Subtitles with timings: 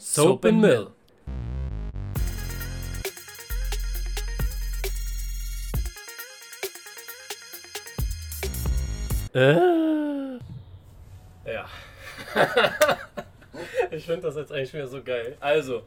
[0.00, 0.92] Soap and Mill.
[9.34, 10.38] Äh.
[11.44, 11.68] Ja.
[13.90, 15.36] ich finde das jetzt eigentlich wieder so geil.
[15.40, 15.82] Also,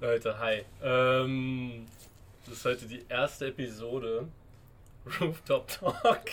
[0.00, 0.64] Leute, hi.
[0.82, 1.86] Ähm,
[2.46, 4.26] das ist heute die erste Episode
[5.20, 6.24] Rooftop Talk.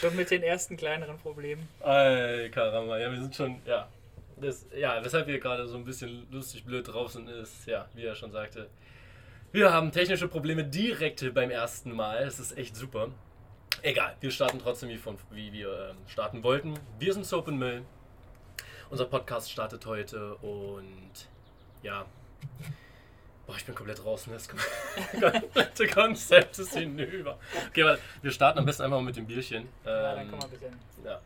[0.00, 1.68] Schon mit den ersten kleineren Problemen.
[1.84, 3.88] Ey, Karamba, ja, wir sind schon, ja.
[4.40, 8.04] Das, ja, weshalb wir gerade so ein bisschen lustig blöd drauf sind, ist, ja, wie
[8.04, 8.68] er schon sagte,
[9.52, 12.18] wir haben technische Probleme direkt beim ersten Mal.
[12.22, 13.08] Es ist echt super.
[13.82, 16.74] Egal, wir starten trotzdem wie, von, wie wir ähm, starten wollten.
[16.98, 17.82] Wir sind Soap and Mill.
[18.90, 21.28] Unser Podcast startet heute und
[21.82, 22.04] ja.
[23.46, 24.32] Boah, ich bin komplett draußen.
[24.32, 24.48] Das
[25.20, 27.38] komplette Konzept ist hinüber.
[27.68, 29.68] Okay, warte, wir starten am besten einfach mal mit dem Bierchen.
[29.84, 30.78] Ja, dann Ähm, kann man ein bisschen.
[31.04, 31.20] ja.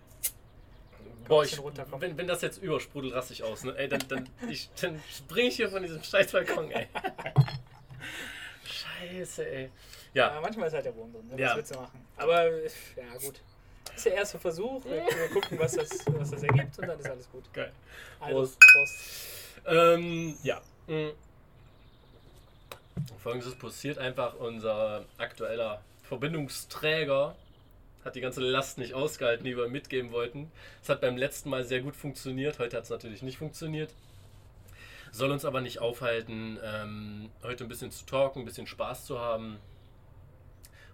[1.28, 1.58] Boah, ich,
[1.98, 3.64] wenn, wenn das jetzt übersprudelt, raste ich aus.
[3.64, 3.74] Ne?
[3.76, 6.86] Ey, dann, dann, ich, dann spring ich hier von diesem scheiß Balkon, ey.
[8.64, 9.70] Scheiße, ey.
[10.12, 11.28] Ja, Ja, manchmal ist halt der Wurm drin.
[11.28, 11.40] Ne?
[11.40, 11.50] Ja.
[11.50, 12.06] Was willst du machen?
[12.16, 13.40] Aber ja, gut.
[13.86, 14.84] Das ist der erste Versuch.
[14.84, 17.52] Wir, wir gucken, was das, was das ergibt und dann ist alles gut.
[17.52, 17.72] geil.
[18.20, 18.60] Also, Prost.
[18.60, 18.94] Prost.
[19.66, 20.60] Ähm, ja.
[20.86, 21.10] Mm.
[23.22, 27.34] Folgendes passiert einfach, unser aktueller Verbindungsträger
[28.04, 30.50] hat die ganze Last nicht ausgehalten, die wir mitgeben wollten.
[30.82, 33.94] Es hat beim letzten Mal sehr gut funktioniert, heute hat es natürlich nicht funktioniert.
[35.10, 39.20] Soll uns aber nicht aufhalten, ähm, heute ein bisschen zu talken, ein bisschen Spaß zu
[39.20, 39.58] haben.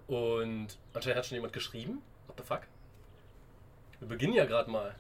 [0.07, 2.03] Und anscheinend hat schon jemand geschrieben.
[2.27, 2.63] What the fuck?
[3.99, 4.95] Wir beginnen ja gerade mal.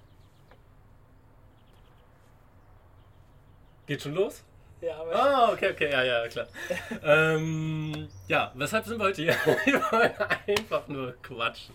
[3.86, 4.44] Geht schon los?
[4.80, 6.46] Ja, aber Ah, okay, okay, ja, ja, klar.
[7.04, 9.34] ähm, ja, weshalb sind wir heute hier?
[9.66, 10.12] Wir wollen
[10.46, 11.74] einfach nur quatschen.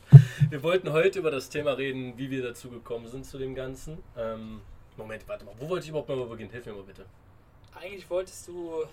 [0.50, 4.02] Wir wollten heute über das Thema reden, wie wir dazu gekommen sind zu dem Ganzen.
[4.18, 4.62] Ähm,
[4.98, 6.50] Moment, warte mal, wo wollte ich überhaupt mal beginnen?
[6.52, 7.06] Hilf mir mal bitte.
[7.80, 8.86] eigentlich wolltest du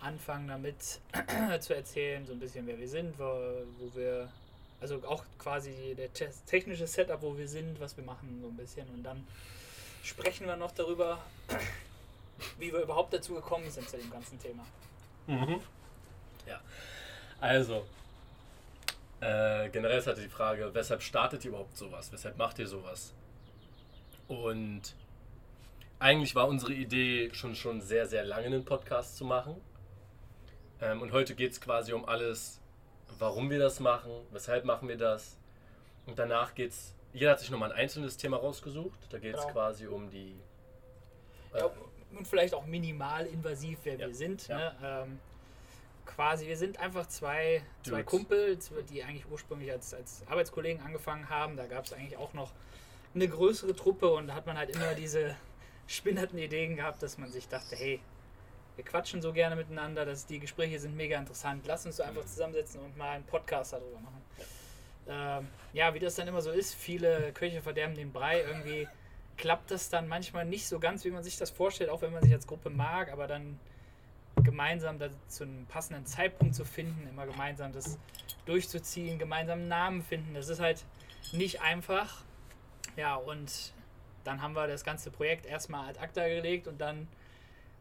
[0.00, 1.00] anfangen damit
[1.60, 3.62] zu erzählen, so ein bisschen wer wir sind, wo,
[3.94, 4.28] wir,
[4.80, 8.56] also auch quasi der te- technische Setup, wo wir sind, was wir machen, so ein
[8.56, 8.88] bisschen.
[8.90, 9.26] Und dann
[10.04, 11.18] sprechen wir noch darüber,
[12.58, 14.64] wie wir überhaupt dazu gekommen sind zu dem ganzen Thema.
[15.26, 15.60] Mhm.
[16.46, 16.60] Ja,
[17.40, 17.84] also,
[19.20, 22.10] äh, generell ist halt die Frage, weshalb startet ihr überhaupt sowas?
[22.12, 23.12] Weshalb macht ihr sowas?
[24.28, 24.94] Und
[25.98, 29.60] eigentlich war unsere Idee schon, schon sehr, sehr lange einen Podcast zu machen.
[30.80, 32.60] Ähm, und heute geht es quasi um alles,
[33.18, 35.36] warum wir das machen, weshalb machen wir das.
[36.06, 38.98] Und danach geht es, jeder hat sich nochmal ein einzelnes Thema rausgesucht.
[39.10, 39.52] Da geht es Genau.
[39.52, 40.36] quasi um die...
[41.52, 41.70] äh, Ja,
[42.16, 44.48] und vielleicht auch minimal invasiv, wer Ja, wir sind.
[44.48, 44.56] ja.
[44.56, 44.74] Ne?
[44.82, 45.18] Ähm,
[46.06, 48.02] quasi, wir sind einfach zwei, zwei.
[48.02, 51.56] Kumpels, die eigentlich ursprünglich als, als Arbeitskollegen angefangen haben.
[51.56, 52.52] Da gab es eigentlich auch noch
[53.14, 55.34] eine größere Truppe und da hat man halt immer diese
[55.86, 58.00] spinnerten Ideen gehabt, dass man sich dachte, hey,
[58.76, 61.66] wir quatschen so gerne miteinander, dass die Gespräche sind mega interessant.
[61.66, 62.28] Lass uns so einfach Mhm.
[62.28, 64.22] zusammensetzen und mal einen Podcast darüber machen.
[65.10, 68.42] Ähm, ja, wie das dann immer so ist, viele Köche verderben den Brei.
[68.42, 68.86] Irgendwie
[69.38, 72.22] klappt das dann manchmal nicht so ganz, wie man sich das vorstellt, auch wenn man
[72.22, 73.58] sich als Gruppe mag, aber dann
[74.44, 77.98] gemeinsam da zu einem passenden Zeitpunkt zu finden, immer gemeinsam das
[78.46, 80.84] durchzuziehen, gemeinsam einen Namen finden, das ist halt
[81.32, 82.22] nicht einfach.
[82.96, 83.72] Ja, und
[84.24, 87.08] dann haben wir das ganze Projekt erstmal ad acta gelegt und dann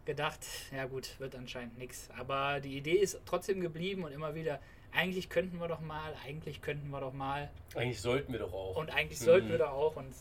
[0.06, 0.40] gedacht,
[0.74, 2.10] ja gut, wird anscheinend nichts.
[2.18, 4.60] Aber die Idee ist trotzdem geblieben und immer wieder,
[4.94, 7.50] eigentlich könnten wir doch mal, eigentlich könnten wir doch mal.
[7.76, 8.78] eigentlich sollten wir doch auch.
[8.78, 9.52] Und eigentlich sollten Mhm.
[9.52, 9.96] wir da auch.
[9.96, 10.14] Und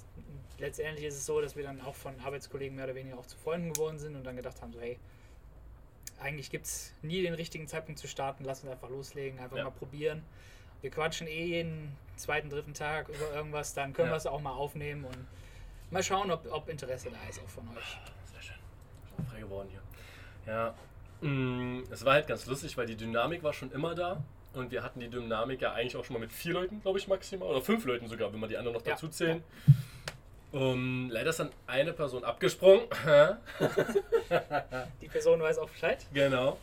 [0.58, 3.36] letztendlich ist es so, dass wir dann auch von Arbeitskollegen mehr oder weniger auch zu
[3.36, 4.98] Freunden geworden sind und dann gedacht haben, so hey,
[6.20, 9.64] eigentlich gibt es nie den richtigen Zeitpunkt zu starten, lass uns einfach loslegen, einfach Ja.
[9.64, 10.22] mal probieren.
[10.82, 14.14] Wir quatschen eh jeden zweiten, dritten Tag über irgendwas, dann können Ja.
[14.14, 15.16] wir es auch mal aufnehmen und
[15.90, 17.98] mal schauen, ob, ob Interesse da ist auch von euch.
[18.32, 18.56] Sehr schön.
[19.16, 19.82] Schon frei geworden hier.
[20.52, 20.74] Ja.
[21.20, 24.22] mm, Es war halt ganz lustig, weil die Dynamik war schon immer da.
[24.54, 27.08] Und wir hatten die Dynamik ja eigentlich auch schon mal mit vier Leuten, glaube ich,
[27.08, 27.48] maximal.
[27.48, 28.92] Oder fünf Leuten sogar, wenn wir die anderen noch Ja.
[28.92, 29.42] dazu zählen.
[30.56, 32.86] Um, leider ist dann eine Person abgesprungen.
[35.02, 36.06] Die Person weiß auch Bescheid.
[36.14, 36.58] genau.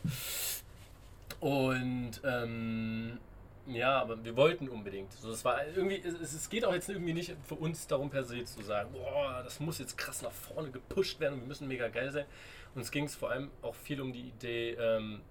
[1.39, 3.19] Und ähm,
[3.67, 5.13] ja, aber wir wollten unbedingt.
[5.13, 8.23] So, das war irgendwie, es, es geht auch jetzt irgendwie nicht für uns darum per
[8.23, 11.67] se zu sagen, boah, das muss jetzt krass nach vorne gepusht werden und wir müssen
[11.67, 12.25] mega geil sein.
[12.73, 15.21] Uns ging es vor allem auch viel um die Idee, ähm,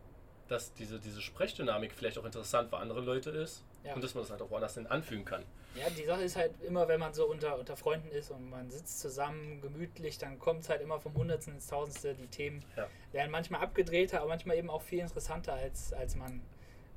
[0.46, 3.94] dass diese, diese Sprechdynamik vielleicht auch interessant für andere Leute ist Ja.
[3.94, 5.44] und dass man das halt auch woanders hin anfügen kann.
[5.74, 8.70] Ja, die Sache ist halt immer, wenn man so unter, unter Freunden ist und man
[8.70, 12.14] sitzt zusammen gemütlich, dann kommt es halt immer vom Hundertsten ins Tausendste.
[12.14, 12.86] Die Themen Ja.
[13.12, 16.42] werden manchmal abgedrehter, aber manchmal eben auch viel interessanter, als, als man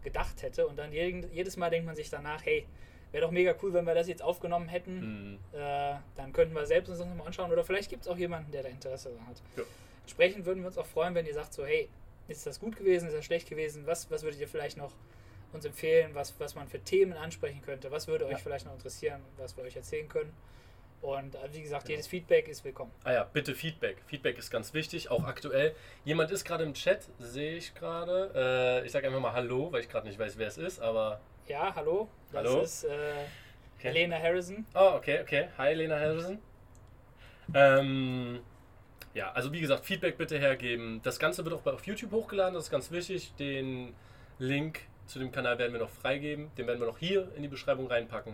[0.03, 0.67] gedacht hätte.
[0.67, 2.65] Und dann jeden, jedes Mal denkt man sich danach, hey,
[3.11, 5.29] Wäre doch mega cool, wenn wir das jetzt aufgenommen hätten.
[5.31, 5.39] Mhm.
[5.53, 7.49] Äh, dann könnten wir selbst uns das nochmal anschauen.
[7.49, 9.41] Oder vielleicht gibt es auch jemanden, der da Interesse daran hat.
[9.55, 9.63] Ja.
[10.01, 11.87] Entsprechend würden wir uns auch freuen, wenn ihr sagt so, hey,
[12.27, 13.83] ist das gut gewesen, ist das schlecht gewesen?
[13.85, 14.91] Was, was würdet ihr vielleicht noch
[15.55, 17.89] uns empfehlen, was, was man für Themen ansprechen könnte?
[17.91, 18.37] Was würde euch Ja.
[18.37, 20.33] vielleicht noch interessieren, was wir euch erzählen können?
[21.01, 21.93] Und äh, wie gesagt, Genau.
[21.95, 22.91] jedes Feedback ist willkommen.
[23.03, 23.97] Ah ja, bitte Feedback.
[24.07, 25.75] Feedback ist ganz wichtig, auch aktuell.
[26.03, 28.31] Jemand ist gerade im Chat, sehe ich gerade.
[28.83, 31.19] Äh, ich sage einfach mal Hallo, weil ich gerade nicht weiß, wer es ist, aber.
[31.47, 32.61] Ja, hallo, das Hallo?
[32.61, 32.87] ist äh,
[33.77, 33.89] Okay.
[33.89, 34.65] Helena Harrison.
[34.73, 35.49] Oh, okay, okay.
[35.57, 36.39] Hi, Lena Harrison.
[37.53, 38.39] Ähm,
[39.13, 41.01] ja, also wie gesagt, Feedback bitte hergeben.
[41.03, 43.33] Das Ganze wird auch bei, auf YouTube hochgeladen, das ist ganz wichtig.
[43.35, 43.93] Den
[44.39, 46.49] Link zu dem Kanal werden wir noch freigeben.
[46.57, 48.33] Den werden wir noch hier in die Beschreibung reinpacken.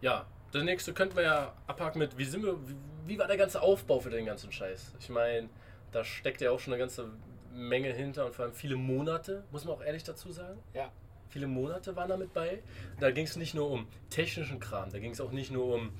[0.00, 2.74] Ja, das nächste könnten wir ja abhaken mit, wie sind wir, wie,
[3.06, 4.94] wie war der ganze Aufbau für den ganzen Scheiß?
[5.00, 5.48] Ich meine,
[5.92, 7.10] da steckt ja auch schon eine ganze
[7.52, 10.58] Menge hinter und vor allem viele Monate, muss man auch ehrlich dazu sagen.
[10.74, 10.90] Ja.
[11.28, 12.62] Viele Monate waren da mit bei.
[13.00, 15.90] Da ging es nicht nur um technischen Kram, da ging es auch nicht nur um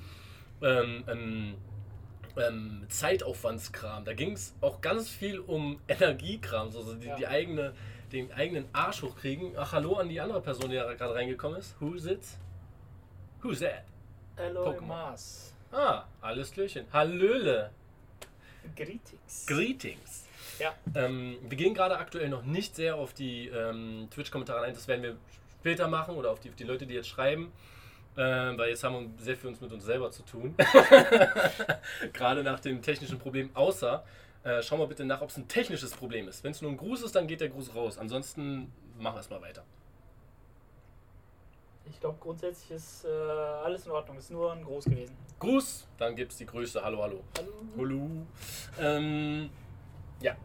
[0.61, 1.55] ähm, ähm,
[2.37, 7.15] ähm, Zeitaufwandskram, da ging es auch ganz viel um Energiekram, so, so die, Ja.
[7.15, 7.73] die eigene,
[8.11, 9.53] den eigenen Arsch hochkriegen.
[9.57, 11.75] Ach, hallo an die andere Person, die da gerade reingekommen ist.
[11.79, 12.25] Who's it?
[13.41, 13.83] Who's that?
[14.35, 15.15] Hello, Pokémon.
[15.71, 16.85] Ah, alles Klärchen.
[16.91, 17.71] Hallöle.
[18.75, 19.45] Greetings.
[19.45, 20.25] Greetings.
[20.59, 20.73] Ja.
[20.95, 24.73] Ähm, wir gehen gerade aktuell noch nicht sehr auf die ähm, Twitch-Kommentare ein.
[24.73, 25.17] Das werden wir
[25.59, 27.51] später machen oder auf die, auf die Leute, die jetzt schreiben.
[28.17, 30.55] Ähm, weil jetzt haben wir sehr viel uns mit uns selber zu tun.
[32.13, 33.49] gerade nach dem technischen Problem.
[33.53, 34.03] Außer,
[34.43, 36.43] äh, schau mal bitte nach, ob es ein technisches Problem ist.
[36.43, 37.97] Wenn es nur ein Gruß ist, dann geht der Gruß raus.
[37.97, 39.63] Ansonsten machen wir es mal weiter.
[41.89, 44.17] Ich glaube, grundsätzlich ist äh, alles in Ordnung.
[44.17, 45.15] Ist nur ein Groß gewesen.
[45.39, 46.83] Gruß, dann gibt es die Grüße.
[46.83, 47.23] Hallo, hallo.
[47.37, 47.53] Hallo.
[47.77, 48.09] Hallo.
[48.79, 49.49] Ähm,
[50.21, 50.35] ja,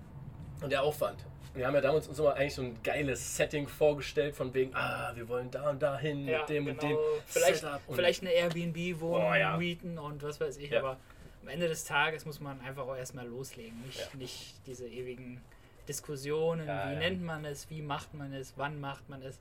[0.63, 1.19] und der Aufwand.
[1.53, 5.13] Wir haben ja damals uns immer eigentlich so ein geiles Setting vorgestellt, von wegen, ah,
[5.15, 6.95] wir wollen da und da hin Ja, mit dem und genau.
[6.95, 7.81] dem Vielleicht, Setup.
[7.87, 9.57] Und vielleicht eine Airbnb-Wohnung Oh, ja.
[9.57, 10.71] mieten und was weiß ich.
[10.71, 10.81] Ja.
[10.81, 10.97] Aber
[11.45, 13.81] am Ende des Tages muss man einfach auch erstmal loslegen.
[13.85, 14.07] Nicht, Ja.
[14.17, 15.41] nicht diese ewigen
[15.87, 16.67] Diskussionen.
[16.67, 16.99] Ja, wie ja.
[17.01, 17.69] nennt man es?
[17.69, 18.55] Wie macht man es?
[18.57, 19.39] Wann macht man es?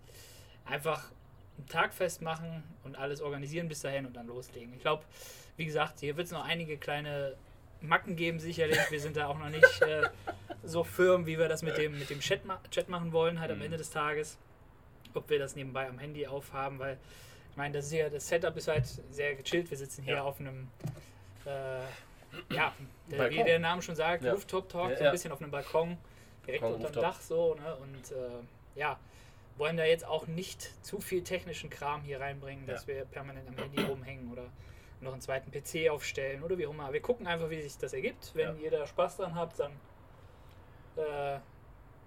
[0.65, 1.11] Einfach
[1.57, 4.73] einen Tag festmachen und alles organisieren bis dahin und dann loslegen.
[4.73, 5.03] Ich glaube,
[5.55, 7.35] wie gesagt, hier wird es noch einige kleine
[7.81, 8.79] Macken geben, sicherlich.
[8.89, 10.09] Wir sind da auch noch nicht äh,
[10.63, 13.51] so firm, wie wir das mit dem, mit dem Chat, ma Chat machen wollen, halt
[13.51, 13.65] am Mhm.
[13.65, 14.37] Ende des Tages.
[15.13, 16.97] Ob wir das nebenbei am Handy aufhaben, weil
[17.51, 19.69] ich meine, das ist ja, das Setup ist halt sehr gechillt.
[19.69, 20.69] Wir sitzen hier auf einem,
[21.45, 22.73] äh, ja,
[23.11, 24.33] der, wie der Name schon sagt, Ja.
[24.33, 25.97] Rooftop Talk, Ja, so ein bisschen auf einem Balkon,
[26.47, 27.03] direkt Balkon, unterm Rooftop.
[27.03, 27.75] Dach so, ne?
[27.77, 28.99] Und äh, ja,
[29.57, 33.55] wollen da jetzt auch nicht zu viel technischen Kram hier reinbringen, dass wir permanent am
[33.57, 34.45] Handy rumhängen oder
[35.01, 36.91] noch einen zweiten PC aufstellen oder wie auch immer.
[36.91, 38.31] Wir gucken einfach, wie sich das ergibt.
[38.33, 39.71] Wenn ihr da Spaß dran habt, dann
[40.97, 41.39] äh,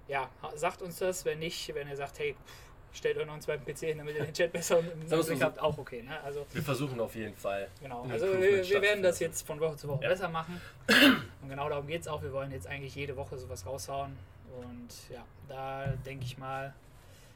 [0.08, 1.24] ja, sagt uns das.
[1.24, 2.65] Wenn nicht, wenn ihr sagt, hey, pff,
[2.96, 5.40] stellt euch noch einen zweiten PC hin, damit ihr den Chat besser im so.
[5.40, 6.02] habt, auch okay.
[6.02, 6.20] Ne?
[6.22, 7.68] Also wir versuchen auf jeden Fall.
[7.80, 10.08] Genau, also wir, wir werden das jetzt von Woche zu Woche Ja.
[10.08, 10.60] besser machen.
[11.42, 12.22] Und genau darum geht es auch.
[12.22, 14.16] Wir wollen jetzt eigentlich jede Woche sowas raushauen.
[14.62, 16.72] Und ja, da denke ich mal,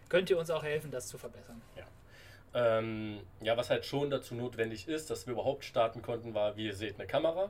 [0.08, 1.60] könnt ihr uns auch helfen, das zu verbessern.
[2.52, 6.66] Ähm, ja, was halt schon dazu notwendig ist, dass wir überhaupt starten konnten, war, wie
[6.66, 7.48] ihr seht, eine Kamera.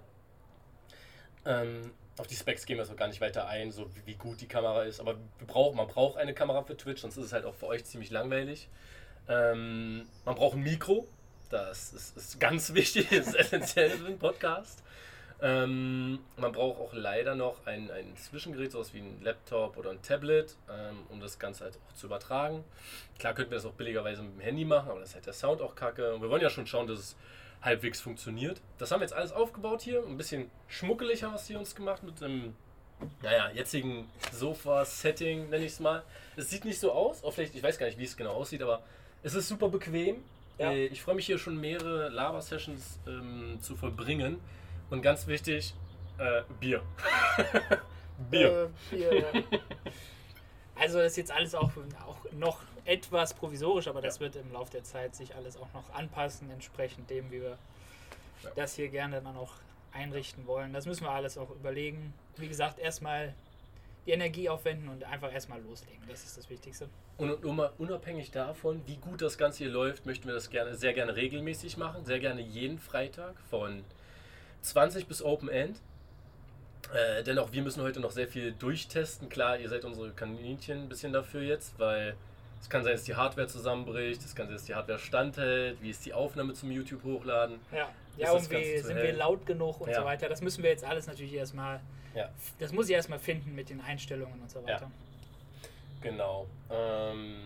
[1.46, 1.90] Ähm,
[2.20, 4.46] auf die Specs gehen wir so gar nicht weiter ein, so wie, wie gut die
[4.46, 5.00] Kamera ist.
[5.00, 7.84] Aber brauchen, man braucht eine Kamera für Twitch, sonst ist es halt auch für euch
[7.84, 8.68] ziemlich langweilig.
[9.28, 11.06] Ähm, man braucht ein Mikro,
[11.48, 14.82] das ist, ist ganz wichtig, ist essentiell für einen Podcast.
[15.42, 20.02] Ähm, man braucht auch leider noch ein, ein Zwischengerät, sowas wie ein Laptop oder ein
[20.02, 22.62] Tablet, ähm, um das Ganze halt auch zu übertragen.
[23.18, 25.32] Klar könnten wir das auch billigerweise mit dem Handy machen, aber das ist halt der
[25.32, 26.14] Sound auch kacke.
[26.14, 27.16] Und wir wollen ja schon schauen, dass es
[27.62, 28.60] halbwegs funktioniert.
[28.78, 30.02] Das haben wir jetzt alles aufgebaut hier.
[30.04, 32.54] Ein bisschen schmuckelig haben wir es hier uns gemacht mit einem,
[33.22, 36.02] naja, jetzigen Sofa-Setting, nenne ich es mal.
[36.36, 38.62] Es sieht nicht so aus, auch vielleicht, ich weiß gar nicht, wie es genau aussieht,
[38.62, 38.82] aber
[39.22, 40.22] es ist super bequem.
[40.58, 40.72] Ja.
[40.72, 44.40] Äh, Ich freue mich hier schon mehrere Lava-Sessions ähm, zu vollbringen.
[44.88, 45.74] Und ganz wichtig,
[46.18, 46.82] äh, Bier.
[48.30, 48.70] Bier.
[48.92, 49.60] Äh, Bier ja.
[50.74, 51.70] Also das ist jetzt alles auch,
[52.06, 54.20] auch noch etwas provisorisch, aber das Ja.
[54.22, 57.58] wird im Laufe der Zeit sich alles auch noch anpassen, entsprechend dem, wie wir
[58.42, 58.50] Ja.
[58.56, 59.52] das hier gerne dann auch
[59.92, 60.72] einrichten wollen.
[60.72, 62.14] Das müssen wir alles auch überlegen.
[62.36, 63.34] Wie gesagt, erstmal
[64.06, 66.00] die Energie aufwenden und einfach erstmal loslegen.
[66.08, 66.88] Das ist das Wichtigste.
[67.18, 71.16] Und unabhängig davon, wie gut das Ganze hier läuft, möchten wir das gerne, sehr gerne
[71.16, 72.04] regelmäßig machen.
[72.06, 73.84] Sehr gerne jeden Freitag von
[74.62, 75.80] 20 bis Open End.
[76.94, 79.28] Äh, denn auch wir müssen heute noch sehr viel durchtesten.
[79.28, 82.16] Klar, ihr seid unsere Kaninchen ein bisschen dafür jetzt, weil
[82.60, 85.90] es kann sein, dass die Hardware zusammenbricht, es kann sein, dass die Hardware standhält, wie
[85.90, 87.58] ist die Aufnahme zum YouTube hochladen.
[87.72, 89.02] Ja, ja und wie sind hell?
[89.04, 90.00] wir laut genug und Ja.
[90.00, 90.28] so weiter.
[90.28, 91.80] Das müssen wir jetzt alles natürlich erstmal,
[92.14, 92.28] Ja.
[92.58, 94.90] das muss ich erstmal finden mit den Einstellungen und so weiter.
[96.00, 96.46] Genau.
[96.70, 97.36] Ähm,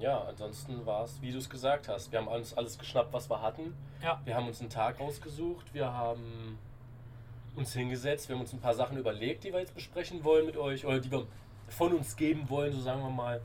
[0.00, 2.10] ja, ansonsten war es, wie du es gesagt hast.
[2.10, 3.74] Wir haben uns alles geschnappt, was wir hatten.
[4.02, 4.20] Ja.
[4.24, 5.66] Wir haben uns einen Tag ausgesucht.
[5.74, 6.58] Wir haben
[7.54, 8.28] uns hingesetzt.
[8.28, 11.00] Wir haben uns ein paar Sachen überlegt, die wir jetzt besprechen wollen mit euch oder
[11.00, 11.26] die wir
[11.68, 13.40] von uns geben wollen, so sagen wir mal.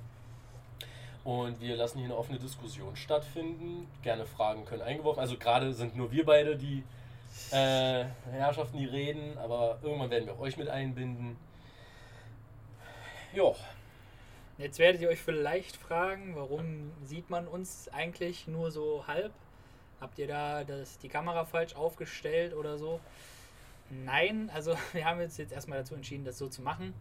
[1.26, 3.88] Und wir lassen hier eine offene Diskussion stattfinden.
[4.02, 5.20] Gerne Fragen können eingeworfen.
[5.20, 6.84] Also gerade sind nur wir beide die
[7.52, 11.36] äh, Herrschaften, die reden, aber irgendwann werden wir euch mit einbinden.
[13.34, 13.54] Ja,
[14.58, 19.34] Jetzt werdet ihr euch vielleicht fragen, warum sieht man uns eigentlich nur so halb?
[20.00, 23.02] Habt ihr da das, die Kamera falsch aufgestellt oder so?
[23.90, 26.94] Nein, also wir haben uns jetzt erstmal dazu entschieden, das so zu machen.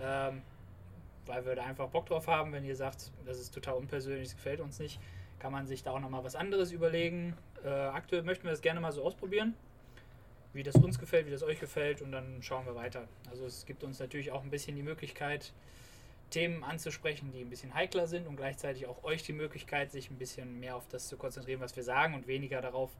[0.00, 0.40] Ähm,
[1.28, 2.52] weil wir da einfach Bock drauf haben.
[2.52, 4.98] Wenn ihr sagt, das ist total unpersönlich, das gefällt uns nicht,
[5.38, 7.36] kann man sich da auch nochmal was anderes überlegen.
[7.64, 9.54] Äh, aktuell möchten wir das gerne mal so ausprobieren,
[10.52, 13.06] wie das uns gefällt, wie das euch gefällt und dann schauen wir weiter.
[13.30, 15.52] Also es gibt uns natürlich auch ein bisschen die Möglichkeit,
[16.30, 20.18] Themen anzusprechen, die ein bisschen heikler sind und gleichzeitig auch euch die Möglichkeit, sich ein
[20.18, 22.90] bisschen mehr auf das zu konzentrieren, was wir sagen und weniger darauf,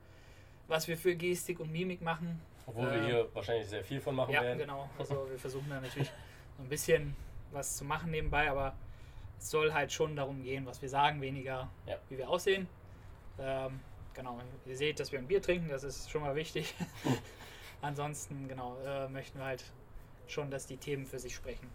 [0.67, 2.41] was wir für Gestik und Mimik machen.
[2.67, 4.59] obwohl wir Ähm, hier wahrscheinlich sehr viel von machen Ja, werden.
[4.59, 4.89] genau.
[4.99, 6.11] Also wir versuchen da natürlich
[6.57, 7.15] so ein bisschen
[7.53, 8.75] was zu machen nebenbei, aber
[9.39, 11.97] es soll halt schon darum gehen, was wir sagen, weniger Ja.
[12.09, 12.69] wie wir aussehen.
[13.39, 13.81] Ähm,
[14.15, 16.75] genau, ihr seht, dass wir ein Bier trinken, das ist schon mal wichtig.
[17.83, 19.65] Ansonsten, genau, äh, möchten wir halt
[20.27, 21.69] schon, dass die Themen für sich sprechen.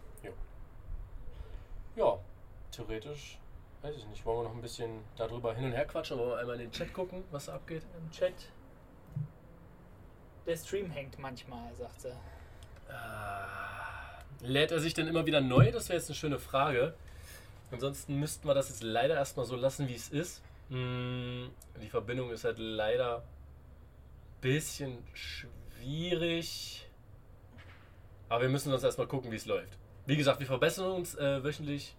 [1.96, 2.18] Ja,
[2.72, 3.38] theoretisch,
[3.82, 6.38] weiß ich nicht, wollen wir noch ein bisschen darüber hin und her quatschen, wollen wir
[6.38, 7.84] einmal in den Chat gucken, was abgeht.
[7.96, 8.34] Im Chat.
[10.44, 12.12] Der Stream hängt manchmal, sagt sie.
[12.90, 13.73] Ah,
[14.44, 15.70] lädt er sich denn immer wieder neu?
[15.72, 16.94] Das wäre jetzt eine schöne Frage.
[17.70, 20.42] Ansonsten müssten wir das jetzt leider erstmal so lassen, wie es ist.
[20.68, 21.46] Mm,
[21.82, 23.22] Die Verbindung ist halt leider ein
[24.40, 26.86] bisschen schwierig.
[28.28, 29.76] Aber wir müssen uns erstmal gucken, wie es läuft.
[30.06, 31.94] Wie gesagt, wir verbessern uns äh, wöchentlich.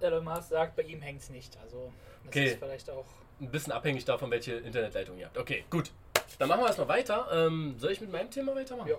[0.00, 1.56] Elon Musk sagt, bei ihm hängt es nicht.
[1.62, 1.92] Also
[2.24, 2.46] das Okay.
[2.46, 3.06] ist vielleicht auch.
[3.40, 5.38] Ein bisschen abhängig davon, welche Internetleitung ihr habt.
[5.38, 5.90] Okay, gut.
[6.38, 7.28] Dann machen wir erstmal weiter.
[7.32, 8.88] Ähm, soll ich mit meinem Thema weitermachen?
[8.88, 8.96] Ja.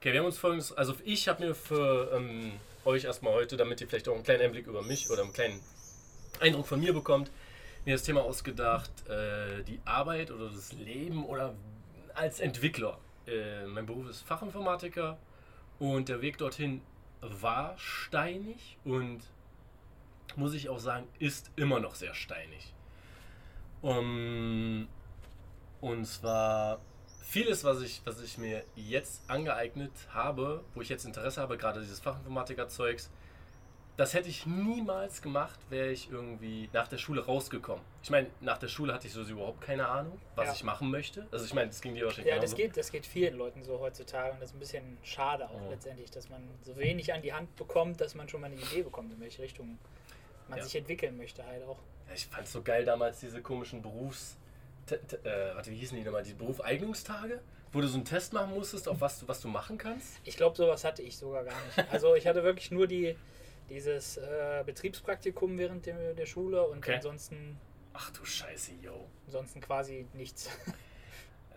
[0.00, 2.52] Okay, wir haben uns folgendes, also ich habe mir für ähm,
[2.86, 5.60] euch erstmal heute, damit ihr vielleicht auch einen kleinen Einblick über mich oder einen kleinen
[6.40, 7.30] Eindruck von mir bekommt,
[7.84, 11.54] mir das Thema ausgedacht, äh, die Arbeit oder das Leben oder
[12.14, 12.96] als Entwickler.
[13.26, 15.18] Äh, mein Beruf ist Fachinformatiker
[15.78, 16.80] und der Weg dorthin
[17.20, 19.20] war steinig und
[20.34, 22.72] muss ich auch sagen, ist immer noch sehr steinig.
[23.82, 24.88] Um,
[25.82, 26.80] und zwar
[27.30, 31.80] vieles, was ich, was ich mir jetzt angeeignet habe, wo ich jetzt Interesse habe, gerade
[31.80, 33.08] dieses Fachinformatiker-Zeugs,
[33.96, 37.84] das hätte ich niemals gemacht, wäre ich irgendwie nach der Schule rausgekommen.
[38.02, 40.54] Ich meine, nach der Schule hatte ich sowieso überhaupt keine Ahnung, was Ja.
[40.54, 41.28] ich machen möchte.
[41.30, 42.56] Also ich meine, das ging dir wahrscheinlich Ja, das genauso.
[42.68, 45.68] geht, das geht vielen Leuten so heutzutage und das ist ein bisschen schade auch Ja.
[45.70, 48.82] letztendlich, dass man so wenig an die Hand bekommt, dass man schon mal eine Idee
[48.82, 49.78] bekommt, in welche Richtung
[50.48, 50.64] man Ja.
[50.64, 51.78] sich entwickeln möchte halt auch.
[52.08, 54.36] Ja, Ich fand es so geil damals, diese komischen Berufs...
[54.86, 56.22] Te- Äh, warte, wie hießen die nochmal?
[56.22, 57.40] Die Berufeignungstage?
[57.72, 60.18] Wo du so einen Test machen musstest, auf was du, was du machen kannst?
[60.24, 61.92] Ich glaube, sowas hatte ich sogar gar nicht.
[61.92, 63.16] Also ich hatte wirklich nur die,
[63.68, 66.96] dieses äh, Betriebspraktikum während der, der Schule und Okay.
[66.96, 67.56] ansonsten,
[67.92, 69.06] Ach du Scheiße, yo.
[69.26, 70.48] ansonsten quasi nichts.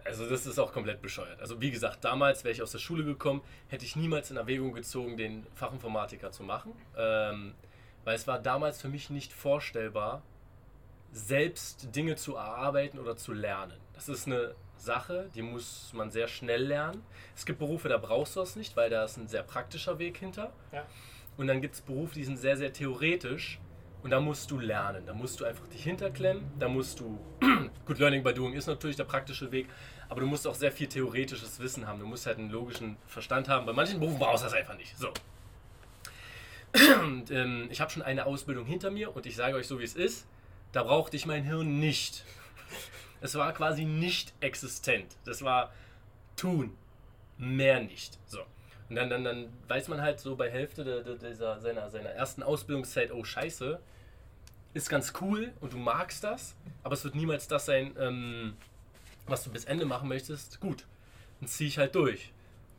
[0.04, 1.40] Also das ist auch komplett bescheuert.
[1.40, 4.74] Also wie gesagt, damals wäre ich aus der Schule gekommen, hätte ich niemals in Erwägung
[4.74, 6.74] gezogen, den Fachinformatiker zu machen.
[6.98, 7.56] Ähm,
[8.04, 10.22] weil es war damals für mich nicht vorstellbar,
[11.14, 13.78] selbst Dinge zu erarbeiten oder zu lernen.
[13.94, 17.04] Das ist eine Sache, die muss man sehr schnell lernen.
[17.36, 20.18] Es gibt Berufe, da brauchst du das nicht, weil da ist ein sehr praktischer Weg
[20.18, 20.52] hinter.
[20.72, 20.86] Ja.
[21.38, 23.60] Und dann gibt es Berufe, die sind sehr, sehr theoretisch.
[24.04, 25.06] Und da musst du lernen.
[25.06, 26.44] Da musst du einfach dich hinterklemmen.
[26.60, 27.18] Da musst du.
[27.86, 29.68] Gut, Learning by Doing ist natürlich der praktische Weg.
[30.10, 32.00] Aber du musst auch sehr viel theoretisches Wissen haben.
[32.00, 33.66] Du musst halt einen logischen Verstand haben.
[33.66, 34.98] Bei manchen Berufen brauchst du das einfach nicht.
[34.98, 35.08] So.
[37.02, 39.84] Und, ähm, ich habe schon eine Ausbildung hinter mir und ich sage euch so, wie
[39.84, 40.26] es ist.
[40.74, 42.26] Da brauchte ich mein Hirn nicht.
[43.22, 45.16] Es war quasi nicht existent.
[45.24, 45.72] Das war
[46.36, 46.76] tun.
[47.38, 48.20] Mehr nicht.
[48.26, 48.40] So.
[48.90, 52.10] Und dann, dann, dann weiß man halt so bei Hälfte der, der, dieser, seiner, seiner
[52.10, 53.80] ersten Ausbildungszeit, oh scheiße,
[54.74, 58.58] ist ganz cool und du magst das, aber es wird niemals das sein, ähm,
[59.28, 60.60] was du bis Ende machen möchtest.
[60.60, 60.86] Gut,
[61.40, 62.34] dann ziehe ich halt durch.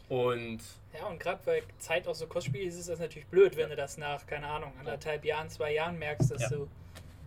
[0.08, 0.60] Und
[0.92, 3.76] Ja, und gerade weil Zeit auch so kostspielig ist, ist das natürlich blöd, wenn du
[3.76, 6.48] das nach, keine Ahnung, anderthalb Jahren, zwei Jahren merkst, dass Ja.
[6.50, 6.68] du,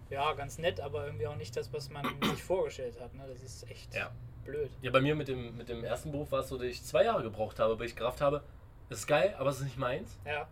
[0.09, 3.13] ja, ganz nett, aber irgendwie auch nicht das, was man sich vorgestellt hat.
[3.13, 3.25] Ne?
[3.27, 4.11] Das ist echt Ja.
[4.45, 4.69] blöd.
[4.81, 7.03] ja, bei mir mit dem, mit dem ersten Beruf war es so, dass ich zwei
[7.05, 8.43] Jahre gebraucht habe, bis ich gerafft habe,
[8.89, 10.17] das ist geil, aber es ist nicht meins.
[10.25, 10.47] Ja,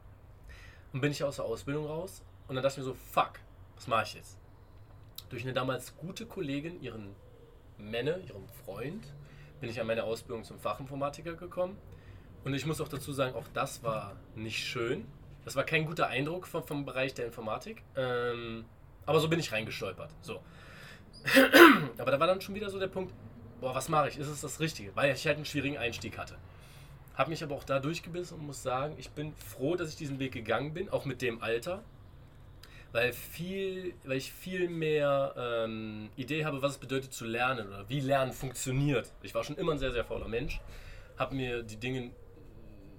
[0.93, 3.39] Und bin ich aus der Ausbildung raus und dann dachte ich mir so, fuck,
[3.75, 4.37] was mache ich jetzt?
[5.29, 7.15] Durch eine damals gute Kollegin, ihren
[7.77, 9.05] Männer, ihrem Freund,
[9.59, 11.77] bin ich an meine Ausbildung zum Fachinformatiker gekommen.
[12.43, 15.05] Und ich muss auch dazu sagen, auch das war nicht schön.
[15.45, 17.81] Das war kein guter Eindruck vom, vom Bereich der Informatik.
[17.95, 18.65] Ähm,
[19.05, 20.11] Aber so bin ich reingestolpert.
[20.21, 20.41] So.
[21.97, 23.13] Aber da war dann schon wieder so der Punkt,
[23.61, 24.17] boah, was mache ich?
[24.17, 24.95] Ist es das Richtige?
[24.95, 26.37] Weil ich halt einen schwierigen Einstieg hatte.
[27.15, 30.19] Habe mich aber auch da durchgebissen und muss sagen, ich bin froh, dass ich diesen
[30.19, 31.81] Weg gegangen bin, auch mit dem Alter.
[32.91, 37.89] Weil, viel, weil ich viel mehr ähm, Idee habe, was es bedeutet zu lernen oder
[37.89, 39.11] wie Lernen funktioniert.
[39.21, 40.61] Ich war schon immer ein sehr, sehr fauler Mensch.
[41.17, 42.11] Habe mir die Dinge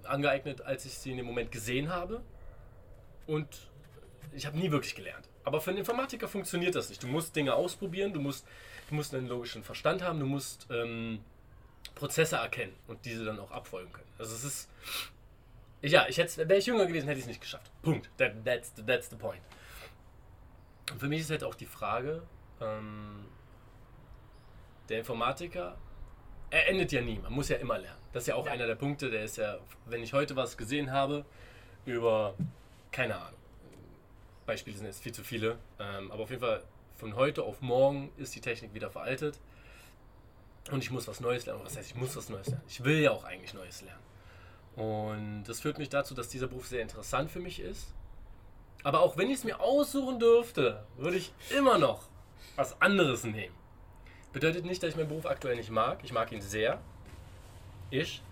[0.05, 2.23] angeeignet, als ich sie in dem Moment gesehen habe.
[3.27, 3.49] Und
[4.33, 5.29] ich habe nie wirklich gelernt.
[5.47, 7.01] Aber für einen Informatiker funktioniert das nicht.
[7.05, 8.45] Du musst Dinge ausprobieren, du musst,
[8.89, 11.21] du musst einen logischen Verstand haben, du musst ähm,
[11.95, 14.11] Prozesse erkennen und diese dann auch abfolgen können.
[14.19, 14.71] Also es ist.
[15.83, 17.71] Ja, ich hätte, wäre ich jünger gewesen, hätte ich es nicht geschafft.
[17.83, 18.11] Punkt.
[18.19, 19.41] That, that's, the, that's the point.
[20.91, 22.25] Und für mich ist halt auch die Frage,
[22.61, 23.27] ähm,
[24.89, 25.79] der Informatiker,
[26.51, 28.01] er endet ja nie, man muss ja immer lernen.
[28.13, 28.53] Das ist ja auch ja.
[28.53, 31.25] einer der Punkte, der ist ja, wenn ich heute was gesehen habe,
[31.85, 32.35] über,
[32.91, 33.39] keine Ahnung,
[34.47, 36.63] Beispiele sind jetzt viel zu viele, ähm, aber auf jeden Fall
[36.97, 39.39] von heute auf morgen ist die Technik wieder veraltet
[40.71, 41.61] und ich muss was Neues lernen.
[41.65, 42.63] Was heißt, ich muss was Neues lernen?
[42.69, 44.01] Ich will ja auch eigentlich Neues lernen.
[44.77, 47.89] Und das führt mich dazu, dass dieser Beruf sehr interessant für mich ist.
[48.83, 52.03] Aber auch wenn ich es mir aussuchen dürfte, würde ich immer noch
[52.57, 53.55] was anderes nehmen.
[54.33, 56.01] Bedeutet nicht, dass ich meinen Beruf aktuell nicht mag.
[56.03, 56.81] Ich mag ihn sehr.
[57.91, 58.23] Ich.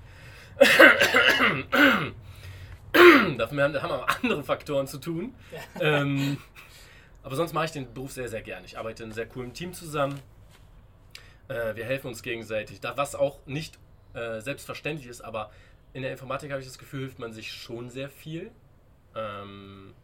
[3.39, 5.35] Dafür haben aber andere Faktoren zu tun.
[5.81, 6.39] ähm,
[7.23, 8.67] aber sonst mache ich den Beruf sehr, sehr gerne.
[8.67, 10.21] Ich arbeite in einem sehr coolen Team zusammen.
[11.49, 12.81] Äh, wir helfen uns gegenseitig.
[12.81, 13.79] Da, was auch nicht
[14.15, 15.51] äh, selbstverständlich ist, aber
[15.93, 18.51] in der Informatik habe ich das Gefühl, hilft man sich schon sehr viel.
[19.15, 19.95] Ähm,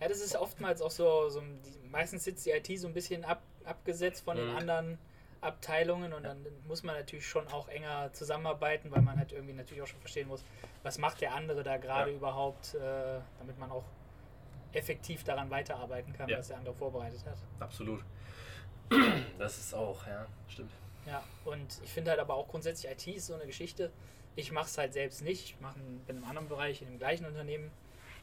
[0.00, 1.42] ja, das ist oftmals auch so, so
[1.90, 4.56] meistens sitzt die IT so ein bisschen ab, abgesetzt von den mhm.
[4.56, 4.98] anderen
[5.40, 9.82] Abteilungen und dann muss man natürlich schon auch enger zusammenarbeiten, weil man halt irgendwie natürlich
[9.82, 10.44] auch schon verstehen muss,
[10.82, 12.16] was macht der andere da gerade ja.
[12.16, 13.84] überhaupt, äh, damit man auch
[14.72, 16.38] effektiv daran weiterarbeiten kann, ja.
[16.38, 17.38] was der andere vorbereitet hat.
[17.58, 18.04] Absolut.
[19.38, 20.72] Das ist auch, ja, stimmt.
[21.06, 23.90] Ja, und ich finde halt aber auch grundsätzlich IT ist so eine Geschichte.
[24.36, 25.44] Ich mache es halt selbst nicht.
[25.44, 27.70] Ich mach, bin in einem anderen Bereich, in dem gleichen Unternehmen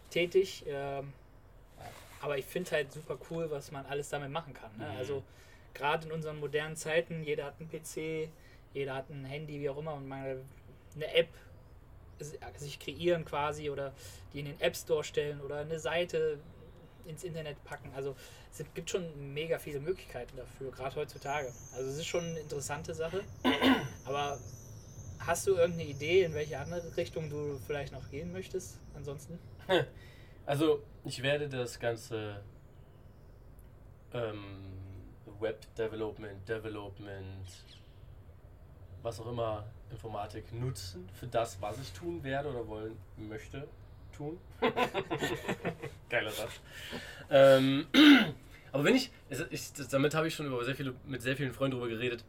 [0.10, 0.66] tätig.
[0.68, 1.14] Ähm,
[2.22, 4.76] aber ich finde halt super cool, was man alles damit machen kann.
[4.78, 4.86] Ne?
[4.86, 4.98] Mhm.
[4.98, 5.24] Also
[5.78, 8.30] gerade in unseren modernen Zeiten, jeder hat einen PC,
[8.74, 10.42] jeder hat ein Handy, wie auch immer, und mal
[10.96, 11.30] eine App
[12.58, 13.94] sich kreieren quasi oder
[14.34, 16.40] die in den App Store stellen oder eine Seite
[17.06, 17.92] ins Internet packen.
[17.96, 18.16] Also
[18.52, 21.54] es gibt schon mega viele Möglichkeiten dafür, gerade heutzutage.
[21.76, 23.24] Also es ist schon eine interessante Sache.
[24.06, 24.40] Aber
[25.20, 28.80] hast du irgendeine Idee, in welche andere Richtung du vielleicht noch gehen möchtest?
[28.96, 29.40] Ansonsten?
[30.48, 32.42] Also ich werde das ganze
[34.14, 34.77] ähm,
[35.40, 37.48] Web Development, Development,
[39.02, 43.68] was auch immer Informatik nutzen für das, was ich tun werde oder wollen möchte
[44.16, 44.38] tun.
[46.10, 46.52] Geiler Satz.
[47.30, 47.88] Ähm,
[48.72, 49.12] aber wenn ich,
[49.50, 52.24] ich damit habe ich schon über sehr viele, mit sehr vielen Freunden darüber geredet,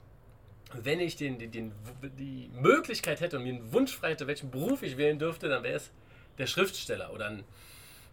[0.74, 1.72] wenn ich den, den, den,
[2.18, 5.62] die Möglichkeit hätte und mir einen Wunsch frei hätte, welchen Beruf ich wählen dürfte, dann
[5.62, 5.90] wäre es
[6.36, 7.44] der Schriftsteller oder ein,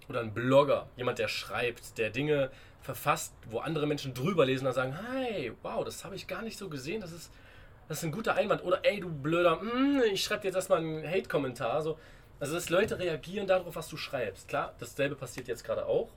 [0.09, 4.73] oder ein Blogger, jemand, der schreibt, der Dinge verfasst, wo andere Menschen drüber lesen und
[4.73, 7.31] sagen, hey, wow, das habe ich gar nicht so gesehen, das ist,
[7.87, 8.63] das ist ein guter Einwand.
[8.63, 11.81] Oder ey, du blöder, mm, ich schreibe dir jetzt erstmal einen Hate-Kommentar.
[11.81, 11.97] So.
[12.39, 14.47] Also, dass Leute reagieren darauf, was du schreibst.
[14.47, 16.09] Klar, dasselbe passiert jetzt gerade auch.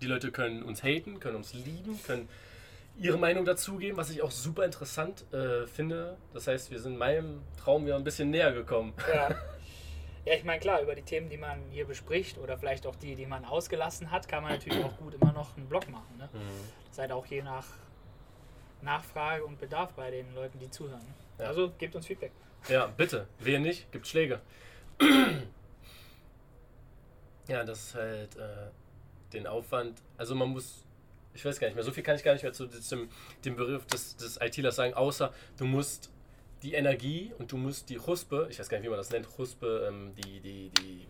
[0.00, 2.28] Die Leute können uns haten, können uns lieben, können
[2.98, 6.16] ihre Meinung dazugeben, was ich auch super interessant äh, finde.
[6.32, 8.94] Das heißt, wir sind meinem Traum wieder ein bisschen näher gekommen.
[9.12, 9.34] Ja.
[10.26, 13.14] Ja, ich meine, klar, über die Themen, die man hier bespricht oder vielleicht auch die,
[13.14, 16.18] die man ausgelassen hat, kann man natürlich auch gut immer noch einen Blog machen.
[16.18, 16.28] Ne?
[16.32, 16.38] Mhm.
[16.84, 17.64] Das ist halt auch je nach
[18.82, 21.06] Nachfrage und Bedarf bei den Leuten, die zuhören.
[21.38, 21.46] Ja.
[21.46, 22.32] Also gebt uns Feedback.
[22.68, 23.28] Ja, bitte.
[23.38, 24.40] Wer nicht, gibt Schläge.
[27.46, 28.70] ja, das ist halt äh,
[29.32, 30.02] den Aufwand.
[30.18, 30.84] Also man muss,
[31.34, 33.08] ich weiß gar nicht mehr, so viel kann ich gar nicht mehr zu dem,
[33.44, 36.10] dem Begriff des, des ITlers sagen, außer du musst
[36.62, 39.26] die Energie und du musst die Huspe, ich weiß gar nicht, wie man das nennt,
[39.38, 41.06] Huspe, ähm, die, die, die,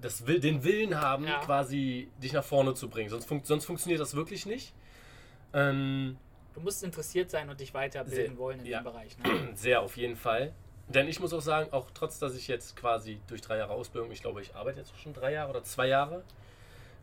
[0.00, 1.40] das will, den Willen haben, ja.
[1.40, 3.10] quasi dich nach vorne zu bringen.
[3.10, 4.72] Sonst, fun sonst funktioniert das wirklich nicht.
[5.52, 6.16] Ähm,
[6.54, 9.18] du musst interessiert sein und dich weiterbilden sehr, wollen in ja, dem Bereich.
[9.18, 9.50] Ne?
[9.54, 10.52] Sehr, auf jeden Fall.
[10.88, 14.10] Denn ich muss auch sagen, auch trotz, dass ich jetzt quasi durch drei Jahre Ausbildung,
[14.10, 16.24] ich glaube, ich arbeite jetzt schon drei Jahre oder zwei Jahre,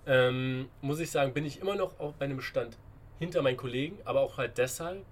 [0.05, 2.77] ähm, muss ich sagen, bin ich immer noch auf einem Stand
[3.19, 5.05] hinter meinen Kollegen, aber auch halt deshalb,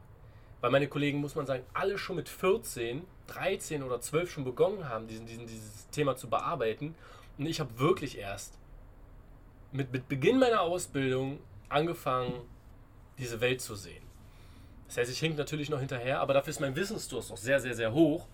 [0.62, 4.90] weil meine Kollegen, muss man sagen, alle schon mit 14, 13 oder 12 schon begonnen
[4.90, 6.96] haben, diesen, diesen, dieses Thema zu bearbeiten.
[7.38, 8.58] Und ich habe wirklich erst
[9.72, 11.40] mit, mit Beginn meiner Ausbildung
[11.70, 12.34] angefangen,
[13.18, 14.04] diese Welt zu sehen.
[14.88, 17.74] Das heißt, ich hink natürlich noch hinterher, aber dafür ist mein Wissensdurst noch sehr, sehr,
[17.74, 18.28] sehr hoch.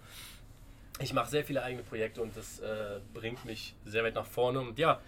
[0.99, 4.59] Ich mache sehr viele eigene Projekte und das äh, bringt mich sehr weit nach vorne.
[4.59, 5.01] Und ja,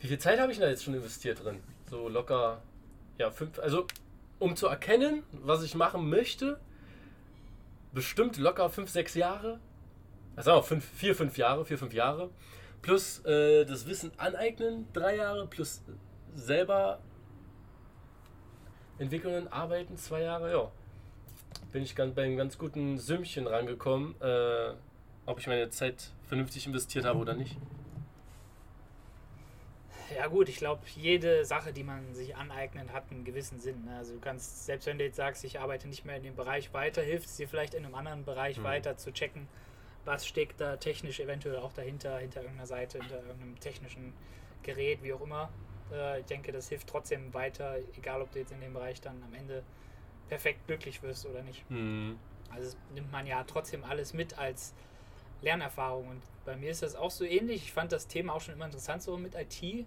[0.00, 1.60] wie viel Zeit habe ich da jetzt schon investiert drin?
[1.90, 2.62] so locker,
[3.18, 3.86] ja, fünf, also
[4.40, 6.58] um zu erkennen, was ich machen möchte,
[7.92, 9.60] bestimmt locker fünf, sechs Jahre.
[10.34, 12.30] Also auch fünf, vier, fünf Jahre, vier, fünf Jahre.
[12.82, 15.82] Plus äh, das Wissen aneignen, drei Jahre, plus
[16.34, 17.00] selber
[18.98, 20.72] entwickeln, arbeiten, zwei Jahre, ja.
[21.72, 24.72] Bin ich ganz, bei einem ganz guten Sümmchen rangekommen, äh,
[25.26, 27.56] ob ich meine Zeit vernünftig investiert habe oder nicht.
[30.14, 33.84] Ja gut, ich glaube, jede Sache, die man sich aneignet, hat einen gewissen Sinn.
[33.84, 33.96] ne?
[33.98, 36.72] Also du kannst, selbst wenn du jetzt sagst, ich arbeite nicht mehr in dem Bereich
[36.72, 38.64] weiter, hilft es dir vielleicht in einem anderen Bereich Mhm.
[38.64, 39.48] weiter zu checken,
[40.04, 44.12] was steckt da technisch eventuell auch dahinter, hinter irgendeiner Seite, hinter irgendeinem technischen
[44.62, 45.50] Gerät, wie auch immer.
[45.92, 49.22] Äh, ich denke, das hilft trotzdem weiter, egal ob du jetzt in dem Bereich dann
[49.22, 49.62] am Ende
[50.28, 51.64] perfekt glücklich wirst oder nicht.
[51.68, 52.18] Hm.
[52.50, 54.74] Also das nimmt man ja trotzdem alles mit als
[55.42, 56.08] Lernerfahrung.
[56.08, 57.62] Und bei mir ist das auch so ähnlich.
[57.64, 59.62] Ich fand das Thema auch schon immer interessant so mit IT.
[59.62, 59.86] Mhm.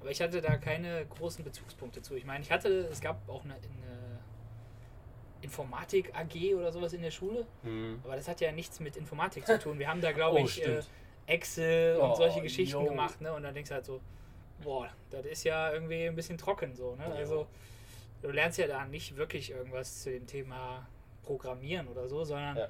[0.00, 2.14] Aber ich hatte da keine großen Bezugspunkte zu.
[2.14, 4.20] Ich meine, ich hatte, es gab auch eine, eine
[5.42, 7.98] Informatik AG oder sowas in der Schule, Hm.
[8.04, 9.78] aber das hat ja nichts mit Informatik zu tun.
[9.78, 10.80] Wir haben da, glaube Oh, ich, äh.
[11.26, 12.84] Excel und Oh, solche Geschichten yo.
[12.84, 13.32] gemacht, ne?
[13.32, 14.00] Und dann denkst du halt so,
[14.62, 17.04] boah, das ist ja irgendwie ein bisschen trocken so, ne?
[17.08, 17.14] Jo.
[17.14, 17.46] Also
[18.20, 20.86] du lernst ja da nicht wirklich irgendwas zu dem Thema
[21.22, 22.68] Programmieren oder so, sondern Ja.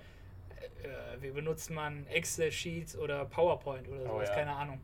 [0.83, 4.35] Äh, wie benutzt man Excel-Sheets oder PowerPoint oder Oh, sowas, ja.
[4.35, 4.81] keine Ahnung.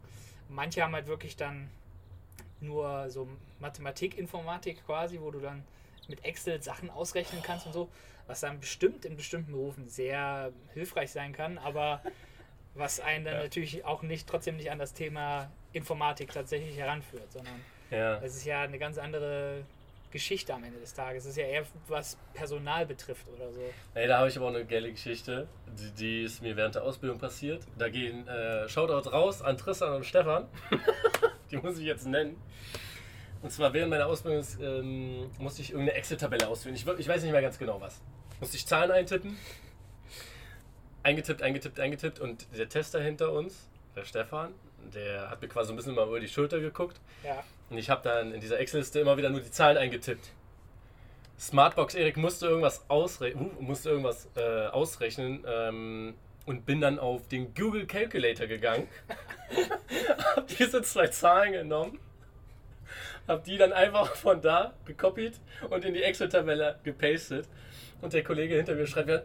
[0.48, 1.70] Manche haben halt wirklich dann
[2.60, 3.28] nur so
[3.60, 5.64] Mathematik, Informatik quasi, wo du dann
[6.08, 7.88] mit Excel Sachen ausrechnen kannst und so,
[8.26, 12.00] was dann bestimmt in bestimmten Berufen sehr hilfreich sein kann, aber
[12.74, 13.42] was einen dann Ja.
[13.42, 17.60] natürlich auch nicht trotzdem nicht an das Thema Informatik tatsächlich heranführt, sondern
[17.90, 18.16] Ja.
[18.18, 19.64] es ist ja eine ganz andere
[20.16, 21.24] Geschichte am Ende des Tages.
[21.24, 23.60] Es ist ja eher was Personal betrifft oder so.
[23.94, 26.84] Ey, da habe ich aber auch eine geile Geschichte, die, die ist mir während der
[26.84, 27.66] Ausbildung passiert.
[27.76, 30.48] Da gehen äh, Shoutout raus an Tristan und Stefan.
[31.50, 32.40] die muss ich jetzt nennen.
[33.42, 36.74] Und zwar während meiner Ausbildung ähm, musste ich irgendeine Excel-Tabelle ausführen.
[36.74, 38.00] Ich, ich weiß nicht mehr ganz genau was.
[38.40, 39.36] Musste ich Zahlen eintippen.
[41.02, 42.20] Eingetippt, eingetippt, eingetippt.
[42.20, 44.54] Und der Tester hinter uns, der Stefan,
[44.94, 47.00] der hat mir quasi so ein bisschen mal über die Schulter geguckt.
[47.24, 50.30] Ja, Und ich habe dann in dieser Excel-Liste immer wieder nur die Zahlen eingetippt.
[51.38, 56.14] Smartbox Erik musste irgendwas, ausre uh, musste irgendwas äh, ausrechnen ähm,
[56.46, 58.88] und bin dann auf den Google Calculator gegangen.
[60.36, 61.98] hab diese zwei Zahlen genommen,
[63.28, 65.34] hab die dann einfach von da gekopiert
[65.68, 67.48] und in die Excel-Tabelle gepastet.
[68.00, 69.22] Und der Kollege hinter mir schreibt mir,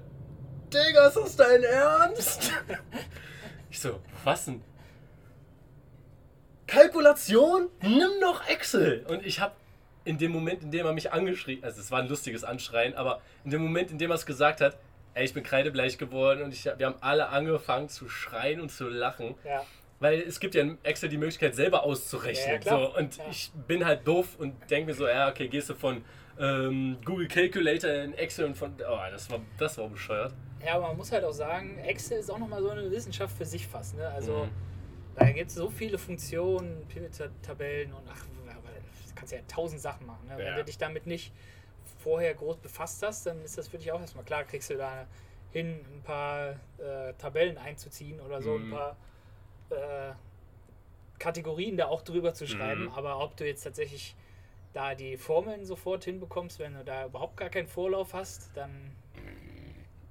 [0.73, 2.51] Digga, ist das dein Ernst?
[3.69, 4.63] ich so, was denn?
[7.01, 7.69] Kalkulation?
[7.81, 9.03] Nimm doch Excel!
[9.09, 9.53] Und ich habe
[10.05, 13.21] in dem Moment, in dem er mich angeschrien, also es war ein lustiges Anschreien, aber
[13.43, 14.77] in dem Moment, in dem er es gesagt hat,
[15.15, 18.87] ey, ich bin kreidebleich geworden und ich, wir haben alle angefangen zu schreien und zu
[18.87, 19.63] lachen, ja.
[19.99, 22.61] weil es gibt ja in Excel die Möglichkeit selber auszurechnen.
[22.63, 23.23] Ja, so, und Ja.
[23.31, 26.03] ich bin halt doof und denke mir so, ja, okay, gehst du von
[26.39, 30.33] ähm, Google Calculator in Excel und von, oh, das war, das war bescheuert.
[30.63, 33.45] Ja, aber man muss halt auch sagen, Excel ist auch nochmal so eine Wissenschaft für
[33.45, 33.97] sich fast.
[33.97, 34.07] Ne?
[34.07, 34.70] Also Mhm.
[35.15, 38.25] Da gibt es so viele Funktionen, Pivot-Tabellen und ach,
[39.21, 40.25] kannst ja tausend Sachen machen.
[40.27, 40.31] Ne?
[40.31, 40.37] Ja.
[40.49, 41.31] Wenn du dich damit nicht
[41.99, 45.05] vorher groß befasst hast, dann ist das für dich auch erstmal klar, kriegst du da
[45.51, 48.71] hin, ein paar äh, Tabellen einzuziehen oder so, ein Mhm.
[48.71, 48.97] paar
[49.69, 50.13] äh,
[51.19, 52.85] Kategorien da auch drüber zu schreiben.
[52.85, 52.93] Mhm.
[52.93, 54.15] Aber ob du jetzt tatsächlich
[54.73, 58.71] da die Formeln sofort hinbekommst, wenn du da überhaupt gar keinen Vorlauf hast, dann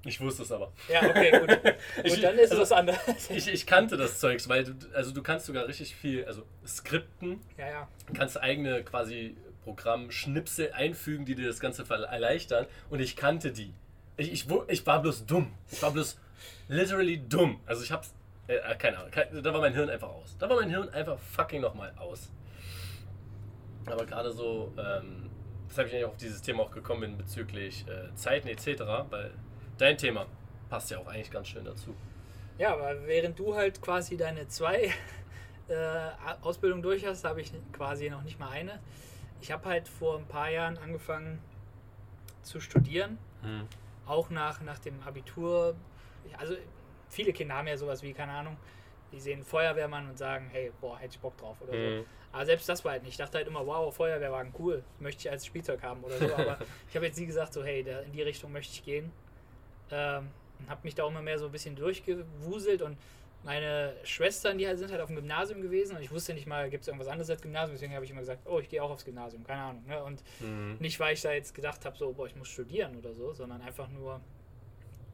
[0.04, 0.72] Ich wusste es aber.
[0.88, 1.74] ja, okay, gut.
[2.04, 3.30] Ich- Und dann ist also- es was anderes.
[3.30, 7.40] Ich, ich kannte das Zeugs, weil du, also du kannst sogar richtig viel, also Skripten,
[7.58, 7.88] Ja, ja.
[8.14, 12.66] kannst eigene quasi Programmschnipsel einfügen, die dir das Ganze erleichtern.
[12.88, 13.74] Und ich kannte die.
[14.16, 15.52] Ich, ich, ich war bloß dumm.
[15.70, 16.18] Ich war bloß
[16.68, 17.60] literally dumm.
[17.66, 18.14] Also ich hab's,
[18.48, 19.10] äh, äh, keine Ahnung,
[19.42, 20.36] da war mein Hirn einfach aus.
[20.38, 22.30] Da war mein Hirn einfach fucking nochmal aus.
[23.86, 25.30] Aber gerade so, ähm,
[25.68, 29.30] weshalb ich eigentlich auf dieses Thema auch gekommen bin bezüglich äh, Zeiten etc., weil
[29.80, 30.26] dein Thema
[30.68, 31.94] passt ja auch eigentlich ganz schön dazu.
[32.58, 34.92] Ja, aber während du halt quasi deine zwei
[35.68, 36.10] äh,
[36.42, 38.80] Ausbildungen durch hast, habe ich quasi noch nicht mal eine.
[39.40, 41.40] Ich habe halt vor ein paar Jahren angefangen
[42.42, 43.18] zu studieren,
[44.06, 45.74] auch nach, nach dem Abitur.
[46.36, 46.54] Also
[47.08, 48.56] viele Kinder haben ja sowas wie, keine Ahnung,
[49.12, 51.78] die sehen Feuerwehrmann und sagen, hey, boah, hätte ich Bock drauf oder so.
[51.78, 52.04] Mhm.
[52.32, 53.12] Aber selbst das war halt nicht.
[53.12, 56.34] Ich dachte halt immer, wow, Feuerwehrwagen, cool, möchte ich als Spielzeug haben oder so.
[56.36, 59.10] Aber ich habe jetzt nie gesagt, so, hey, da, in die Richtung möchte ich gehen.
[59.92, 62.98] Ähm, und habe mich da auch immer mehr so ein bisschen durchgewuselt und
[63.42, 66.68] meine Schwestern, die halt sind halt auf dem Gymnasium gewesen und ich wusste nicht mal,
[66.68, 68.90] gibt es irgendwas anderes als Gymnasium, deswegen habe ich immer gesagt, oh, ich gehe auch
[68.90, 69.82] aufs Gymnasium, keine Ahnung.
[69.86, 70.02] Ne?
[70.04, 70.76] Und Mhm.
[70.78, 73.62] nicht, weil ich da jetzt gedacht habe, so, boah, ich muss studieren oder so, sondern
[73.62, 74.20] einfach nur,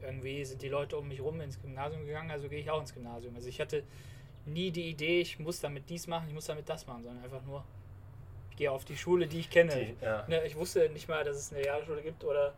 [0.03, 2.93] irgendwie sind die Leute um mich rum ins Gymnasium gegangen, also gehe ich auch ins
[2.93, 3.35] Gymnasium.
[3.37, 3.85] Also ich hatte
[4.45, 7.43] nie die Idee, ich muss damit dies machen, ich muss damit das machen, sondern einfach
[7.45, 7.65] nur,
[8.57, 9.73] gehe auf die Schule, die ich kenne.
[10.01, 10.25] Die, ja.
[10.27, 12.55] Ne, ich wusste nicht mal, dass es eine Realschule gibt oder,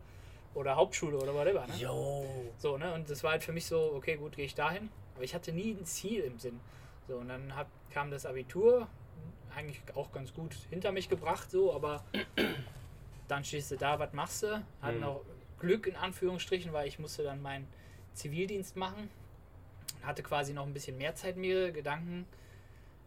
[0.53, 1.65] oder Hauptschule oder whatever.
[1.67, 1.75] Ne?
[1.77, 2.25] Jo.
[2.57, 2.93] So, ne?
[2.93, 4.89] Und das war halt für mich so, okay, gut, gehe ich dahin.
[5.15, 6.59] Aber ich hatte nie ein Ziel im Sinn.
[7.07, 8.87] So, und dann hab, kam das Abitur,
[9.55, 12.03] eigentlich auch ganz gut hinter mich gebracht, so, aber
[13.27, 14.63] dann stehst du da, was machst du?
[14.81, 15.03] Hatten Mhm.
[15.03, 15.21] auch
[15.59, 17.67] Glück in Anführungsstrichen, weil ich musste dann meinen
[18.13, 19.09] Zivildienst machen.
[20.03, 22.25] Hatte quasi noch ein bisschen mehr Zeit, mir Gedanken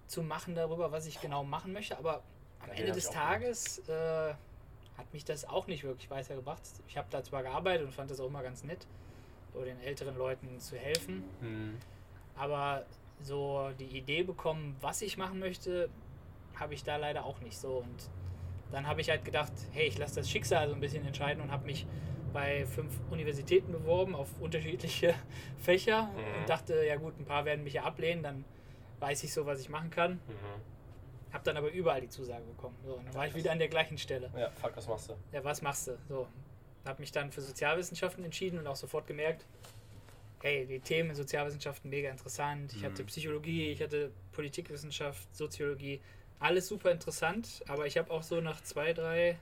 [0.06, 1.96] zu machen darüber, was ich genau machen möchte.
[1.96, 2.22] Aber
[2.60, 4.34] am Ja, Ende des Tages äh,
[4.98, 6.62] hat mich das auch nicht wirklich weitergebracht.
[6.88, 8.86] Ich habe da zwar gearbeitet und fand das auch immer ganz nett,
[9.52, 11.24] so den älteren Leuten zu helfen.
[11.40, 11.78] Hm.
[12.36, 12.84] Aber
[13.20, 15.88] so die Idee bekommen, was ich machen möchte,
[16.56, 17.78] habe ich da leider auch nicht so.
[17.78, 18.10] Und
[18.70, 21.50] dann habe ich halt gedacht, hey, ich lasse das Schicksal so ein bisschen entscheiden und
[21.50, 21.86] habe mich
[22.32, 25.14] bei fünf Universitäten beworben auf unterschiedliche
[25.58, 26.40] Fächer Mhm.
[26.40, 28.44] und dachte, ja gut, ein paar werden mich ja ablehnen, dann
[29.00, 30.12] weiß ich so, was ich machen kann.
[30.12, 30.71] Mhm.
[31.32, 32.76] Habe dann aber überall die Zusage bekommen.
[32.84, 34.30] So, dann war ich wieder an der gleichen Stelle.
[34.36, 35.14] Ja, fuck, was machst du?
[35.32, 35.98] Ja, was machst du?
[36.08, 36.28] So,
[36.84, 39.46] habe mich dann für Sozialwissenschaften entschieden und auch sofort gemerkt,
[40.42, 42.72] hey, die Themen in Sozialwissenschaften mega interessant.
[42.74, 42.86] Ich Mhm.
[42.86, 46.00] hatte Psychologie, ich hatte Politikwissenschaft, Soziologie,
[46.38, 49.38] alles super interessant, aber ich habe auch so nach zwei, drei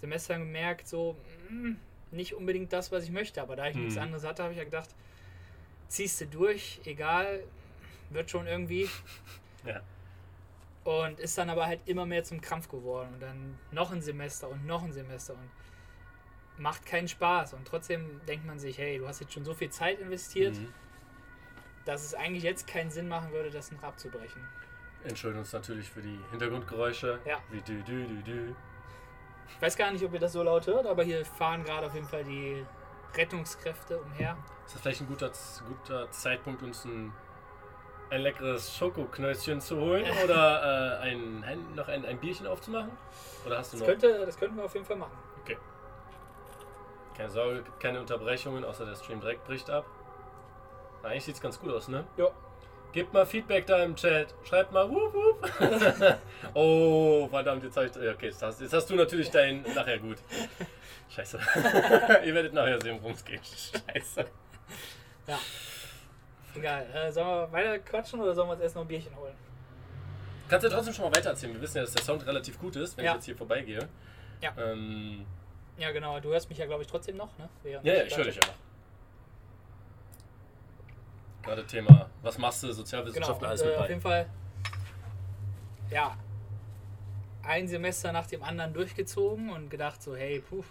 [0.00, 1.14] Semestern gemerkt, so
[1.50, 1.72] mm,
[2.10, 4.02] nicht unbedingt das, was ich möchte, aber da ich nichts Mhm.
[4.02, 4.88] anderes hatte, habe ich ja gedacht,
[5.88, 7.44] ziehst du durch, egal,
[8.08, 8.88] wird schon irgendwie.
[9.66, 9.82] Ja.
[10.98, 13.10] Und ist dann aber halt immer mehr zum Krampf geworden.
[13.14, 15.50] Und dann noch ein Semester und noch ein Semester und
[16.62, 17.54] macht keinen Spaß.
[17.54, 20.72] Und trotzdem denkt man sich, hey, du hast jetzt schon so viel Zeit investiert, Mhm.
[21.84, 24.42] dass es eigentlich jetzt keinen Sinn machen würde, das noch abzubrechen.
[25.04, 27.20] Entschuldigen uns natürlich für die Hintergrundgeräusche.
[27.24, 27.38] Ja.
[27.50, 28.54] Wie dü dü dü dü.
[29.48, 31.94] Ich weiß gar nicht, ob ihr das so laut hört, aber hier fahren gerade auf
[31.94, 32.64] jeden Fall die
[33.16, 34.36] Rettungskräfte umher.
[34.66, 35.32] Ist das vielleicht ein guter,
[35.66, 37.12] guter Zeitpunkt, uns ein,
[38.10, 40.04] ein leckeres Schokoknöschen zu holen?
[40.24, 42.90] Oder äh, ein, ein, noch ein, ein Bierchen aufzumachen?
[43.46, 43.86] Oder hast du Das, noch?
[43.86, 45.16] könnte, das könnten wir auf jeden Fall machen.
[45.42, 45.56] Okay.
[47.16, 49.84] Keine Sorge, gibt keine Unterbrechungen, außer der Stream direkt bricht ab.
[51.02, 52.04] Na, Eigentlich sieht es ganz gut aus, ne?
[52.16, 52.28] Ja.
[52.92, 54.34] Gebt mal Feedback da im Chat.
[54.42, 55.48] Schreibt mal wup wup.
[56.54, 59.62] oh, verdammt, jetzt, ich, okay, jetzt, hast, jetzt hast du natürlich dein.
[59.74, 60.16] Nachher gut.
[61.08, 61.38] Scheiße.
[62.24, 63.40] Ihr werdet nachher sehen, worum es geht.
[63.46, 64.24] Scheiße.
[65.28, 65.38] Ja.
[66.54, 66.86] Egal.
[66.94, 69.34] Äh, sollen wir weiter quatschen oder sollen wir uns erst noch ein Bierchen holen?
[70.48, 71.54] Kannst du trotzdem schon mal weitererzählen?
[71.54, 73.12] Wir wissen ja, dass der Sound relativ gut ist, wenn Ja.
[73.12, 73.88] ich jetzt hier vorbeigehe.
[74.40, 74.52] Ja.
[74.58, 75.24] Ähm,
[75.78, 76.18] Ja, genau.
[76.20, 77.48] Du hörst mich ja, glaube ich, trotzdem noch, ne?
[77.62, 78.52] Während ja, ja, ich höre dich auch.
[81.42, 83.88] Gerade Thema, was machst du, Genau, Sozialwissenschaften, alles äh, mit auf bei.
[83.88, 84.26] jeden Fall,
[85.90, 86.16] ja,
[87.42, 90.62] ein Semester nach dem anderen durchgezogen und gedacht so, hey, puh,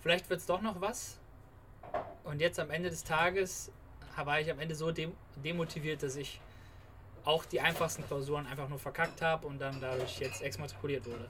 [0.00, 1.18] vielleicht wird es doch noch was.
[2.24, 3.72] Und jetzt am Ende des Tages
[4.26, 6.40] war ich am Ende so dem, demotiviert, dass ich
[7.24, 11.28] auch die einfachsten Klausuren einfach nur verkackt habe und dann dadurch jetzt exmatrikuliert wurde.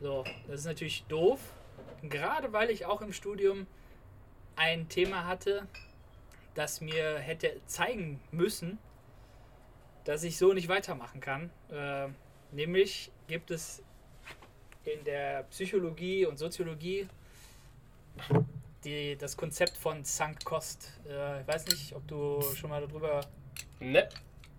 [0.00, 1.40] So, das ist natürlich doof,
[2.02, 3.66] gerade weil ich auch im Studium
[4.56, 5.66] ein Thema hatte,
[6.54, 8.78] das mir hätte zeigen müssen,
[10.04, 11.50] dass ich so nicht weitermachen kann.
[11.70, 12.08] Äh,
[12.50, 13.82] nämlich gibt es
[14.84, 17.08] in der Psychologie und Soziologie
[18.84, 21.00] die, das Konzept von Sunk Cost.
[21.08, 23.20] Äh, ich weiß nicht, ob du schon mal darüber.
[23.80, 24.08] Ne,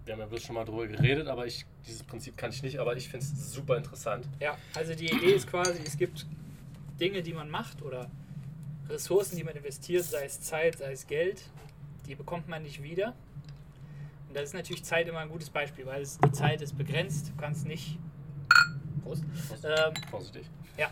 [0.06, 2.80] wir haben ja bloß schon mal drüber geredet, aber ich, dieses Prinzip kann ich nicht,
[2.80, 4.28] aber ich finde es super interessant.
[4.40, 6.26] Ja, also die Idee ist quasi, es gibt
[7.00, 8.10] Dinge, die man macht oder
[8.90, 11.42] Ressourcen, die man investiert, sei es Zeit, sei es Geld,
[12.08, 13.16] die bekommt man nicht wieder.
[14.28, 17.30] Und da ist natürlich Zeit immer ein gutes Beispiel, weil es, die Zeit ist begrenzt.
[17.30, 17.98] Du kannst nicht.
[19.04, 19.24] Prost.
[19.64, 20.46] Ähm, Vorsichtig.
[20.78, 20.90] Ja,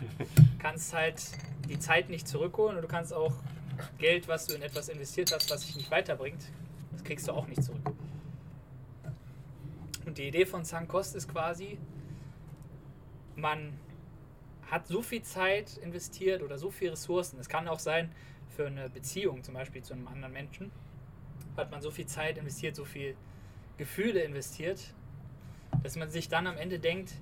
[0.58, 1.22] kannst halt
[1.68, 3.32] die Zeit nicht zurückholen und du kannst auch
[3.98, 6.42] Geld, was du in etwas investiert hast, was dich nicht weiterbringt,
[6.92, 7.80] das kriegst du auch nicht zurück.
[10.06, 11.78] Und die Idee von Sunk Cost ist quasi,
[13.36, 13.72] man
[14.70, 17.38] hat so viel Zeit investiert oder so viele Ressourcen.
[17.38, 18.10] Es kann auch sein,
[18.48, 20.70] für eine Beziehung zum Beispiel zu einem anderen Menschen,
[21.56, 23.16] hat man so viel Zeit investiert, so viel
[23.78, 24.80] Gefühle investiert,
[25.82, 27.12] dass man sich dann am Ende denkt,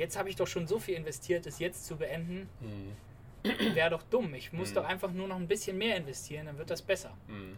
[0.00, 3.74] jetzt habe ich doch schon so viel investiert, es jetzt zu beenden, Mhm.
[3.74, 4.34] wäre doch dumm.
[4.34, 4.74] Ich muss Mhm.
[4.76, 7.16] doch einfach nur noch ein bisschen mehr investieren, dann wird das besser.
[7.28, 7.56] Mhm.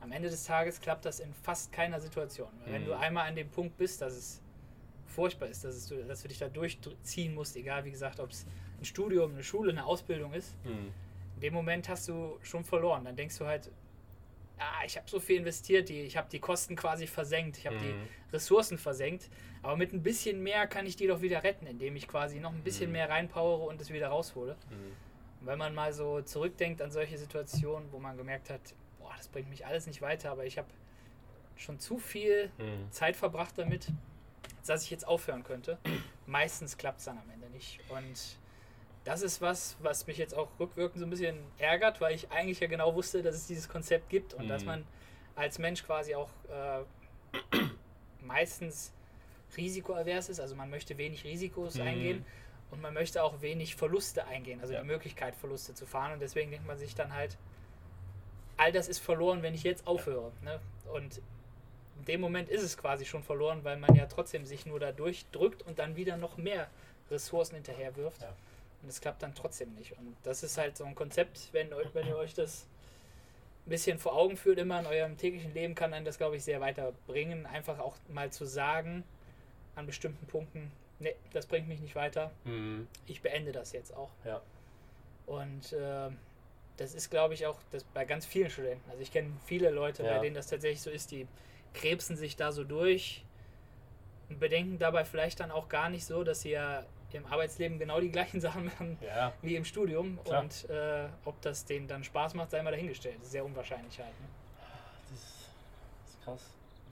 [0.00, 2.48] Am Ende des Tages klappt das in fast keiner Situation.
[2.66, 4.40] Wenn du einmal an dem Punkt bist, dass es
[5.06, 8.30] furchtbar ist, dass, es, du- dass du dich da durchziehen musst, egal wie gesagt, ob
[8.30, 8.44] es
[8.80, 10.90] ein Studium, eine Schule, eine Ausbildung ist, Mhm.
[11.36, 13.04] in dem Moment hast du schon verloren.
[13.04, 13.70] Dann denkst du halt,
[14.58, 17.76] ah, ich habe so viel investiert, die, ich habe die Kosten quasi versenkt, ich habe
[17.76, 17.80] Mhm.
[17.80, 19.28] die Ressourcen versenkt,
[19.62, 22.52] aber mit ein bisschen mehr kann ich die doch wieder retten, indem ich quasi noch
[22.52, 22.92] ein bisschen Mhm.
[22.92, 24.56] mehr reinpowere und es wieder raushole.
[24.70, 24.92] Mhm.
[25.40, 28.60] Und wenn man mal so zurückdenkt an solche Situationen, wo man gemerkt hat,
[28.98, 30.68] boah, das bringt mich alles nicht weiter, aber ich habe
[31.56, 32.90] schon zu viel Mhm.
[32.90, 33.88] Zeit verbracht damit,
[34.66, 35.78] dass ich jetzt aufhören könnte.
[36.26, 37.80] Meistens klappt es dann am Ende nicht.
[37.90, 38.38] Und
[39.04, 42.60] das ist was, was mich jetzt auch rückwirkend so ein bisschen ärgert, weil ich eigentlich
[42.60, 44.48] ja genau wusste, dass es dieses Konzept gibt und Mhm.
[44.48, 44.86] dass man
[45.36, 47.58] als Mensch quasi auch äh,
[48.20, 48.92] meistens
[49.56, 50.40] risikoavers ist.
[50.40, 51.82] Also man möchte wenig Risikos Mhm.
[51.82, 52.26] eingehen
[52.70, 54.80] und man möchte auch wenig Verluste eingehen, also Ja.
[54.80, 56.12] die Möglichkeit, Verluste zu fahren.
[56.12, 57.36] Und deswegen denkt man sich dann halt,
[58.56, 60.32] all das ist verloren, wenn ich jetzt aufhöre.
[60.42, 60.60] Ne?
[60.92, 61.20] Und
[61.98, 64.92] in dem Moment ist es quasi schon verloren, weil man ja trotzdem sich nur da
[64.92, 66.68] durchdrückt und dann wieder noch mehr
[67.10, 68.22] Ressourcen hinterher wirft.
[68.22, 68.34] Ja.
[68.84, 69.96] Und es klappt dann trotzdem nicht.
[69.98, 72.66] Und das ist halt so ein Konzept, wenn, wenn ihr euch das
[73.66, 76.44] ein bisschen vor Augen führt, immer in eurem täglichen Leben, kann einen das, glaube ich,
[76.44, 77.46] sehr weiterbringen.
[77.46, 79.02] Einfach auch mal zu sagen,
[79.74, 82.30] an bestimmten Punkten, nee, das bringt mich nicht weiter.
[82.44, 82.86] Mhm.
[83.06, 84.10] Ich beende das jetzt auch.
[84.26, 84.42] Ja.
[85.24, 86.10] Und äh,
[86.76, 88.90] das ist, glaube ich, auch das bei ganz vielen Studenten.
[88.90, 90.16] Also ich kenne viele Leute, Ja.
[90.16, 91.26] bei denen das tatsächlich so ist, die
[91.72, 93.24] krebsen sich da so durch
[94.28, 98.00] und bedenken dabei vielleicht dann auch gar nicht so, dass sie ja im Arbeitsleben genau
[98.00, 99.32] die gleichen Sachen machen Ja.
[99.42, 100.18] wie im Studium.
[100.24, 100.42] Klar.
[100.42, 103.16] Und äh, ob das denen dann Spaß macht, sei mal dahingestellt.
[103.18, 104.08] Das ist sehr unwahrscheinlich halt.
[104.20, 104.26] Ne?
[105.10, 105.48] Das ist,
[106.04, 106.40] das ist krass.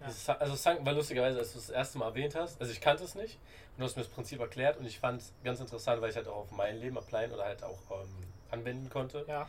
[0.01, 0.07] Ja.
[0.07, 2.81] Dieses Sun- also Sunk war lustigerweise, als du das erste Mal erwähnt hast, also ich
[2.81, 3.39] kannte es nicht
[3.77, 6.17] und du hast mir das Prinzip erklärt und ich fand es ganz interessant, weil ich
[6.17, 8.09] halt auch auf mein Leben applyen oder halt auch ähm,
[8.51, 9.25] anwenden konnte.
[9.29, 9.49] Ja,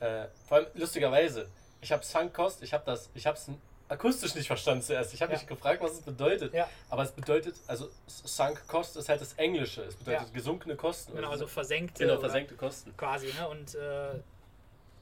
[0.00, 1.48] Äh, vor allem lustigerweise,
[1.80, 3.48] ich habe Sunk Cost, ich habe das, ich habe es
[3.92, 5.14] akustisch nicht verstanden zuerst.
[5.14, 5.38] Ich habe Ja.
[5.38, 6.52] mich gefragt, was es bedeutet.
[6.54, 9.82] ja Aber es bedeutet, also Sunk Cost ist halt das Englische.
[9.82, 10.32] Es bedeutet Ja.
[10.34, 11.14] gesunkene Kosten.
[11.14, 11.50] genau, also so.
[11.50, 12.04] versenkte.
[12.06, 12.96] genau versenkte Kosten.
[12.96, 13.48] Quasi, ne?
[13.48, 14.14] Und äh,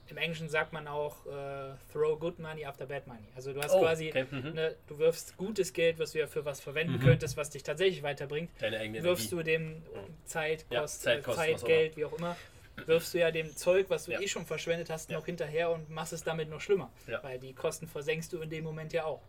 [0.08, 3.28] im Englischen sagt man auch äh, throw good money after bad money.
[3.36, 4.26] Also du hast quasi, okay.
[4.28, 4.54] mhm.
[4.54, 7.00] ne, du wirfst gutes Geld, was du ja für was verwenden Mhm.
[7.00, 9.36] könntest, was dich tatsächlich weiterbringt, Deine eigene wirfst Energie.
[9.36, 9.82] du dem
[10.24, 12.36] Zeit, Kost, Zeit, äh, Kosten, Zeit was auch Geld, wie auch immer,
[12.86, 14.20] wirfst du ja dem Zeug, was du Ja.
[14.20, 16.90] eh schon verschwendet hast, noch hinterher und machst es damit noch schlimmer.
[17.22, 19.22] Weil die Kosten versenkst du in dem Moment ja auch.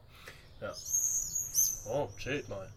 [0.60, 0.74] Ja.
[1.88, 2.72] Oh, chillt mal.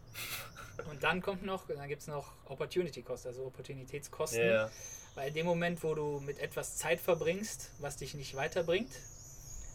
[0.90, 4.44] Und dann kommt noch, dann gibt es noch Opportunity Cost, also Opportunitätskosten.
[4.46, 4.70] Ja.
[5.14, 8.90] Weil in dem Moment, wo du mit etwas Zeit verbringst, was dich nicht weiterbringt,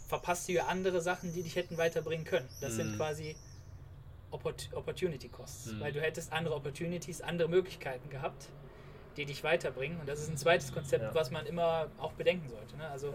[0.07, 2.49] verpasst du ja andere Sachen, die dich hätten weiterbringen können.
[2.61, 2.95] Das sind Mhm.
[2.97, 3.35] quasi
[4.31, 5.67] Opport Opportunity Costs.
[5.67, 5.79] Mhm.
[5.79, 8.49] Weil du hättest andere Opportunities, andere Möglichkeiten gehabt,
[9.19, 9.99] die dich weiterbringen.
[9.99, 11.13] Und das ist ein zweites Konzept, Ja.
[11.13, 12.77] was man immer auch bedenken sollte.
[12.77, 12.87] Ne?
[12.89, 13.13] Also Ja.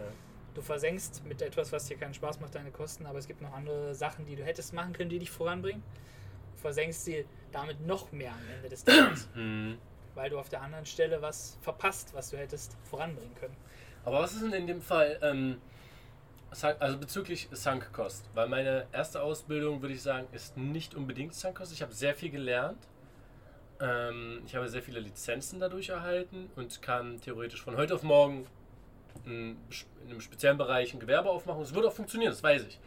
[0.53, 3.53] du versenkst mit etwas, was dir keinen Spaß macht, deine Kosten, aber es gibt noch
[3.53, 5.83] andere Sachen, die du hättest machen können, die dich voranbringen.
[6.53, 9.79] Du versenkst sie damit noch mehr am Ende des Tages, Mhm.
[10.13, 13.55] weil du auf der anderen Stelle was verpasst, was du hättest voranbringen können.
[14.05, 15.59] Aber was ist denn in dem Fall, ähm,
[16.79, 18.29] also bezüglich Sunk Cost?
[18.35, 21.73] Weil meine erste Ausbildung, würde ich sagen, ist nicht unbedingt Sunk Cost.
[21.73, 22.77] Ich habe sehr viel gelernt.
[23.79, 28.47] Ähm, ich habe sehr viele Lizenzen dadurch erhalten und kann theoretisch von heute auf morgen
[29.25, 29.57] in
[30.03, 31.61] in einem speziellen Bereich ein Gewerbe aufmachen.
[31.63, 32.79] Es wird auch funktionieren, das weiß ich.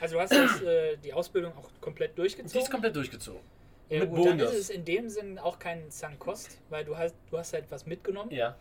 [0.00, 2.62] Also du hast jetzt, äh, die Ausbildung auch komplett Die durchgezogen.
[2.62, 3.40] ist komplett durchgezogen.
[3.88, 4.52] ja, mit gut, dann Bonus.
[4.52, 7.86] ist es in dem Sinn auch kein Sunk-Cost, weil du hast, du hast halt was
[7.86, 8.56] mitgenommen Ja,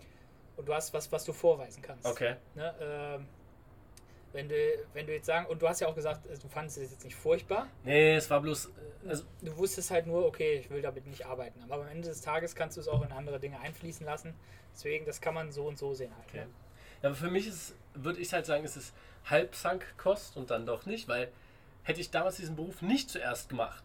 [0.55, 2.05] und du hast was, was du vorweisen kannst.
[2.05, 2.35] okay.
[2.55, 3.25] Ne, ähm,
[4.35, 4.55] wenn, du,
[4.93, 7.03] wenn du jetzt sagen, und du hast ja auch gesagt, äh, du fandest es jetzt
[7.05, 10.81] nicht furchtbar, Nee, es war bloß, äh, also, du wusstest halt nur, okay, ich will
[10.81, 11.61] damit nicht arbeiten.
[11.63, 14.33] Aber am Ende des Tages kannst du es auch in andere Dinge einfließen lassen.
[14.73, 16.27] Deswegen, das kann man so und so sehen halt.
[16.27, 16.37] Okay.
[16.39, 16.47] Ne?
[17.01, 18.93] Ja, aber für mich ist, würde ich halt sagen, es ist
[19.25, 21.31] halb Sunk-Kost und dann doch nicht, weil
[21.83, 23.83] hätte ich damals diesen Beruf nicht zuerst gemacht,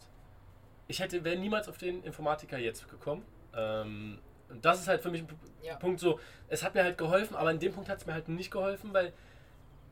[0.88, 3.24] ich hätte, wäre niemals auf den Informatiker jetzt gekommen.
[3.54, 5.28] Ähm, und das ist halt für mich ein
[5.62, 5.76] Ja.
[5.76, 8.28] Punkt so, es hat mir halt geholfen, aber in dem Punkt hat es mir halt
[8.28, 9.12] nicht geholfen, weil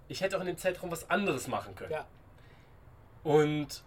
[0.09, 1.93] ich hätte auch in dem Zeitraum was anderes machen können.
[1.93, 2.07] Ja,
[3.25, 3.83] Und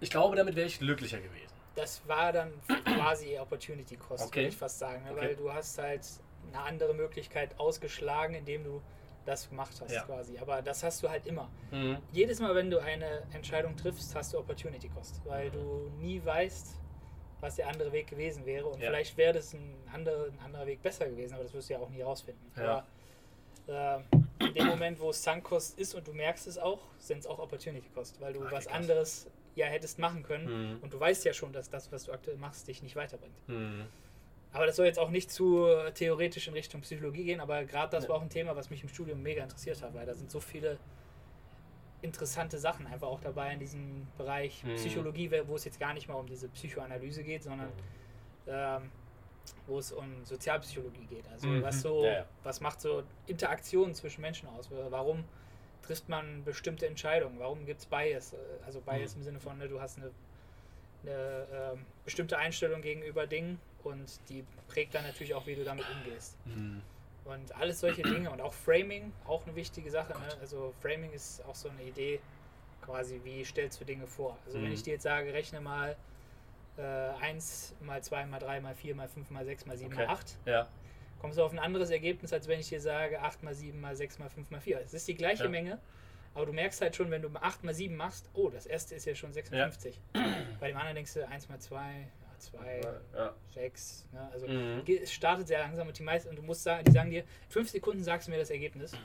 [0.00, 1.52] ich glaube, damit wäre ich glücklicher gewesen.
[1.76, 2.52] das war dann
[2.84, 4.36] quasi Opportunity Cost, Okay.
[4.40, 5.02] würde ich fast sagen.
[5.04, 5.10] Ne?
[5.12, 5.20] Okay.
[5.20, 6.06] Weil du hast halt
[6.48, 8.80] eine andere Möglichkeit ausgeschlagen, indem du
[9.26, 10.02] das gemacht hast Ja.
[10.02, 10.38] quasi.
[10.38, 11.50] Aber das hast du halt immer.
[11.72, 11.96] Mhm.
[12.12, 16.76] Jedes Mal, wenn du eine Entscheidung triffst, hast du Opportunity Cost, weil du nie weißt,
[17.40, 18.66] was der andere Weg gewesen wäre.
[18.66, 18.88] Und Ja.
[18.90, 21.80] vielleicht wäre das ein, andere, ein anderer Weg besser gewesen, aber das wirst du ja
[21.80, 22.52] auch nie rausfinden.
[22.56, 22.84] Ja.
[23.66, 27.18] Aber äh, in dem Moment, wo es Sunk-Cost ist und du merkst es auch, sind
[27.18, 30.78] es auch Opportunity Cost, weil du Ach, was anderes ja hättest machen können Mhm.
[30.82, 33.36] und du weißt ja schon, dass das, was du aktuell machst, dich nicht weiterbringt.
[33.48, 33.86] Mhm.
[34.52, 38.04] Aber das soll jetzt auch nicht zu theoretisch in Richtung Psychologie gehen, aber gerade das
[38.04, 38.08] Nee.
[38.10, 40.38] war auch ein Thema, was mich im Studium mega interessiert hat, weil da sind so
[40.40, 40.78] viele
[42.02, 44.74] interessante Sachen einfach auch dabei in diesem Bereich Mhm.
[44.76, 47.72] Psychologie, wo es jetzt gar nicht mal um diese Psychoanalyse geht, sondern
[48.46, 48.90] ähm,
[49.66, 51.24] wo es um Sozialpsychologie geht.
[51.32, 51.62] Also Mhm.
[51.62, 54.68] was so, Ja, was macht so Interaktionen zwischen Menschen aus?
[54.90, 55.24] Warum
[55.82, 57.38] trifft man bestimmte Entscheidungen?
[57.38, 58.34] Warum gibt es Bias?
[58.66, 59.18] Also Bias Mhm.
[59.18, 60.10] im Sinne von, ne, du hast eine,
[61.02, 65.88] eine ähm, bestimmte Einstellung gegenüber Dingen und die prägt dann natürlich auch, wie du damit
[65.88, 66.36] umgehst.
[66.46, 66.82] Mhm.
[67.24, 70.12] Und alles solche Dinge und auch Framing, auch eine wichtige Sache.
[70.18, 70.28] Ne?
[70.40, 72.20] Also Framing ist auch so eine Idee,
[72.82, 74.38] quasi wie stellst du Dinge vor.
[74.46, 74.74] Also wenn Mhm.
[74.74, 75.96] ich dir jetzt sage, rechne mal
[76.76, 80.06] äh, 1 mal 2 mal 3 mal 4 mal 5 mal 6 mal 7 Okay.
[80.06, 80.68] mal 8, Ja.
[81.20, 83.96] kommst du auf ein anderes Ergebnis, als wenn ich dir sage 8 mal 7 mal
[83.96, 84.80] 6 mal 5 mal 4.
[84.80, 85.48] Es ist die gleiche Ja.
[85.50, 85.78] Menge,
[86.34, 89.04] aber du merkst halt schon, wenn du 8 mal 7 machst, oh, das erste ist
[89.06, 90.00] ja schon 56.
[90.60, 91.78] Bei dem anderen denkst du 1 mal 2,
[92.22, 92.80] ja, 2,
[93.14, 93.34] Ja.
[93.52, 94.06] 6.
[94.12, 94.28] Ne?
[94.32, 94.82] Also Mhm.
[95.00, 97.70] es startet sehr langsam und die meisten, und du musst sagen, die sagen dir, 5
[97.70, 98.96] Sekunden sagst du mir das Ergebnis.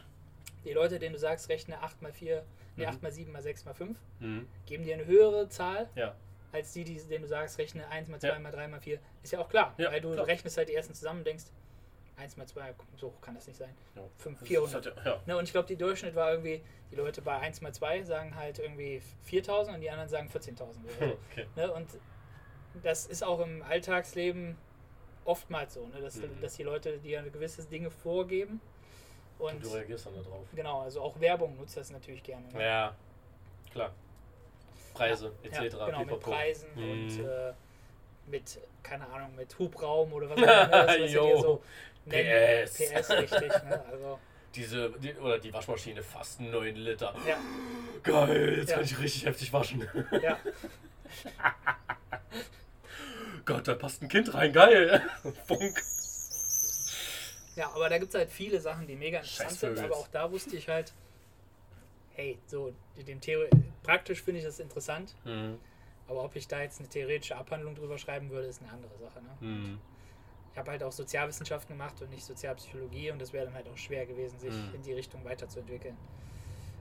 [0.65, 2.43] Die Leute, denen du sagst, rechne 8 mal 4,
[2.75, 2.89] nee, Mhm.
[2.89, 4.47] 8 mal 7 mal 6 mal 5, Mhm.
[4.65, 6.15] geben dir eine höhere Zahl, Ja.
[6.51, 8.39] Als die, die denen du sagst, rechne 1 mal 2 Ja.
[8.39, 8.99] mal 3 mal 4.
[9.23, 10.25] Ist ja auch klar, Ja, weil du klar.
[10.27, 11.45] rechnest halt die ersten zusammen und denkst,
[12.17, 13.73] 1 mal 2, so hoch kann das nicht sein.
[13.95, 14.01] Ja.
[14.17, 14.85] 5, Das 400.
[14.85, 15.21] ist halt- Ja.
[15.25, 18.35] Ne, und ich glaube, die Durchschnitt war irgendwie, die Leute bei 1 mal 2 sagen
[18.35, 20.83] halt irgendwie 4000 und die anderen sagen 14.000.
[20.85, 21.17] oder so.
[21.31, 21.47] Okay.
[21.55, 21.71] Ne?
[21.71, 21.87] Und
[22.83, 24.57] das ist auch im Alltagsleben
[25.25, 26.01] oftmals so, ne?
[26.01, 26.41] dass, Mhm.
[26.41, 28.59] dass die Leute dir gewisse Dinge vorgeben.
[29.37, 30.45] Und Und du reagierst dann darauf.
[30.53, 32.45] genau, also auch Werbung nutzt das natürlich gerne.
[32.51, 32.61] Ne?
[32.61, 32.95] Ja,
[33.71, 33.93] klar.
[34.99, 35.75] Preise Ja, etc.
[35.85, 36.19] genau, mit.
[36.19, 36.91] Preisen Mhm.
[36.91, 37.53] und äh,
[38.27, 41.27] mit, keine Ahnung, mit Hubraum oder was auch immer, das, was sie Jo.
[41.35, 41.63] dir so
[42.05, 42.65] nennen.
[42.67, 42.73] PS.
[42.73, 43.63] PS, richtig.
[43.63, 43.83] Ne?
[43.91, 44.19] Also,
[44.55, 47.13] Diese, die, oder die Waschmaschine fast 9 Liter.
[47.27, 47.37] ja,
[48.03, 48.75] Geil, jetzt Ja.
[48.77, 49.87] kann ich richtig heftig waschen.
[50.21, 50.37] ja.
[53.45, 55.01] Gott, da passt ein Kind rein, geil.
[55.47, 55.81] Funk.
[57.55, 60.31] Ja, aber da gibt es halt viele Sachen, die mega interessant sind, aber auch da
[60.31, 60.93] wusste ich halt,
[62.19, 63.49] hey, so, dem Theorie,
[63.81, 65.57] praktisch finde ich das interessant, Mhm.
[66.07, 69.21] aber ob ich da jetzt eine theoretische Abhandlung drüber schreiben würde, ist eine andere Sache.
[69.21, 69.29] Ne?
[69.39, 69.79] Mhm.
[70.51, 73.77] Ich habe halt auch Sozialwissenschaften gemacht und nicht Sozialpsychologie und das wäre dann halt auch
[73.77, 74.75] schwer gewesen, sich Mhm.
[74.75, 75.95] in die Richtung weiterzuentwickeln.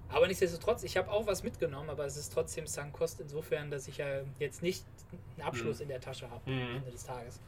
[0.08, 3.98] Aber nichtsdestotrotz, ich habe auch was mitgenommen, aber es ist trotzdem Sankost insofern, dass ich
[3.98, 4.84] ja jetzt nicht
[5.36, 5.82] einen Abschluss Mhm.
[5.82, 6.62] in der Tasche habe Mhm.
[6.62, 7.40] am Ende des Tages.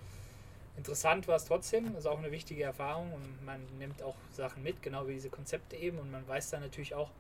[0.77, 4.81] Interessant war es trotzdem, ist auch eine wichtige Erfahrung und man nimmt auch Sachen mit,
[4.83, 7.11] genau wie diese Konzepte eben und man weiß dann natürlich auch,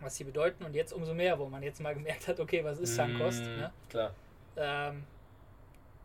[0.00, 2.78] was sie bedeuten und jetzt umso mehr, wo man jetzt mal gemerkt hat, okay, was
[2.78, 3.44] ist Sankost?
[3.44, 3.56] Mhm.
[3.56, 3.72] Ne?
[3.88, 4.14] Klar.
[4.56, 5.04] Ähm,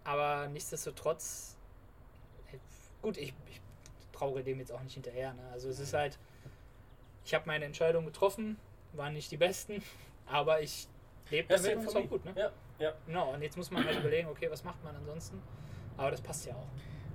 [0.03, 1.57] aber nichtsdestotrotz,
[2.51, 2.57] äh,
[3.01, 3.61] gut, ich, ich
[4.11, 5.33] traure dem jetzt auch nicht hinterher.
[5.33, 5.41] Ne?
[5.51, 6.17] Also es ist halt,
[7.25, 8.57] ich habe meine Entscheidungen getroffen,
[8.93, 9.83] waren nicht die besten,
[10.27, 10.87] aber ich
[11.29, 12.25] lebe damit ja und ist auch gut.
[12.25, 12.33] Ne?
[12.35, 12.93] Ja, ja.
[13.05, 15.41] Genau, und jetzt muss man halt überlegen, okay, was macht man ansonsten?
[15.97, 16.67] Aber das passt ja auch.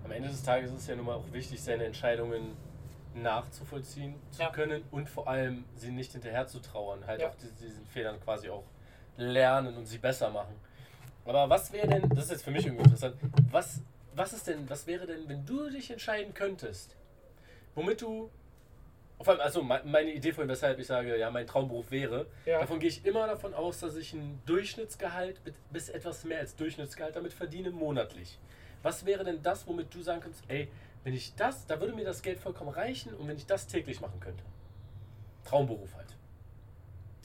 [0.05, 2.57] Am Ende des Tages ist es ja nun mal auch wichtig, seine Entscheidungen
[3.23, 4.51] nachzuvollziehen zu Ja.
[4.51, 7.07] können und vor allem sie nicht hinterher zu trauern.
[7.07, 7.29] Halt Ja.
[7.31, 8.65] auch die- diesen Fehlern quasi auch
[9.17, 10.55] lernen und sie besser machen.
[11.25, 13.17] Aber was wäre denn, das ist jetzt für mich irgendwie interessant,
[13.51, 13.83] was,
[14.15, 16.97] was ist denn, was wäre denn, wenn du dich entscheiden könntest,
[17.75, 18.31] womit du,
[19.21, 22.61] vor allem, also me- meine Idee von weshalb ich sage, ja, mein Traumberuf wäre, Ja.
[22.61, 26.55] davon gehe ich immer davon aus, dass ich ein Durchschnittsgehalt mit, bis etwas mehr als
[26.57, 28.39] Durchschnittsgehalt damit verdiene monatlich.
[28.83, 30.69] Was wäre denn das, womit du sagen könntest, ey,
[31.09, 34.03] wenn ich das, da würde mir das Geld vollkommen reichen und wenn ich das täglich
[34.03, 34.45] machen könnte?
[35.47, 36.15] Traumberuf halt.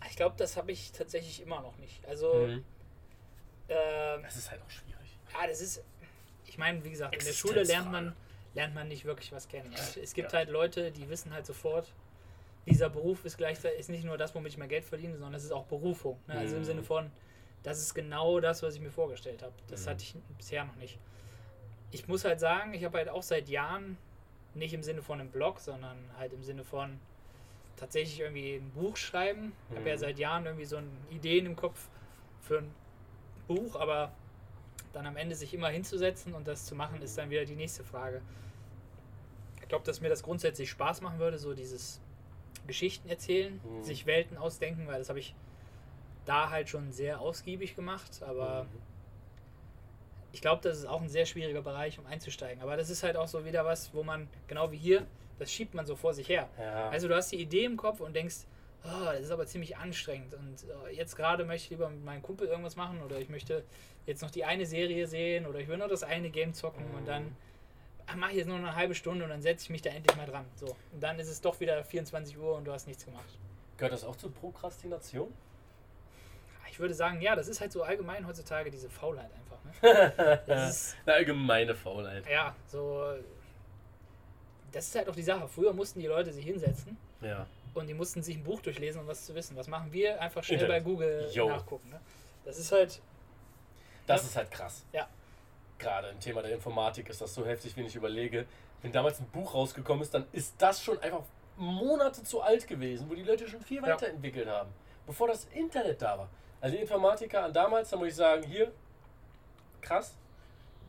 [0.09, 2.05] Ich glaube, das habe ich tatsächlich immer noch nicht.
[2.07, 2.63] Also, Mhm.
[3.67, 5.17] ähm, Das ist halt auch schwierig.
[5.33, 5.83] ja, das ist,
[6.45, 8.15] ich meine, wie gesagt, in der Schule lernt man,
[8.53, 9.73] lernt man nicht wirklich was kennen.
[9.73, 10.37] Es- gibt Ja.
[10.39, 11.91] halt Leute, die wissen halt sofort,
[12.65, 15.43] dieser Beruf ist gleichzeitig ist nicht nur das, womit ich mein Geld verdiene, sondern es
[15.43, 16.21] ist auch Berufung.
[16.27, 16.35] Ne?
[16.37, 16.65] Also im Mhm.
[16.67, 17.11] Sinne von,
[17.63, 19.53] das ist genau das, was ich mir vorgestellt habe.
[19.67, 19.89] Das Mhm.
[19.89, 20.97] hatte ich bisher noch nicht.
[21.93, 23.97] Ich muss halt sagen, ich habe halt auch seit Jahren,
[24.55, 26.99] nicht im Sinne von einem Blog, sondern halt im Sinne von
[27.77, 29.53] tatsächlich irgendwie ein Buch schreiben.
[29.69, 29.99] Ich habe ja Mhm.
[29.99, 31.89] seit Jahren irgendwie so ein Ideen im Kopf
[32.41, 32.73] für ein
[33.47, 34.11] Buch, aber
[34.91, 37.83] dann am Ende sich immer hinzusetzen und das zu machen, ist dann wieder die nächste
[37.83, 38.21] Frage.
[39.61, 42.01] Ich glaube, dass mir das grundsätzlich Spaß machen würde, so dieses
[42.67, 43.83] Geschichten erzählen, Mhm.
[43.83, 45.35] sich Welten ausdenken, weil das habe ich
[46.25, 48.69] da halt schon sehr ausgiebig gemacht, aber Mhm.
[50.33, 52.61] Ich glaube, das ist auch ein sehr schwieriger Bereich, um einzusteigen.
[52.61, 55.05] Aber das ist halt auch so wieder was, wo man, genau wie hier,
[55.39, 56.49] das schiebt man so vor sich her.
[56.59, 56.89] Ja.
[56.89, 58.47] Also du hast die Idee im Kopf und denkst,
[58.83, 60.55] oh, das ist aber ziemlich anstrengend und
[60.89, 63.63] äh, jetzt gerade möchte ich lieber mit meinem Kumpel irgendwas machen oder ich möchte
[64.05, 67.07] jetzt noch die eine Serie sehen oder ich will nur das eine Game zocken und
[67.07, 67.35] dann
[68.17, 70.17] mache ich jetzt nur noch eine halbe Stunde und dann setze ich mich da endlich
[70.17, 70.45] mal dran.
[70.55, 70.75] So.
[70.91, 73.39] Und dann ist es doch wieder 24 Uhr und du hast nichts gemacht.
[73.77, 75.33] Gehört das auch zur Prokrastination?
[76.73, 79.63] Ich würde sagen, ja, das ist halt so allgemein heutzutage diese Faulheit einfach.
[79.63, 80.41] Ne?
[80.47, 82.27] Das ist, Eine allgemeine Faulheit.
[82.27, 83.13] ja, so.
[84.71, 85.47] Das ist halt auch die Sache.
[85.47, 87.45] Früher mussten die Leute sich hinsetzen Ja.
[87.75, 89.55] und die mussten sich ein Buch durchlesen, um was zu wissen.
[89.55, 90.19] Was machen wir?
[90.19, 90.83] Einfach schnell Internet.
[90.83, 91.47] bei Google Jo.
[91.49, 91.91] nachgucken.
[91.91, 91.99] Ne?
[92.43, 92.99] Das ist halt,
[94.07, 94.27] Das Ja.
[94.29, 94.83] ist halt krass.
[94.93, 95.07] Ja.
[95.77, 98.47] Gerade im Thema der Informatik ist das so heftig, wenn ich überlege.
[98.81, 101.21] Wenn damals ein Buch rausgekommen ist, dann ist das schon einfach
[101.55, 103.83] Monate zu alt gewesen, wo die Leute schon viel Ja.
[103.93, 104.71] weiterentwickelt haben,
[105.05, 106.29] bevor das Internet da war.
[106.63, 108.71] Also die Informatiker an damals, da muss ich sagen, hier,
[109.81, 110.15] krass.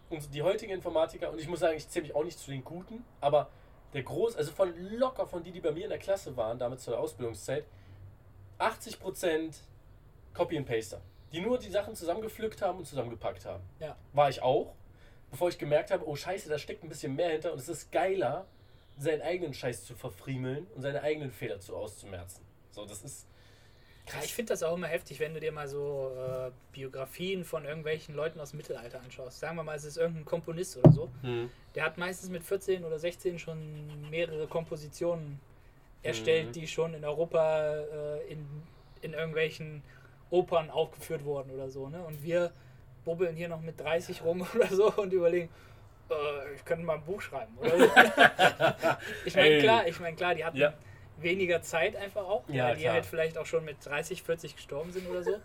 [0.08, 2.62] Und die heutigen Informatiker, und ich muss sagen, ich zähle mich auch nicht zu den
[2.62, 3.50] Guten, aber
[3.92, 6.84] der Groß, also von locker von die, die bei mir in der Klasse waren, damals
[6.84, 7.64] zur Ausbildungszeit,
[8.60, 9.52] 80%
[10.32, 11.00] Copy and Paster.
[11.32, 13.64] die nur die Sachen zusammengepflückt haben und zusammengepackt haben.
[13.80, 13.96] Ja.
[14.12, 14.76] War ich auch,
[15.32, 17.90] bevor ich gemerkt habe, oh scheiße, da steckt ein bisschen mehr hinter und es ist
[17.90, 18.46] geiler,
[18.96, 22.44] seinen eigenen Scheiß zu verfriemeln und seine eigenen Fehler zu auszumerzen.
[22.70, 23.26] So, das ist
[24.06, 27.64] Ja, ich finde das auch immer heftig, wenn du dir mal so äh, Biografien von
[27.64, 29.40] irgendwelchen Leuten aus dem Mittelalter anschaust.
[29.40, 31.10] Sagen wir mal, es ist irgendein Komponist oder so.
[31.22, 31.50] Hm.
[31.74, 35.40] Der hat meistens mit 14 oder 16 schon mehrere Kompositionen
[36.02, 36.52] erstellt, Mhm.
[36.52, 38.46] die schon in Europa äh, in,
[39.00, 39.82] in irgendwelchen
[40.30, 41.88] Opern aufgeführt wurden oder so.
[41.88, 42.02] Ne?
[42.02, 42.52] Und wir
[43.06, 45.48] bubbeln hier noch mit 30 rum oder so und überlegen,
[46.10, 47.56] äh, ich könnte mal ein Buch schreiben.
[47.56, 47.84] Oder so.
[49.24, 50.74] ich meine, klar, ich meine, klar, die hatten Ja.
[51.18, 52.94] Weniger Zeit einfach auch, Ja, weil die klar.
[52.94, 55.36] halt vielleicht auch schon mit 30, 40 gestorben sind oder so.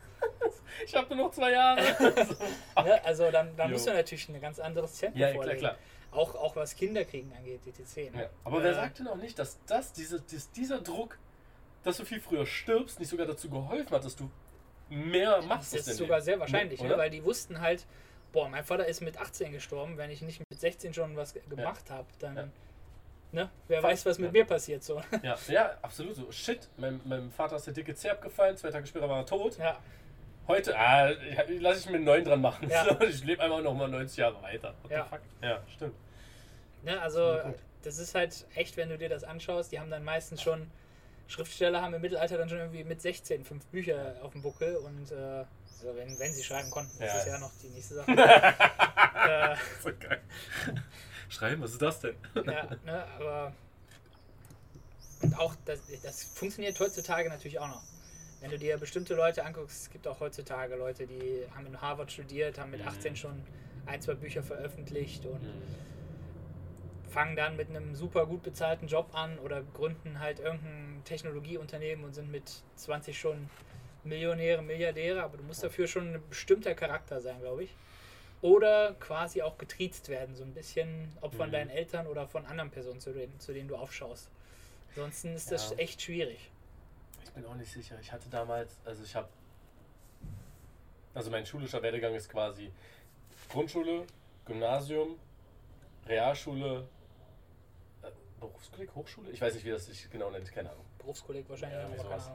[0.86, 1.82] Ich habe nur noch zwei Jahre.
[2.84, 3.04] Ne?
[3.04, 5.60] Also dann, dann musst du natürlich ein ganz anderes Tempo ja, klar, vorlegen.
[5.60, 5.76] klar.
[6.12, 8.14] Auch, auch was Kinderkriegen angeht, etc.
[8.14, 8.24] Ne?
[8.24, 8.30] Ja.
[8.44, 11.18] Aber wer Äh, sagt denn auch nicht, dass das, diese, dies, dieser Druck,
[11.84, 14.30] dass du viel früher stirbst, nicht sogar dazu geholfen hat, dass du
[14.90, 15.74] mehr machst?
[15.74, 16.26] Das ist sogar Leben?
[16.26, 16.98] sehr wahrscheinlich, Ne, ne?
[16.98, 17.86] weil die wussten halt,
[18.32, 21.44] boah, mein Vater ist mit 18 gestorben, wenn ich nicht mit 16 schon was ge-
[21.50, 22.48] gemacht habe, dann, Ja.
[23.32, 25.02] Ne, wer weiß, was mit mir passiert so.
[25.24, 26.32] Ja, ja, absolut so.
[26.32, 29.58] Shit, meinem, meinem Vater ist der dicke Zerb gefallen, zwei Tage später war er tot.
[29.58, 29.78] ja,
[30.48, 31.10] Heute, ah,
[31.60, 32.68] lasse ich mir einen neuen dran machen.
[32.70, 32.98] Ja.
[33.08, 34.74] Ich lebe einfach noch mal 90 Jahre weiter.
[34.82, 35.04] What Ja.
[35.04, 35.20] the fuck?
[35.44, 35.96] Ja, stimmt.
[36.84, 37.40] ne, also
[37.84, 40.70] das ist halt echt, wenn du dir das anschaust, die haben dann meistens schon,
[41.28, 45.12] Schriftsteller haben im Mittelalter dann schon irgendwie mit 16 fünf Bücher auf dem Buckel und
[45.12, 47.20] äh, so, wenn, wenn sie schreiben konnten, das Ja.
[47.20, 48.12] ist ja noch die nächste Sache.
[48.18, 50.20] äh, So geil.
[51.30, 52.16] Schreiben, was ist das denn?
[52.46, 53.54] Ja, ne, aber
[55.22, 57.84] und auch das, das funktioniert heutzutage natürlich auch noch.
[58.42, 62.12] Wenn du dir bestimmte Leute anguckst, es gibt auch heutzutage Leute, die haben in Harvard
[62.12, 62.88] studiert, haben mit Mhm.
[62.88, 63.44] 18 schon
[63.86, 67.10] ein, zwei Bücher veröffentlicht und Mhm.
[67.10, 72.14] fangen dann mit einem super gut bezahlten Job an oder gründen halt irgendein Technologieunternehmen und
[72.14, 73.50] sind mit 20 schon
[74.06, 77.76] Millionäre, Milliardäre, aber du musst dafür schon ein bestimmter Charakter sein, glaube ich.
[78.42, 81.54] Oder quasi auch getriezt werden, so ein bisschen, ob von Mhm.
[81.54, 84.30] deinen Eltern oder von anderen Personen, zu denen, zu denen du aufschaust.
[84.92, 85.78] Ansonsten ist das Ja.
[85.78, 86.50] echt schwierig.
[87.24, 87.98] Ich bin auch nicht sicher.
[88.02, 89.28] Ich hatte damals, also ich habe,
[91.14, 92.72] also mein schulischer Werdegang ist quasi
[93.50, 94.06] Grundschule,
[94.46, 95.20] Gymnasium,
[96.08, 96.88] Realschule,
[98.04, 98.08] äh,
[98.40, 99.32] Berufskolleg, Hochschule?
[99.32, 100.86] Ich weiß nicht, wie das sich genau nennt, keine Ahnung.
[100.98, 102.32] Berufskolleg wahrscheinlich, Ja, sowas.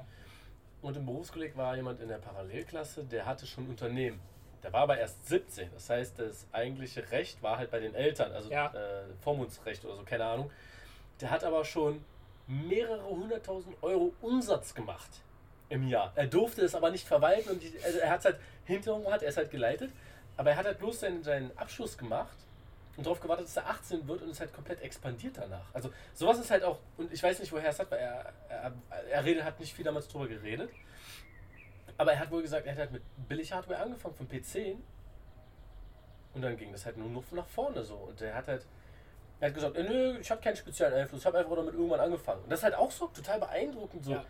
[0.83, 4.21] Und im Berufskolleg war jemand in der Parallelklasse, der hatte schon Unternehmen.
[4.65, 5.71] Der war aber erst 17.
[5.75, 8.73] Das heißt, das eigentliche Recht war halt bei den Eltern, also Ja.
[8.75, 10.51] äh, Vormundsrecht oder so, keine Ahnung.
[11.21, 12.03] Der hat aber schon
[12.47, 15.11] mehrere hunderttausend Euro Umsatz gemacht
[15.69, 16.13] im Jahr.
[16.15, 19.23] Er durfte es aber nicht verwalten und die, also er hat es halt hinterher hat
[19.23, 19.91] er es halt geleitet,
[20.37, 22.37] aber er hat halt bloß seinen, seinen Abschluss gemacht
[22.97, 25.67] und darauf gewartet, dass er 18 wird und ist halt komplett expandiert danach.
[25.75, 28.33] Also sowas ist halt auch, und ich weiß nicht, woher er es hat, weil er,
[28.49, 28.73] er,
[29.11, 30.71] er redet, hat nicht viel damals drüber geredet.
[31.97, 34.77] Aber er hat wohl gesagt, er hat halt mit Billig-Hardware angefangen, von P10.
[36.35, 37.95] Und dann ging das halt nur noch nach vorne so.
[37.95, 38.67] Und er hat halt,
[39.41, 42.43] er hat gesagt, nö, ich habe keinen speziellen Einfluss, ich habe einfach damit irgendwann angefangen.
[42.43, 44.25] Und das ist halt auch so total beeindruckend, so Ja.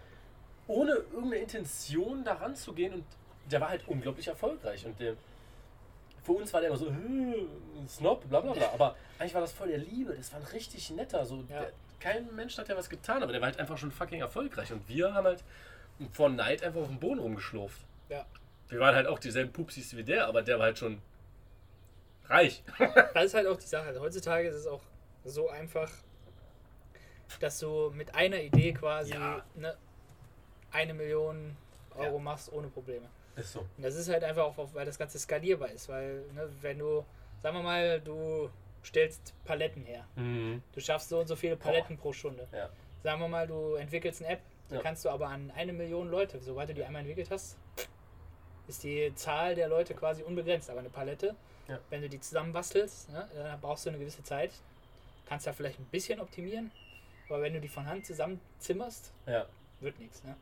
[0.67, 2.93] ohne irgendeine Intention daran zu gehen.
[2.95, 3.05] Und
[3.51, 4.85] der war halt unglaublich erfolgreich.
[4.85, 5.15] Und der,
[6.23, 7.47] für uns war der immer so, "Äh,
[7.89, 8.69] Snob, bla bla bla.
[8.75, 11.25] Aber eigentlich war das voll der Liebe, das war ein richtig netter.
[11.25, 11.61] So, Ja.
[11.61, 14.71] der, kein Mensch hat ja was getan, aber der war halt einfach schon fucking erfolgreich.
[14.73, 15.43] Und wir haben halt
[16.12, 17.80] vor Neid einfach auf dem Boden rumgeschlurft.
[18.09, 18.26] Ja.
[18.68, 21.01] Wir waren halt auch dieselben Pupsis wie der, aber der war halt schon
[22.26, 22.62] reich.
[23.14, 23.86] Das ist halt auch die Sache.
[23.88, 24.80] Also heutzutage ist es auch
[25.24, 25.90] so einfach,
[27.40, 29.45] dass du mit einer Idee quasi Ja.
[29.55, 29.76] ne,
[30.72, 31.57] eine Million
[31.97, 32.22] Euro Ja.
[32.22, 33.07] machst ohne Probleme.
[33.36, 33.61] Ist so.
[33.61, 35.88] Und das ist halt einfach auch, weil das Ganze skalierbar ist.
[35.88, 37.05] Weil, ne, wenn du,
[37.42, 38.51] sagen wir mal, du
[38.84, 40.07] stellst Paletten her.
[40.16, 40.62] Mhm.
[40.72, 42.47] Du schaffst so und so viele Paletten pro Stunde.
[42.53, 42.68] Ja.
[43.03, 44.40] Sagen wir mal, du entwickelst eine App,
[44.71, 44.81] die Ja.
[44.81, 47.57] kannst du aber an eine Million Leute, sobald du die einmal entwickelt hast,
[48.67, 50.71] ist die Zahl der Leute quasi unbegrenzt.
[50.71, 51.35] Aber eine Palette,
[51.69, 51.79] Ja.
[51.91, 54.53] wenn du die zusammenbastelst, ne, dann brauchst du eine gewisse Zeit.
[55.27, 56.71] Kannst da vielleicht ein bisschen optimieren,
[57.29, 59.47] aber wenn du die von Hand zusammenzimmerst, Ja.
[59.81, 60.23] wird nichts.
[60.25, 60.37] Ne?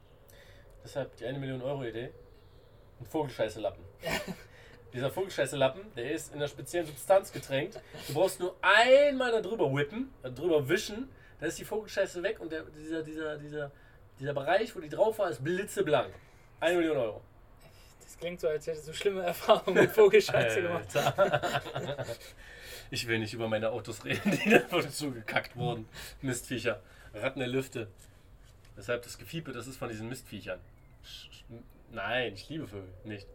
[0.84, 2.10] Deshalb die eine Million Euro Idee.
[3.00, 3.82] Ein Vogelscheiße-Lappen.
[4.92, 7.80] Dieser Vogelscheiße-Lappen, der ist in einer speziellen Substanz getränkt.
[8.08, 11.08] Du brauchst nur einmal da drüber whippen, da drüber wischen,
[11.40, 13.70] dann ist die Vogelscheiße weg und der, dieser, dieser, dieser,
[14.22, 16.14] dieser Bereich, wo die drauf war, ist blitzeblank.
[16.60, 17.20] Eine Million Euro.
[18.00, 20.86] Das klingt so, als hättest du schlimme Erfahrungen mit Vogelscheiße gemacht.
[22.92, 25.88] Ich will nicht über meine Autos reden, die davon zugekackt wurden.
[26.20, 26.80] Mistviecher.
[27.14, 27.88] Ratten der Lüfte.
[28.76, 30.60] Deshalb das Gefiepe, das ist von diesen Mistviechern.
[31.90, 33.26] Nein, ich liebe Vögel nicht.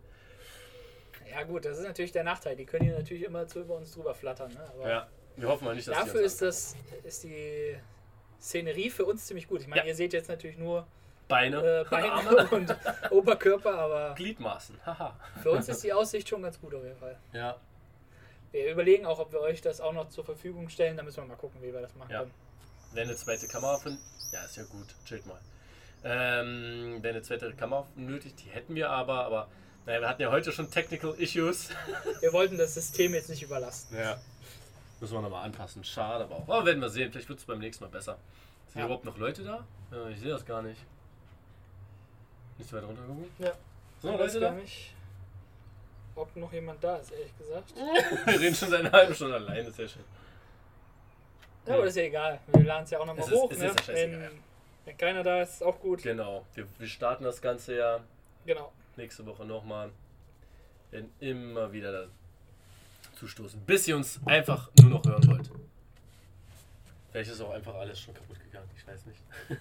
[1.30, 2.56] Ja gut, das ist natürlich der Nachteil.
[2.56, 4.54] Die können hier natürlich immer zu über uns drüber flattern.
[4.54, 4.72] Ne?
[4.74, 7.78] Aber Ja, wir hoffen mal nicht, dass Dafür ist, das, ist die
[8.42, 9.62] Szenerie für uns ziemlich gut.
[9.62, 9.88] Ich meine, Ja.
[9.88, 10.86] ihr seht jetzt natürlich nur
[11.28, 12.76] Beine, äh, Beine und
[13.12, 14.80] Oberkörper, aber Gliedmaßen.
[14.86, 15.20] Haha.
[15.42, 17.18] für uns ist die Aussicht schon ganz gut auf jeden Fall.
[17.34, 17.58] ja.
[18.54, 20.96] Wir überlegen auch, ob wir euch das auch noch zur Verfügung stellen.
[20.96, 22.20] Da müssen wir mal gucken, wie wir das machen Ja.
[22.20, 22.32] können.
[22.94, 23.98] Wenn eine zweite Kamera von.
[24.32, 24.88] Ja, ist ja gut.
[25.06, 25.38] Chillt mal.
[26.06, 29.50] Ähm, wenn eine zweite Kamera nötig, die hätten wir aber, aber.
[29.86, 31.70] Naja, wir hatten ja heute schon Technical Issues.
[32.22, 33.98] Wir wollten das System jetzt nicht überlasten.
[33.98, 34.18] Ja.
[35.00, 35.84] Müssen wir nochmal anpassen.
[35.84, 36.44] Schade, aber auch.
[36.50, 37.12] Aber werden wir sehen.
[37.12, 38.18] Vielleicht wird es beim nächsten Mal besser.
[38.68, 38.86] Sind Ja.
[38.86, 39.66] überhaupt noch Leute da?
[39.92, 40.82] Ja, ich sehe das gar nicht.
[42.58, 43.26] Nicht so weit runter gucken.
[43.38, 43.52] Ja.
[44.02, 44.52] So, ich weiß Leute da?
[44.54, 44.94] nicht,
[46.16, 47.74] ob noch jemand da ist, ehrlich gesagt.
[48.26, 50.04] Wir reden schon seit einer halben Stunde alleine, sehr schön.
[51.66, 52.40] Ja, aber das ist ja egal.
[52.48, 53.52] Wir laden es ja auch nochmal ist- hoch.
[53.52, 53.68] es ne?
[53.68, 54.32] ist ja wenn,
[54.86, 56.02] wenn keiner da ist, ist auch gut.
[56.02, 56.46] Genau.
[56.56, 58.00] Wir, wir starten das Ganze ja
[58.46, 58.72] Genau.
[58.96, 59.92] nächste Woche nochmal.
[60.92, 62.12] Werden immer wieder dazu
[63.26, 65.50] stoßen, bis ihr uns einfach nur noch hören wollt.
[67.12, 69.22] Vielleicht ist auch einfach alles schon kaputt gegangen, ich weiß nicht.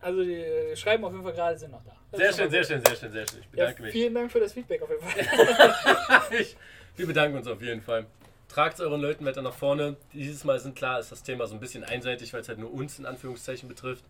[0.00, 1.92] Also die äh, schreiben auf jeden Fall gerade, sind noch da.
[2.10, 3.38] Das Sehr schön, sehr schön, sehr schön, sehr schön.
[3.40, 3.92] Ich Ja, bedanke mich.
[3.92, 6.22] vielen Dank für das Feedback auf jeden Fall.
[6.40, 6.56] Ich-
[6.96, 8.04] Wir bedanken uns auf jeden Fall.
[8.48, 9.96] Tragt euren Leuten weiter nach vorne.
[10.12, 12.72] Dieses Mal sind klar, ist das Thema so ein bisschen einseitig, weil es halt nur
[12.74, 14.04] uns in Anführungszeichen betrifft.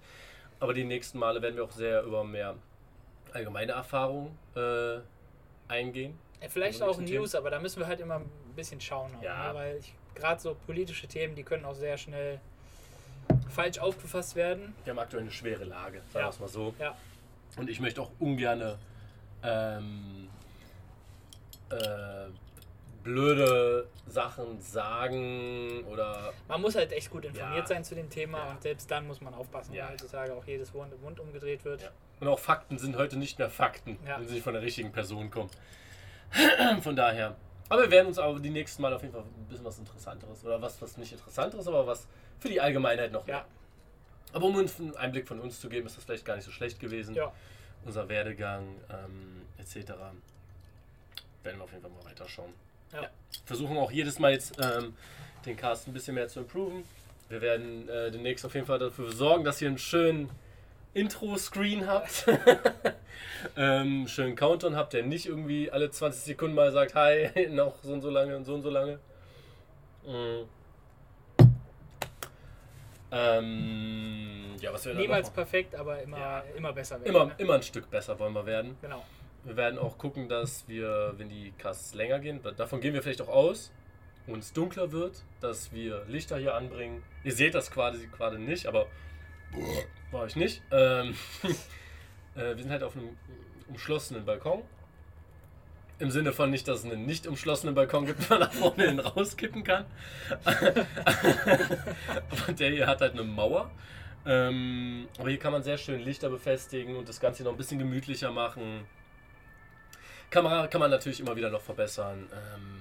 [0.61, 2.57] Aber die nächsten Male werden wir auch sehr über mehr
[3.32, 4.98] allgemeine Erfahrungen äh,
[5.68, 6.18] eingehen.
[6.42, 8.22] Ja, vielleicht Über auch News, aber da müssen wir halt immer
[8.55, 9.11] ein bisschen schauen.
[9.18, 9.48] Auch, Ja.
[9.52, 9.55] ne?
[9.59, 9.80] Weil
[10.14, 12.40] gerade so politische Themen, die können auch sehr schnell
[13.50, 14.74] falsch aufgefasst werden.
[14.84, 16.20] Wir haben aktuell eine schwere Lage, sagen Ja.
[16.22, 16.74] wir es mal so.
[16.78, 16.96] Ja.
[17.57, 18.78] Und ich möchte auch ungern
[19.42, 20.28] ähm,
[21.70, 22.26] äh,
[23.02, 27.66] blöde Sachen sagen oder Man muss halt echt gut informiert Ja.
[27.66, 28.50] sein zu dem Thema Ja.
[28.52, 29.84] und selbst dann muss man aufpassen, Ja.
[29.84, 31.82] weil heutzutage auch jedes Wort im Mund umgedreht wird.
[31.82, 31.88] Ja.
[32.20, 34.18] Und auch Fakten sind heute nicht mehr Fakten, Ja.
[34.18, 35.50] wenn sie nicht von der richtigen Person kommen.
[36.82, 37.36] von daher.
[37.69, 40.45] Aber wir werden uns aber die nächsten Mal auf jeden Fall ein bisschen was Interessanteres
[40.45, 42.07] oder was, was nicht Interessanteres, aber was
[42.39, 43.37] für die Allgemeinheit noch Ja.
[43.37, 43.45] mehr.
[44.33, 46.51] Aber um uns einen Einblick von uns zu geben, ist das vielleicht gar nicht so
[46.51, 47.15] schlecht gewesen.
[47.15, 47.33] Ja.
[47.85, 49.91] Unser Werdegang ähm, etc.
[51.43, 52.53] Werden wir auf jeden Fall mal weiterschauen.
[52.93, 53.09] Ja.
[53.45, 54.95] Versuchen auch jedes Mal jetzt ähm,
[55.47, 56.85] den Cast ein bisschen mehr zu improven.
[57.29, 60.31] Wir werden äh, demnächst auf jeden Fall dafür sorgen, dass ihr einen schönen
[60.95, 62.26] Intro-Screen habt.
[63.57, 67.92] ähm, schönen Countdown habt, der nicht irgendwie alle 20 Sekunden mal sagt, hi, noch so
[67.92, 68.99] und so lange und so und so lange.
[70.07, 70.49] Mhm.
[73.11, 75.51] Ähm, ja, was wir Niemals noch machen?
[75.51, 76.45] perfekt, aber immer, Ja.
[76.57, 77.07] immer besser werden.
[77.07, 77.34] Immer, ne?
[77.38, 78.76] immer ein Stück besser wollen wir werden.
[78.82, 79.05] Genau.
[79.45, 83.20] Wir werden auch gucken, dass wir, wenn die Casts länger gehen, davon gehen wir vielleicht
[83.22, 83.70] auch aus,
[84.26, 87.03] und es dunkler wird, dass wir Lichter hier anbringen.
[87.24, 88.86] Ihr seht das quasi gerade nicht, aber
[90.15, 90.62] war ich nicht.
[90.71, 91.15] Ähm,
[92.37, 93.17] äh, wir sind halt auf einem
[93.69, 94.62] umschlossenen Balkon.
[95.99, 98.87] Im Sinne von nicht, dass es einen nicht umschlossenen Balkon gibt, wo man nach vorne
[98.87, 99.85] hin rauskippen kann.
[100.45, 100.85] aber
[102.59, 103.71] der hier hat halt eine Mauer.
[104.27, 107.79] Ähm, aber hier kann man sehr schön Lichter befestigen und das Ganze noch ein bisschen
[107.79, 108.87] gemütlicher machen.
[110.31, 112.29] Kamera kann man natürlich immer wieder noch verbessern.
[112.33, 112.81] Ähm,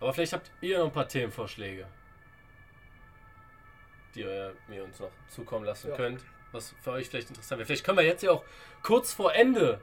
[0.00, 1.86] aber vielleicht habt ihr noch ein paar Themenvorschläge,
[4.14, 5.96] die ihr mir uns noch zukommen lassen Ja.
[5.96, 6.20] könnt,
[6.54, 7.66] was für euch vielleicht interessant wäre.
[7.66, 8.44] Vielleicht können wir jetzt ja auch
[8.82, 9.80] kurz vor Ende,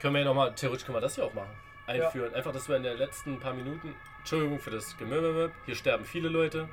[0.00, 1.54] können wir ja nochmal, theoretisch können wir das ja auch machen,
[1.86, 2.34] einführen.
[2.34, 6.28] Einfach, dass wir in den letzten paar Minuten, Entschuldigung für das Gemümmel, hier sterben viele
[6.28, 6.68] Leute.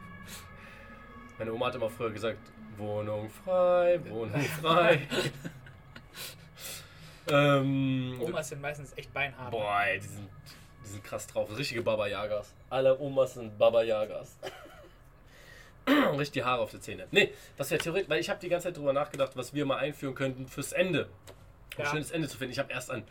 [1.38, 2.38] Meine Oma hat immer früher gesagt,
[2.76, 5.06] Wohnung frei, Wohnung frei.
[7.30, 9.50] ähm, Omas sind meistens echt beinhart.
[9.50, 10.28] Boah, ey, die sind,
[10.84, 11.48] die sind krass drauf.
[11.56, 12.52] Richtige Baba Yagas.
[12.68, 14.38] Alle Omas sind Baba Yagas.
[16.18, 17.06] Richtig die Haare auf die Zähne.
[17.10, 19.78] Nee, das wäre theoretisch, weil ich habe die ganze Zeit drüber nachgedacht, was wir mal
[19.78, 21.04] einführen könnten fürs Ende.
[21.04, 21.90] Um ein Ja.
[21.90, 22.52] schönes Ende zu finden.
[22.52, 23.04] Ich habe erst an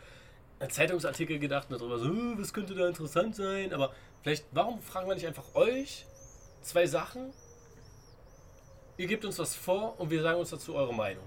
[0.68, 3.72] Zeitungsartikel gedacht und darüber so, "Äh, was könnte da interessant sein?
[3.72, 6.06] Aber vielleicht, warum fragen wir nicht einfach euch
[6.62, 7.32] zwei Sachen?
[8.98, 11.24] Ihr gebt uns was vor und wir sagen uns dazu eure Meinung.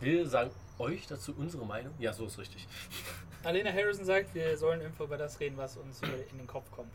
[0.00, 1.94] Wir sagen euch dazu unsere Meinung?
[2.00, 2.66] Ja, so ist richtig.
[3.44, 6.00] Alena Harrison sagt, wir sollen irgendwo über das reden, was uns
[6.30, 6.94] in den Kopf kommt.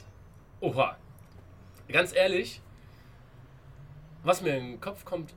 [0.60, 0.98] Oha.
[1.88, 2.62] Ganz ehrlich,
[4.28, 5.34] was mir in den Kopf kommt,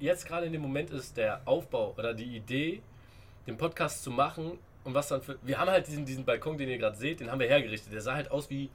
[0.00, 2.82] jetzt gerade in dem Moment ist der Aufbau oder die Idee,
[3.46, 5.38] den Podcast zu machen und was dann für.
[5.42, 7.92] Wir haben halt diesen, diesen Balkon, den ihr gerade seht, den haben wir hergerichtet.
[7.92, 8.70] Der sah halt aus wie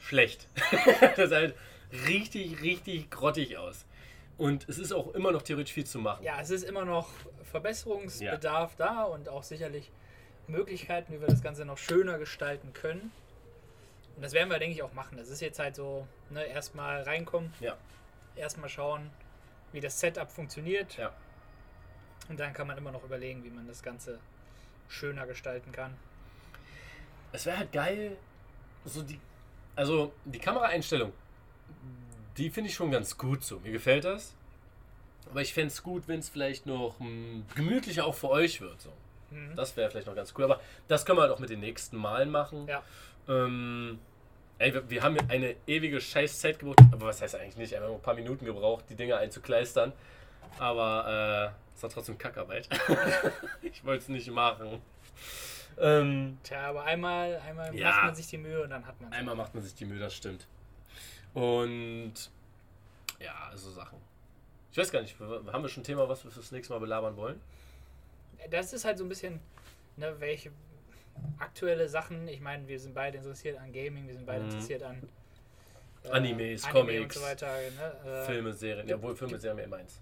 [0.00, 0.48] schlecht.
[1.16, 1.54] der sah halt
[2.08, 3.86] richtig, richtig grottig aus.
[4.36, 6.24] Und es ist auch immer noch theoretisch viel zu machen.
[6.24, 7.08] Ja, es ist immer noch
[7.44, 9.90] Verbesserungsbedarf da und auch sicherlich
[10.48, 13.12] Möglichkeiten, wie wir das Ganze noch schöner gestalten können.
[14.16, 15.16] Und das werden wir, denke ich, auch machen.
[15.16, 17.76] Das ist jetzt halt so, ne, erstmal reinkommen, Ja.
[18.38, 19.10] Erstmal schauen,
[19.72, 20.96] wie das Setup funktioniert.
[20.96, 21.12] Ja.
[22.28, 24.18] Und dann kann man immer noch überlegen, wie man das Ganze
[24.88, 25.94] schöner gestalten kann.
[27.32, 28.16] Es wäre halt geil,
[28.84, 29.20] so die,
[29.76, 31.12] also die Kameraeinstellung,
[32.36, 33.60] die finde ich schon ganz gut so.
[33.60, 34.34] Mir gefällt das.
[35.30, 38.80] Aber ich fände es gut, wenn es vielleicht noch mh, gemütlicher auch für euch wird.
[38.80, 38.92] So.
[39.30, 39.54] Mhm.
[39.56, 40.44] Das wäre vielleicht noch ganz cool.
[40.44, 42.66] Aber das können wir halt auch mit den nächsten Malen machen.
[42.66, 42.82] Ja.
[43.28, 43.98] Ähm,
[44.58, 46.80] ey, wir, wir haben eine ewige Scheißzeit gebraucht.
[46.92, 47.76] Aber was heißt eigentlich nicht?
[47.76, 49.92] Haben ein paar Minuten gebraucht, die Dinger einzukleistern.
[50.58, 52.68] Aber äh, es war trotzdem Kackarbeit.
[53.62, 54.80] ich wollte es nicht machen.
[55.80, 57.90] Ähm, Tja, aber einmal, einmal Ja.
[57.90, 60.00] macht man sich die Mühe und dann hat man einmal macht man sich die Mühe,
[60.00, 60.46] das stimmt.
[61.34, 62.14] Und
[63.20, 63.98] ja, so Sachen.
[64.72, 67.16] Ich weiß gar nicht, haben wir schon ein Thema, was wir fürs nächste Mal belabern
[67.16, 67.40] wollen?
[68.50, 69.40] Das ist halt so ein bisschen,
[69.96, 70.50] ne, welche
[71.38, 74.50] aktuelle Sachen, ich meine, wir sind beide interessiert an Gaming, wir sind beide Mhm.
[74.50, 75.02] interessiert an
[76.04, 77.46] äh, Animes, Anime Comics, und so weiter.
[77.70, 78.10] Ne?
[78.10, 78.88] Äh, Filme, Serien.
[78.88, 80.00] Ja, wohl Filme, Serien mehr meins.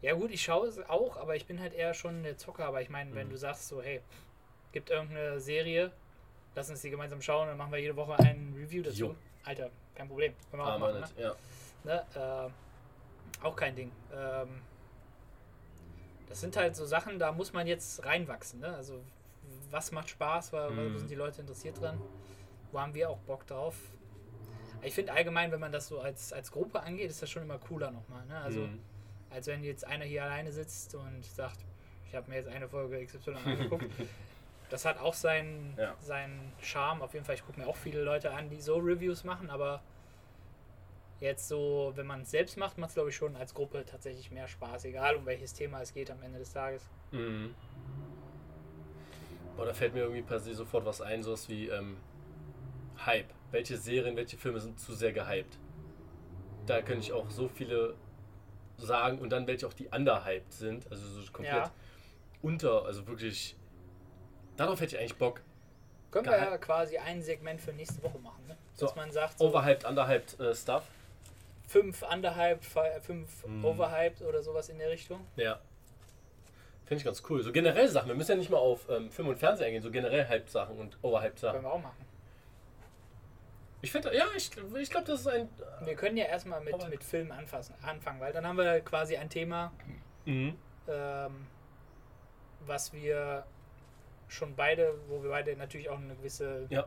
[0.00, 2.64] Ja gut, ich schaue es auch, aber ich bin halt eher schon der Zocker.
[2.66, 3.32] Aber ich meine, wenn Mhm.
[3.32, 4.00] du sagst so, hey,
[4.72, 5.92] gibt irgendeine Serie,
[6.56, 8.96] lass uns die gemeinsam schauen, dann machen wir jede Woche ein Review dazu.
[8.96, 9.14] Jo.
[9.44, 10.34] Alter, kein Problem.
[10.50, 11.16] Können wir auch Ah, machen, nicht.
[11.18, 11.22] ne?
[11.22, 11.36] Ja.
[11.84, 12.50] Ne?
[12.50, 13.92] Äh, auch kein Ding.
[14.12, 14.60] Ähm,
[16.28, 18.60] das sind halt so Sachen, da muss man jetzt reinwachsen.
[18.60, 18.74] Ne?
[18.74, 19.02] Also
[19.72, 20.98] was macht Spaß, wo, wo Mhm.
[20.98, 22.00] sind die Leute interessiert dran?
[22.70, 23.76] Wo haben wir auch Bock drauf?
[24.82, 27.58] Ich finde allgemein, wenn man das so als, als Gruppe angeht, ist das schon immer
[27.58, 28.24] cooler nochmal.
[28.26, 28.38] Ne?
[28.38, 28.80] Also Mhm.
[29.30, 31.58] als wenn jetzt einer hier alleine sitzt und sagt,
[32.06, 33.84] ich habe mir jetzt eine Folge XY angeguckt.
[34.70, 35.94] das hat auch seinen, Ja.
[36.00, 37.02] seinen Charme.
[37.02, 39.82] Auf jeden Fall, ich gucke mir auch viele Leute an, die so Reviews machen, aber
[41.20, 44.30] jetzt so, wenn man es selbst macht, macht es glaube ich schon als Gruppe tatsächlich
[44.32, 46.88] mehr Spaß, egal um welches Thema es geht am Ende des Tages.
[47.12, 47.54] Mhm.
[49.56, 51.96] Boah, da fällt mir irgendwie per se sofort was ein, sowas wie ähm,
[53.04, 53.28] Hype.
[53.50, 55.58] Welche Serien, welche Filme sind zu sehr gehypt?
[56.66, 57.94] Da könnte ich auch so viele
[58.78, 61.72] sagen und dann welche auch die underhyped sind, also so komplett Ja.
[62.40, 63.56] unter, also wirklich.
[64.56, 65.42] Darauf hätte ich eigentlich Bock.
[66.10, 66.50] Können wir Geil.
[66.50, 68.56] ja quasi ein Segment für nächste Woche machen, ne?
[68.74, 70.84] So, Dass man sagt, so Overhyped, underhyped äh, Stuff.
[71.66, 72.64] fünf underhyped,
[73.02, 73.64] fünf Mhm.
[73.64, 75.26] overhyped oder sowas in der Richtung.
[75.36, 75.58] Ja.
[76.92, 77.42] Finde ich ganz cool.
[77.42, 78.08] So generell Sachen.
[78.08, 80.98] Wir müssen ja nicht mal auf ähm, Film und Fernsehen eingehen, so generell Hype-Sachen und
[81.00, 82.04] Overhyped Können wir auch machen.
[83.80, 85.48] Ich finde, ja, ich, ich glaube, das ist ein.
[85.86, 89.30] Wir können ja erstmal mit, mit Filmen anfassen, anfangen, weil dann haben wir quasi ein
[89.30, 89.72] Thema,
[90.26, 90.54] Mhm.
[90.86, 91.46] ähm,
[92.66, 93.46] was wir
[94.28, 96.86] schon beide, wo wir beide natürlich auch eine gewisse Ja.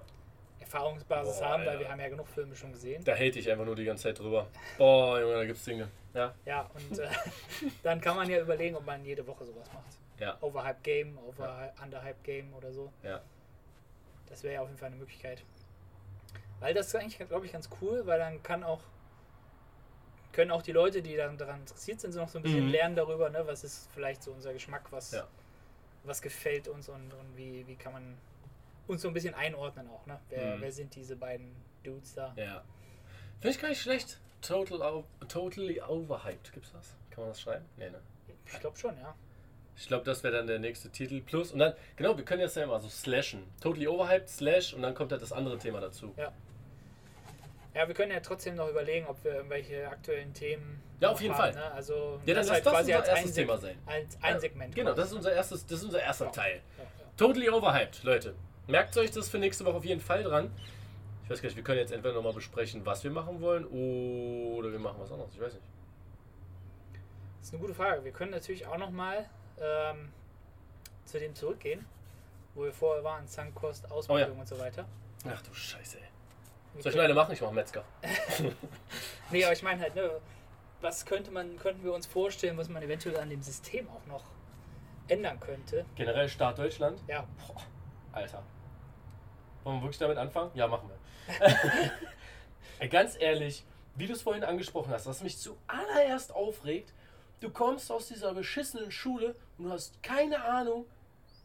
[0.66, 1.80] Erfahrungsbasis Boah, haben, weil ja.
[1.80, 3.04] wir haben ja genug Filme schon gesehen.
[3.04, 4.48] Da hate ich einfach nur die ganze Zeit drüber.
[4.78, 5.88] Boah, Junge, da gibt's Dinge.
[6.14, 6.34] Ja.
[6.46, 7.08] Ja, und äh,
[7.84, 9.98] dann kann man ja überlegen, ob man jede Woche sowas macht.
[10.20, 10.38] Ja.
[10.42, 12.92] Overhype Game, over Underhype Game oder so.
[13.04, 13.22] Ja.
[14.28, 15.44] Das wäre ja auf jeden Fall eine Möglichkeit.
[16.60, 18.82] Weil das ist eigentlich, glaube ich, ganz cool, weil dann kann auch
[20.32, 22.72] können auch die Leute, die dann daran interessiert sind, so noch so ein bisschen Mhm.
[22.72, 25.26] lernen darüber, ne, was ist vielleicht so unser Geschmack, was, Ja.
[26.04, 28.18] was gefällt uns und, und wie, wie kann man
[28.88, 30.20] uns so ein bisschen einordnen auch, ne?
[30.30, 30.62] Wer, Mhm.
[30.62, 32.34] wer sind diese beiden Dudes da?
[32.36, 32.64] Ja.
[33.40, 34.20] Finde ich gar nicht schlecht.
[34.42, 36.54] Total, totally overhyped.
[36.54, 36.96] Gibt's das?
[37.10, 37.66] Kann man das schreiben?
[37.78, 38.00] Nee, ne?
[38.52, 39.16] Ich glaube schon, ja.
[39.78, 41.22] Ich glaube, das wäre dann der nächste Titel.
[41.22, 43.44] Plus, und dann, genau, wir können jetzt ja mal so slashen.
[43.60, 46.14] Totally overhyped, slash, und dann kommt halt das andere Thema dazu.
[47.74, 50.82] Ja, wir können ja trotzdem noch überlegen, ob wir irgendwelche aktuellen Themen.
[51.02, 51.54] Ja, auf jeden haben, Fall.
[51.54, 51.72] Ne?
[51.74, 53.78] Also, Ja, dann das lass halt das quasi unser als erstes Thema sein.
[53.86, 54.76] als ein Ja, Segment.
[54.76, 55.02] Genau, quasi.
[55.02, 56.32] das ist unser erstes, das ist unser erster Ja.
[56.32, 56.62] Teil.
[56.78, 56.90] Ja, ja.
[57.18, 58.36] Totally overhyped, Leute.
[58.68, 60.52] Merkt euch das für nächste Woche auf jeden Fall dran.
[61.24, 64.72] Ich weiß gar nicht, wir können jetzt entweder nochmal besprechen, was wir machen wollen, oder
[64.72, 65.34] wir machen was anderes.
[65.34, 65.66] Ich weiß nicht.
[67.40, 68.04] Das ist eine gute Frage.
[68.04, 70.12] Wir können natürlich auch nochmal ähm,
[71.06, 71.86] zu dem zurückgehen,
[72.54, 74.40] wo wir vorher waren, Zankkost, Ausbildung Oh ja.
[74.42, 74.86] und so weiter.
[75.28, 76.04] Ach du Scheiße, ey.
[76.74, 77.34] Wir Soll ich eine machen?
[77.34, 77.84] Ich mache Metzger.
[79.32, 80.12] Nee, aber ich meine halt, ne,
[80.82, 84.24] was könnte man, könnten wir uns vorstellen, was man eventuell an dem System auch noch
[85.08, 85.86] ändern könnte?
[85.96, 87.02] Generell Staat Deutschland.
[87.08, 87.62] Ja, Boah,
[88.12, 88.44] Alter.
[89.66, 90.52] Wollen wir wirklich damit anfangen?
[90.54, 90.90] Ja, machen
[91.40, 92.90] wir.
[92.90, 96.94] Ganz ehrlich, wie du es vorhin angesprochen hast, was mich zuallererst aufregt,
[97.40, 100.86] du kommst aus dieser beschissenen Schule und du hast keine Ahnung,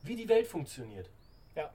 [0.03, 1.09] wie die Welt funktioniert.
[1.55, 1.71] ja,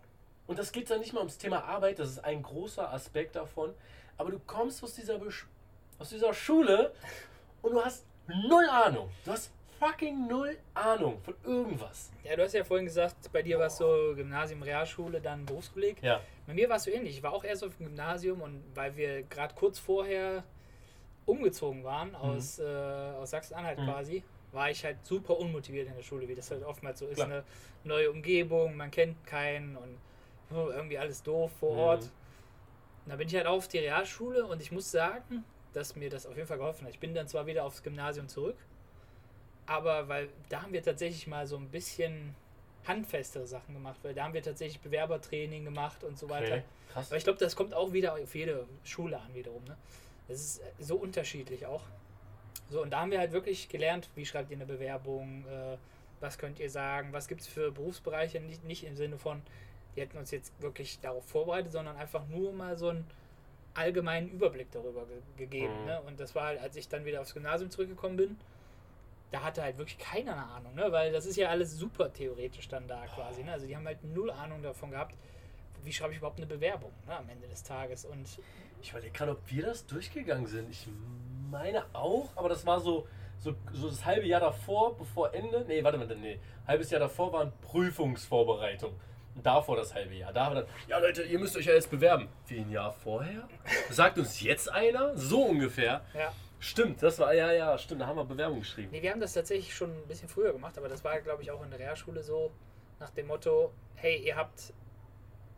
[0.46, 3.74] Und das geht dann nicht mal ums Thema Arbeit, das ist ein großer Aspekt davon.
[4.18, 5.48] Aber du kommst aus dieser, Besch
[5.98, 6.94] aus dieser Schule
[7.64, 9.10] und du hast null Ahnung.
[9.24, 12.12] Du hast fucking null Ahnung von irgendwas.
[12.24, 16.02] ja, du hast ja vorhin gesagt, bei dir war es so Gymnasium, Realschule, dann Berufskolleg.
[16.02, 16.22] Ja.
[16.48, 17.18] Bei mir war es so ähnlich.
[17.18, 20.44] Ich war auch erst auf dem Gymnasium und weil wir gerade kurz vorher
[21.26, 23.86] umgezogen waren aus, äh, aus Sachsen-Anhalt Mhm.
[23.86, 27.16] quasi, war ich halt super unmotiviert in der Schule, wie das halt oftmals so ist.
[27.16, 27.28] Klar.
[27.28, 27.44] Eine
[27.84, 29.98] neue Umgebung, man kennt keinen und
[30.52, 31.80] oh, irgendwie alles doof vor Mhm.
[31.80, 32.04] Ort.
[33.06, 36.26] Und da bin ich halt auf die Realschule und ich muss sagen, dass mir das
[36.26, 36.94] auf jeden Fall geholfen hat.
[36.94, 38.56] Ich bin dann zwar wieder aufs Gymnasium zurück,
[39.66, 42.36] aber weil da haben wir tatsächlich mal so ein bisschen
[42.88, 46.56] handfestere Sachen gemacht, weil da haben wir tatsächlich Bewerbertraining gemacht und so weiter.
[46.56, 46.64] Okay.
[46.94, 47.08] Krass.
[47.08, 49.64] Aber ich glaube, das kommt auch wieder auf jede Schule an wiederum.
[49.66, 49.76] Ne?
[50.28, 51.82] Das ist äh, so unterschiedlich auch.
[52.70, 55.78] So, und da haben wir halt wirklich gelernt, wie schreibt ihr eine Bewerbung, äh,
[56.20, 59.42] was könnt ihr sagen, was gibt es für Berufsbereiche, nicht, nicht im Sinne von,
[59.96, 63.06] die hätten uns jetzt wirklich darauf vorbereitet, sondern einfach nur mal so einen
[63.74, 65.82] allgemeinen Überblick darüber ge gegeben.
[65.82, 65.86] Mhm.
[65.86, 66.02] Ne?
[66.02, 68.38] Und das war halt, als ich dann wieder aufs Gymnasium zurückgekommen bin,
[69.36, 70.90] da hatte halt wirklich keiner eine Ahnung, ne?
[70.94, 73.44] weil das ist ja alles super theoretisch dann da quasi.
[73.44, 73.52] Ne?
[73.52, 75.18] Also die haben halt null Ahnung davon gehabt,
[75.84, 77.18] wie schreibe ich überhaupt eine Bewerbung ne?
[77.18, 78.06] am Ende des Tages.
[78.06, 78.40] Und
[78.82, 80.70] Ich überlege gerade, ob wir das durchgegangen sind.
[80.70, 80.88] Ich
[81.52, 83.08] meine auch, aber das war so,
[83.40, 85.66] so, so das halbe Jahr davor, bevor Ende.
[85.68, 86.40] Nee, warte mal, nee.
[86.66, 88.94] Halbes Jahr davor waren Prüfungsvorbereitung.
[89.36, 90.32] Und davor das halbe Jahr.
[90.32, 92.30] Da haben wir dann, ja Leute, ihr müsst euch ja jetzt bewerben.
[92.48, 93.50] Wie ein Jahr vorher?
[93.90, 95.18] Sagt uns jetzt einer?
[95.18, 96.06] So ungefähr.
[96.14, 96.32] ja,
[96.66, 98.90] Stimmt, das war, ja, ja, stimmt, da haben wir Bewerbung geschrieben.
[98.92, 101.52] Nee, wir haben das tatsächlich schon ein bisschen früher gemacht, aber das war, glaube ich,
[101.52, 102.52] auch in der Realschule so
[103.00, 104.74] nach dem Motto, hey, ihr habt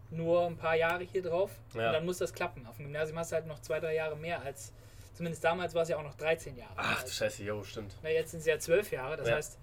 [0.09, 1.87] nur ein paar Jahre hier drauf Ja.
[1.87, 2.65] und dann muss das klappen.
[2.67, 4.73] Auf dem Gymnasium hast du halt noch zwei, drei Jahre mehr als,
[5.13, 6.73] zumindest damals war es ja auch noch 13 Jahre.
[6.75, 7.95] Ach du Also, Scheiße, jo, stimmt.
[8.03, 9.35] na, jetzt sind es ja zwölf Jahre, das Ja.
[9.35, 9.57] heißt,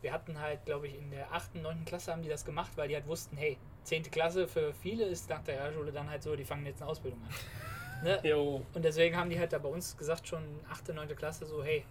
[0.00, 1.84] wir hatten halt, glaube ich, in der 8., 9.
[1.84, 4.04] Klasse haben die das gemacht, weil die halt wussten, hey, 10.
[4.10, 7.20] Klasse für viele ist nach der Realschule dann halt so, die fangen jetzt eine Ausbildung
[7.22, 7.28] an.
[8.02, 8.20] Ne?
[8.22, 8.64] Jo.
[8.74, 11.16] Und deswegen haben die halt da bei uns gesagt, schon 8., 9.
[11.16, 11.84] Klasse, so, hey,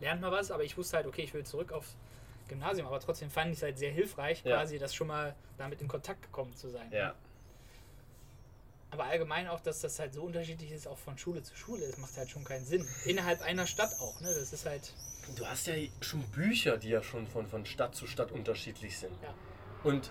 [0.00, 1.96] lernt mal was, aber ich wusste halt, okay, ich will zurück aufs
[2.48, 4.56] Gymnasium, aber trotzdem fand ich es halt sehr hilfreich, Ja.
[4.56, 6.90] quasi das schon mal damit in Kontakt gekommen zu sein.
[6.92, 7.14] Ja.
[8.90, 11.98] Aber allgemein auch, dass das halt so unterschiedlich ist, auch von Schule zu Schule, das
[11.98, 12.86] macht halt schon keinen Sinn.
[13.06, 14.28] Innerhalb einer Stadt auch, ne?
[14.28, 14.92] Das ist halt,
[15.36, 19.12] Du hast ja schon Bücher, die ja schon von, von Stadt zu Stadt unterschiedlich sind.
[19.22, 19.34] ja.
[19.82, 20.10] Und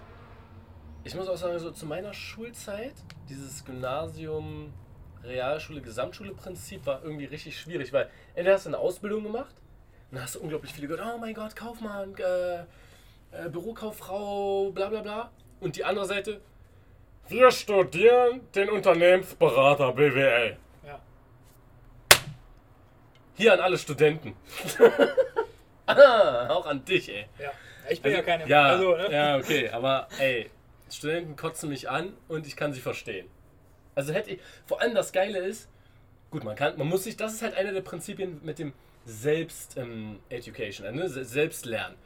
[1.03, 2.93] ich muss auch sagen, so zu meiner Schulzeit,
[3.29, 4.73] dieses Gymnasium,
[5.23, 9.55] Realschule, Gesamtschule-Prinzip war irgendwie richtig schwierig, weil entweder hast du eine Ausbildung gemacht
[10.09, 14.89] und dann hast du unglaublich viele gehört, oh mein Gott, Kaufmann, äh, äh, Bürokauffrau, bla
[14.89, 15.31] bla bla.
[15.59, 16.41] Und die andere Seite,
[17.27, 20.57] wir studieren den Unternehmensberater BWL.
[20.85, 20.99] Ja.
[23.35, 24.35] Hier an alle Studenten.
[25.85, 27.25] ah, auch an dich, ey.
[27.39, 27.51] ja.
[27.89, 28.47] Ich bin ja keine.
[28.47, 29.11] Ja, also, ne?
[29.11, 30.49] ja, okay, aber ey,
[30.89, 33.27] Studenten kotzen mich an und ich kann sie verstehen.
[33.95, 35.67] Also hätte ich, vor allem das Geile ist,
[36.31, 38.73] gut, man kann, man muss sich, das ist halt einer der Prinzipien mit dem
[39.05, 41.09] Selbst-Education, ne?
[41.09, 41.97] Se- Selbstlernen.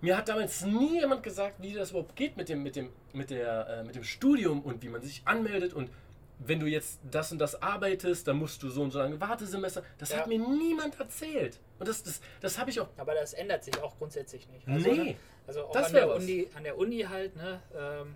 [0.00, 3.30] Mir hat damals nie jemand gesagt, wie das überhaupt geht mit dem, mit dem, mit
[3.30, 5.90] der, äh, mit dem Studium und wie man sich anmeldet und
[6.38, 9.82] wenn du jetzt das und das arbeitest, dann musst du so und so lange Wartesemester.
[9.98, 10.18] Das Ja.
[10.20, 11.60] hat mir niemand erzählt.
[11.78, 12.88] Und das, das, das habe ich auch.
[12.96, 14.66] Aber das ändert sich auch grundsätzlich nicht.
[14.66, 14.78] Nee.
[14.90, 15.16] ne?
[15.46, 16.14] Also auch Das an der.
[16.16, 17.60] Uni, an der Uni halt, ne?
[17.76, 18.14] Ähm,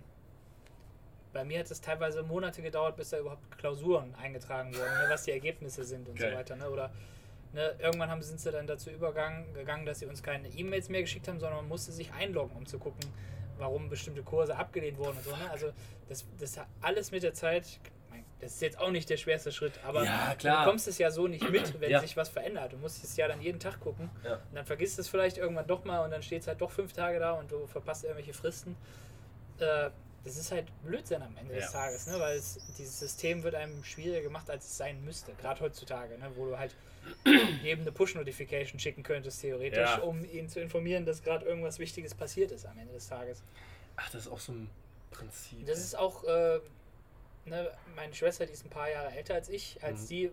[1.35, 5.23] bei mir hat es teilweise Monate gedauert, bis da überhaupt Klausuren eingetragen wurden, ne, was
[5.25, 6.31] die Ergebnisse sind und Geil.
[6.31, 6.55] so weiter.
[6.55, 6.69] Ne?
[6.69, 6.91] Oder
[7.53, 11.01] ne, irgendwann haben, sind sie dann dazu übergegangen, gegangen, dass sie uns keine E-Mails mehr
[11.01, 13.01] geschickt haben, sondern man musste sich einloggen, um zu gucken,
[13.57, 15.31] warum bestimmte Kurse abgelehnt wurden und so.
[15.35, 15.51] Ne?
[15.51, 15.71] Also
[16.07, 17.79] das, das hat alles mit der Zeit,
[18.39, 20.59] das ist jetzt auch nicht der schwerste Schritt, aber Ja, klar.
[20.59, 21.99] du bekommst es ja so nicht mit, wenn Ja.
[21.99, 22.71] sich was verändert.
[22.71, 24.09] Du musst es ja dann jeden Tag gucken.
[24.23, 24.35] Ja.
[24.35, 26.93] Und dann vergisst es vielleicht irgendwann doch mal und dann steht es halt doch fünf
[26.93, 28.77] Tage da und du verpasst irgendwelche Fristen.
[29.59, 29.89] Äh,
[30.25, 31.71] das ist halt Blödsinn am Ende des Ja.
[31.71, 32.19] Tages, ne?
[32.19, 35.33] weil es, dieses System wird einem schwieriger gemacht, als es sein müsste.
[35.35, 36.29] Gerade heutzutage, ne?
[36.35, 36.75] wo du halt
[37.63, 39.97] jedem eine Push-Notification schicken könntest, theoretisch, Ja.
[39.99, 43.43] um ihn zu informieren, dass gerade irgendwas Wichtiges passiert ist am Ende des Tages.
[43.95, 44.69] Ach, das ist auch so ein
[45.11, 45.65] Prinzip.
[45.67, 46.59] Das ist auch, äh,
[47.45, 50.07] ne, meine Schwester, die ist ein paar Jahre älter als ich, als Mhm.
[50.07, 50.31] die,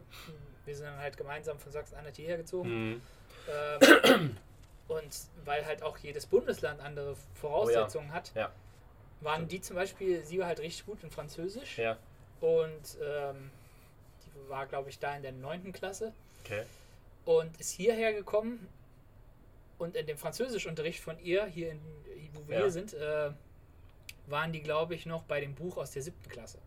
[0.65, 2.93] wir sind dann halt gemeinsam von Sachsen-Anhalt hierher gezogen.
[2.95, 3.03] Mhm.
[3.51, 4.37] Ähm,
[4.89, 8.51] und weil halt auch jedes Bundesland andere Voraussetzungen hat, Ja.
[9.25, 11.97] Waren die zum Beispiel, sie war halt richtig gut in Französisch Ja.
[12.41, 13.51] und ähm,
[14.25, 15.73] die war, glaube ich, da in der 9.
[15.73, 16.13] Klasse
[16.45, 16.65] Okay.
[17.25, 18.67] und ist hierher gekommen
[19.79, 21.81] und in dem Französischunterricht von ihr, hier, in,
[22.35, 22.63] wo wir Ja.
[22.63, 23.31] hier sind, äh,
[24.27, 26.29] waren die, glaube ich, noch bei dem Buch aus der 7.
[26.29, 26.59] Klasse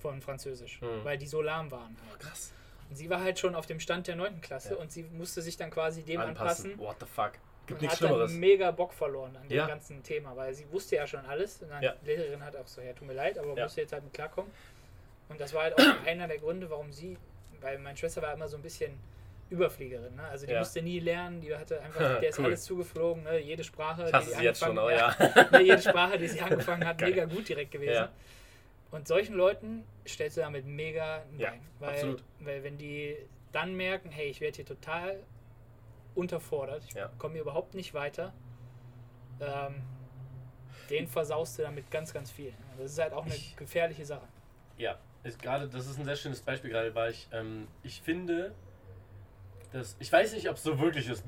[0.00, 1.04] von Französisch, Mhm.
[1.04, 1.96] weil die so lahm waren.
[2.10, 2.20] Halt.
[2.20, 2.52] Krass.
[2.88, 4.40] Und sie war halt schon auf dem Stand der 9.
[4.40, 4.76] Klasse Ja.
[4.80, 6.72] und sie musste sich dann quasi dem Anpassen.
[6.72, 7.32] anpassen What the fuck.
[7.66, 8.32] Gibt und nichts hat dann Schlimmeres.
[8.34, 9.66] mega Bock verloren an dem Ja.
[9.66, 11.62] ganzen Thema, weil sie wusste ja schon alles.
[11.62, 11.94] Und dann Ja.
[12.02, 13.64] die Lehrerin hat auch so, ja, tut mir leid, aber Ja.
[13.64, 14.50] musste jetzt halt mit klarkommen.
[15.28, 17.16] Und das war halt auch einer der Gründe, warum sie,
[17.60, 18.92] weil meine Schwester war immer so ein bisschen
[19.48, 20.24] Überfliegerin, ne?
[20.24, 20.58] Also die Ja.
[20.58, 22.46] musste nie lernen, die hatte einfach, der ist Cool.
[22.46, 23.38] alles zugeflogen, ne?
[23.38, 25.50] Jede Sprache, die sie jetzt schon, aber angefangen- ja.
[25.58, 27.10] ne, jede Sprache, die sie angefangen hat, Geil.
[27.10, 27.92] mega gut direkt gewesen.
[27.94, 28.12] Ja.
[28.90, 31.60] Und solchen Leuten stellst du damit mega ein Ja, Bein.
[31.80, 32.22] Weil, absolut.
[32.40, 33.16] weil wenn die
[33.52, 35.18] dann merken, hey, ich werde hier total
[36.16, 37.10] unterfordert, ich Ja.
[37.18, 38.32] komme hier überhaupt nicht weiter,
[39.40, 39.82] ähm,
[40.90, 42.52] den versaust du damit ganz, ganz viel.
[42.78, 44.26] Das ist halt auch eine Ich- gefährliche Sache.
[44.78, 48.54] Ja, ist gerade, das ist ein sehr schönes Beispiel gerade, weil ich, ähm, ich finde,
[49.72, 51.24] dass, ich weiß nicht, ob es so wirklich ist,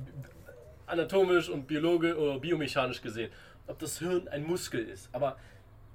[0.86, 3.30] anatomisch und biologisch oder biomechanisch gesehen,
[3.66, 5.36] ob das Hirn ein Muskel ist, aber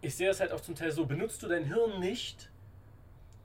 [0.02, 2.52] ich sehe es halt auch zum Teil so, benutzt du dein Hirn nicht,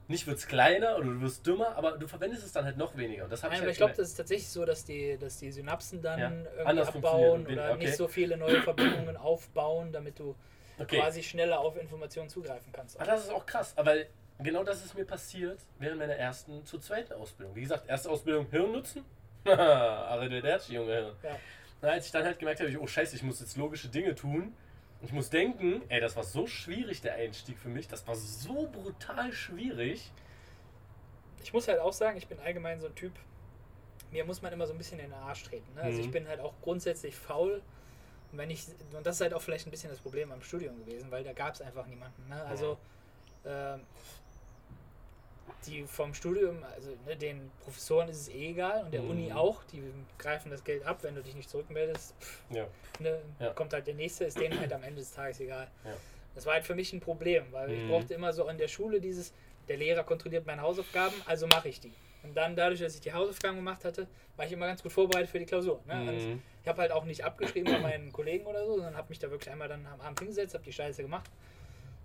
[0.09, 2.97] nicht wird es kleiner oder du wirst dümmer, aber du verwendest es dann halt noch
[2.97, 3.23] weniger.
[3.25, 5.17] Und das habe Nein, ich aber halt ich glaube, das ist tatsächlich so, dass die,
[5.17, 7.85] dass die Synapsen dann Ja, irgendwie anders abbauen oder Okay.
[7.85, 10.35] nicht so viele neue Verbindungen aufbauen, damit du
[10.79, 10.97] Okay.
[10.97, 12.99] quasi schneller auf Informationen zugreifen kannst.
[12.99, 13.95] Ah, das ist auch krass, aber
[14.39, 17.55] genau das ist mir passiert während meiner ersten zur zweiten Ausbildung.
[17.55, 19.03] Wie gesagt, erste Ausbildung Hirn nutzen.
[19.45, 21.15] Arrivederci, Junge Hirn.
[21.23, 21.37] Ja.
[21.81, 24.15] Na, als ich dann halt gemerkt habe, ich, oh scheiße, ich muss jetzt logische Dinge
[24.15, 24.53] tun.
[25.01, 27.87] Ich muss denken, ey, das war so schwierig, der Einstieg für mich.
[27.87, 30.11] Das war so brutal schwierig.
[31.41, 33.13] Ich muss halt auch sagen, ich bin allgemein so ein Typ,
[34.11, 35.73] mir muss man immer so ein bisschen in den Arsch treten.
[35.75, 35.81] Ne?
[35.83, 36.03] Also Mhm.
[36.05, 37.61] ich bin halt auch grundsätzlich faul.
[38.31, 40.77] Und wenn ich, und das ist halt auch vielleicht ein bisschen das Problem am Studium
[40.85, 42.27] gewesen, weil da gab es einfach niemanden.
[42.27, 42.43] Ne?
[42.45, 42.77] Also
[43.45, 43.81] ähm,
[45.65, 49.09] die vom Studium, also ne, den Professoren ist es eh egal und der Mhm.
[49.09, 49.83] Uni auch, die
[50.17, 52.15] greifen das Geld ab, wenn du dich nicht zurückmeldest.
[52.19, 52.67] Pff, Ja.
[52.99, 53.51] ne, Ja.
[53.53, 55.67] kommt halt der nächste, ist denen halt am Ende des Tages egal.
[55.83, 55.95] Ja.
[56.35, 57.87] Das war halt für mich ein Problem, weil ich Mhm.
[57.87, 59.33] brauchte immer so an der Schule dieses,
[59.67, 61.93] der Lehrer kontrolliert meine Hausaufgaben, also mache ich die.
[62.23, 65.29] Und dann dadurch, dass ich die Hausaufgaben gemacht hatte, war ich immer ganz gut vorbereitet
[65.29, 65.81] für die Klausur.
[65.87, 66.01] Ne?
[66.01, 66.41] Und Mhm.
[66.61, 69.29] ich habe halt auch nicht abgeschrieben bei meinen Kollegen oder so, sondern habe mich da
[69.31, 71.29] wirklich einmal dann am Abend hingesetzt, habe die Scheiße gemacht.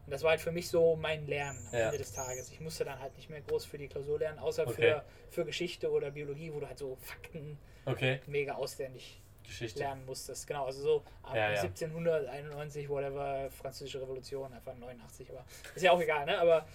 [0.06, 1.86] Und das war halt für mich so mein Lernen am Ja.
[1.86, 2.50] Ende des Tages.
[2.50, 4.74] Ich musste dann halt nicht mehr groß für die Klausur lernen, außer Okay.
[4.74, 9.78] für, für Geschichte oder Biologie, wo du halt so Fakten Okay, mega auswendig Geschichte.
[9.78, 10.46] lernen musstest.
[10.46, 11.60] Genau, also so ab Ja, ja.
[11.62, 15.44] 1791, whatever, Französische Revolution, einfach 89, aber
[15.74, 16.38] ist ja auch egal, ne?
[16.38, 16.66] Aber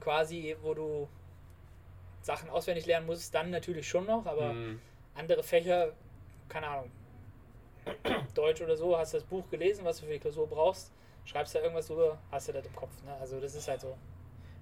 [0.00, 1.08] quasi, wo du
[2.22, 4.80] Sachen auswendig lernen musst, dann natürlich schon noch, aber Mhm.
[5.14, 5.92] andere Fächer,
[6.48, 6.90] keine Ahnung,
[8.34, 10.92] Deutsch oder so, hast das Buch gelesen, was du für die Klausur brauchst,
[11.28, 13.12] schreibst da irgendwas drüber, hast du das im Kopf, ne?
[13.20, 13.96] Also das ist halt so.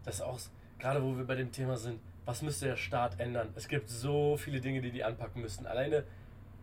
[0.04, 0.38] Das ist auch,
[0.78, 3.52] gerade wo wir bei dem Thema sind, was müsste der Staat ändern?
[3.54, 5.66] Es gibt so viele Dinge, die die anpacken müssten.
[5.66, 6.04] Alleine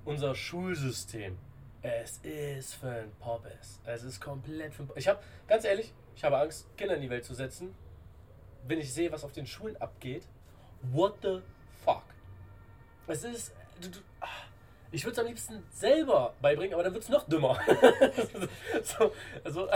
[0.04, 1.38] unser Schulsystem.
[1.82, 3.80] Es ist für ein Poppes.
[3.86, 7.10] Es ist komplett für ein Ich habe, ganz ehrlich, ich habe Angst, Kinder in die
[7.10, 7.74] Welt zu setzen.
[8.68, 10.28] Wenn ich sehe, was auf den Schulen abgeht,
[10.82, 11.40] what the
[11.84, 12.04] fuck?
[13.08, 13.54] Es ist.
[14.94, 17.60] Ich würde es am liebsten selber beibringen, aber dann wird es noch dümmer.
[18.84, 19.12] so,
[19.44, 19.68] also,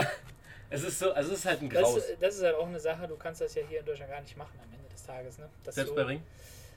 [0.70, 2.02] es ist so, also es ist halt ein Das, Graus.
[2.20, 4.36] das ist halt auch eine Sache, du kannst das ja hier in Deutschland gar nicht
[4.36, 5.48] machen am Ende des Tages, ne?
[5.64, 6.22] Dass Selbst du, beibringen?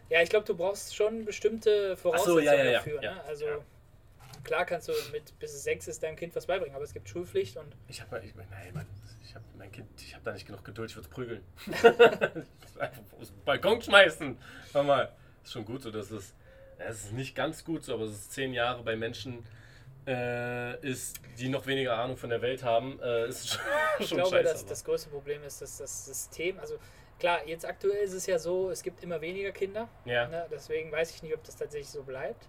[0.10, 2.72] Ja, ich glaube, du brauchst schon bestimmte Voraussetzungen ja, ja, ja.
[2.74, 3.00] dafür.
[3.00, 3.24] Ne?
[3.26, 3.46] Also
[4.44, 7.08] klar kannst du mit bis es sechs ist deinem Kind was beibringen, aber es gibt
[7.10, 8.88] Schulpflicht und Ich habe ich, nein, Mann,
[9.24, 11.44] ich habe mein Kind, ich habe da nicht genug Geduld, ich würde es prügeln.
[12.80, 14.36] Einfach aus dem Balkon schmeißen.
[14.74, 15.12] Hör mal,
[15.44, 16.34] ist schon gut so, dass es,
[16.88, 19.46] es ist nicht ganz gut so, aber es ist zehn Jahre bei Menschen
[20.08, 23.62] äh, ist, die noch weniger Ahnung von der Welt haben, äh, ist schon,
[24.00, 24.44] ich schon glaube, scheiße.
[24.44, 24.70] dass aber.
[24.70, 26.76] das größte Problem ist, dass das System, also
[27.20, 30.48] klar, jetzt aktuell ist es ja so, es gibt immer weniger Kinder, ja, ne?
[30.52, 32.48] deswegen weiß ich nicht, ob das tatsächlich so bleibt.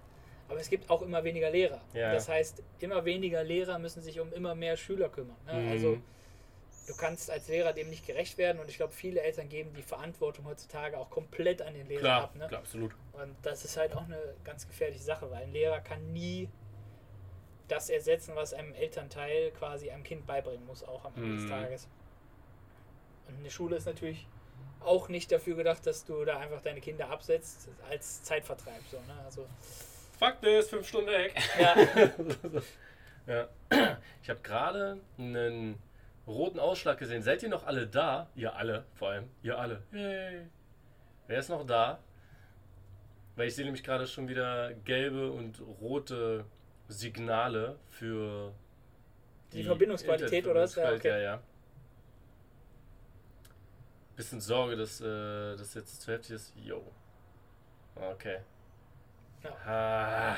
[0.48, 1.80] Aber es gibt auch immer weniger Lehrer.
[1.94, 2.12] Ja.
[2.12, 5.36] Das heißt, immer weniger Lehrer müssen sich um immer mehr Schüler kümmern.
[5.46, 5.54] Ne?
[5.54, 5.70] Mhm.
[5.70, 5.98] Also
[6.86, 9.82] du kannst als Lehrer dem nicht gerecht werden und ich glaube, viele Eltern geben die
[9.82, 12.34] Verantwortung heutzutage auch komplett an den Lehrer klar, ab.
[12.36, 12.48] Ne?
[12.48, 12.92] klar, absolut.
[13.12, 16.48] Und das ist halt auch eine ganz gefährliche Sache, weil ein Lehrer kann nie
[17.68, 21.48] das ersetzen, was einem Elternteil quasi einem Kind beibringen muss, auch am Ende des Mhm.
[21.48, 21.88] Tages.
[23.28, 24.26] Und eine Schule ist natürlich
[24.80, 28.80] auch nicht dafür gedacht, dass du da einfach deine Kinder absetzt als Zeitvertreib.
[28.90, 29.14] So, ne?
[29.24, 29.46] Also,
[30.18, 31.34] Fuck this, fünf Stunden weg.
[31.58, 31.76] ja,
[33.70, 33.96] Ja.
[34.22, 35.78] Ich habe gerade einen
[36.26, 37.22] roten Ausschlag gesehen.
[37.22, 38.28] Seid ihr noch alle da?
[38.34, 39.28] Ihr alle, vor allem.
[39.42, 39.82] Ihr alle.
[39.92, 40.46] Yay.
[41.26, 41.98] Wer ist noch da?
[43.36, 46.44] Weil ich sehe nämlich gerade schon wieder gelbe und rote
[46.88, 48.52] Signale für
[49.52, 50.74] Die Verbindungsqualität oder was?
[50.74, 51.08] Ja, okay.
[51.08, 51.42] ja, ja.
[54.16, 56.52] Bisschen Sorge, dass äh, das jetzt zu heftig ist.
[56.56, 56.82] Jo.
[57.96, 58.38] Okay.
[59.42, 59.50] Ja.
[59.66, 60.36] Ah.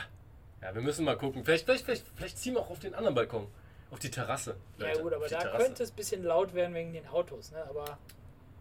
[0.62, 1.45] Ja, wir müssen mal gucken.
[1.45, 3.49] Vielleicht, vielleicht, vielleicht, vielleicht ziehen wir auch auf den anderen Balkon.
[3.95, 4.57] Auf die Terrasse.
[4.78, 5.64] ja Leute, gut, aber da Terrasse.
[5.64, 7.53] könnte es ein bisschen laut werden wegen den Autos.
[7.53, 7.64] Ne?
[7.68, 7.97] Aber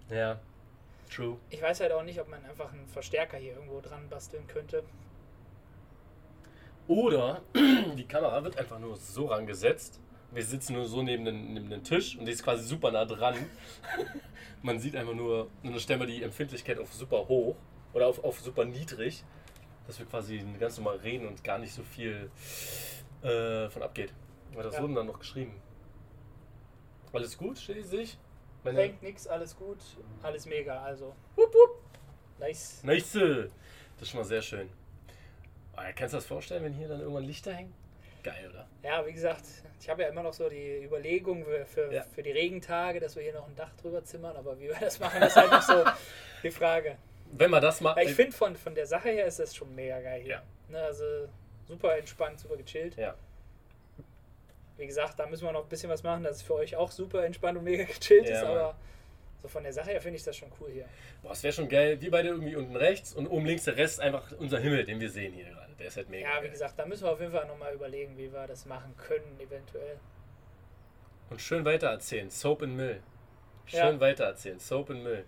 [0.07, 0.39] Ja.
[1.09, 1.37] True.
[1.49, 4.83] ich weiß halt auch nicht, ob man einfach einen Verstärker hier irgendwo dran basteln könnte.
[6.87, 7.41] Oder
[7.97, 9.99] die Kamera wird einfach nur so rangesetzt.
[10.31, 13.05] Wir sitzen nur so neben den, neben den Tisch und die ist quasi super nah
[13.05, 13.35] dran.
[14.61, 17.55] Man sieht einfach nur, und dann stellen wir die Empfindlichkeit auf super hoch
[17.93, 19.23] oder auf, auf super niedrig,
[19.87, 22.29] dass wir quasi ganz normal reden und gar nicht so viel
[23.23, 24.13] äh, von abgeht.
[24.53, 24.81] Weil das Ja.
[24.81, 25.59] wurden dann noch geschrieben.
[27.11, 28.17] Alles gut, schließlich?
[28.63, 29.77] Meine Denkt nix, alles gut,
[30.21, 30.81] alles mega.
[30.81, 31.81] Also, wupp, wupp.
[32.39, 32.81] nice.
[32.83, 33.11] Nice.
[33.13, 34.69] Das ist schon mal sehr schön.
[35.75, 37.73] Oh, kannst du das vorstellen, wenn hier dann irgendwann Lichter hängen?
[38.23, 38.65] Geil, oder?
[38.83, 39.43] Ja, wie gesagt,
[39.81, 42.03] ich habe ja immer noch so die Überlegung für, für, Ja.
[42.03, 44.99] für die Regentage, dass wir hier noch ein Dach drüber zimmern, aber wie wir das
[44.99, 45.83] machen, ist halt noch so
[46.41, 46.97] die Frage.
[47.33, 47.97] Wenn man das macht.
[48.01, 50.31] Ich finde, von, von der Sache her ist das schon mega geil hier.
[50.31, 50.43] Ja.
[50.69, 51.03] Ne, also
[51.67, 52.95] super entspannt, super gechillt.
[52.95, 53.15] Ja.
[54.77, 56.89] Wie gesagt, da müssen wir noch ein bisschen was machen, dass es für euch auch
[56.91, 58.57] super entspannt und mega gechillt Ja, ist, Mann.
[58.57, 58.75] aber
[59.41, 60.85] So von der Sache her finde ich das schon cool hier.
[61.21, 62.01] Boah, es wäre schon geil.
[62.01, 65.09] Wir beide irgendwie unten rechts und oben links der Rest einfach unser Himmel, den wir
[65.09, 65.73] sehen hier gerade.
[65.79, 66.27] Der ist halt mega.
[66.27, 66.51] Ja, wie geil.
[66.51, 69.99] gesagt, da müssen wir auf jeden Fall nochmal überlegen, wie wir das machen können, eventuell.
[71.29, 72.29] Und schön weitererzählen.
[72.29, 73.01] Soap and Mill.
[73.65, 73.99] Schön Ja.
[73.99, 74.59] weitererzählen.
[74.59, 75.23] Soap and Mill.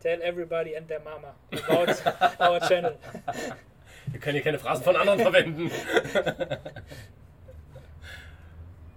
[0.00, 1.92] Tell everybody and their mama about
[2.40, 2.96] our channel.
[4.10, 5.70] Wir können hier keine Phrasen von anderen verwenden.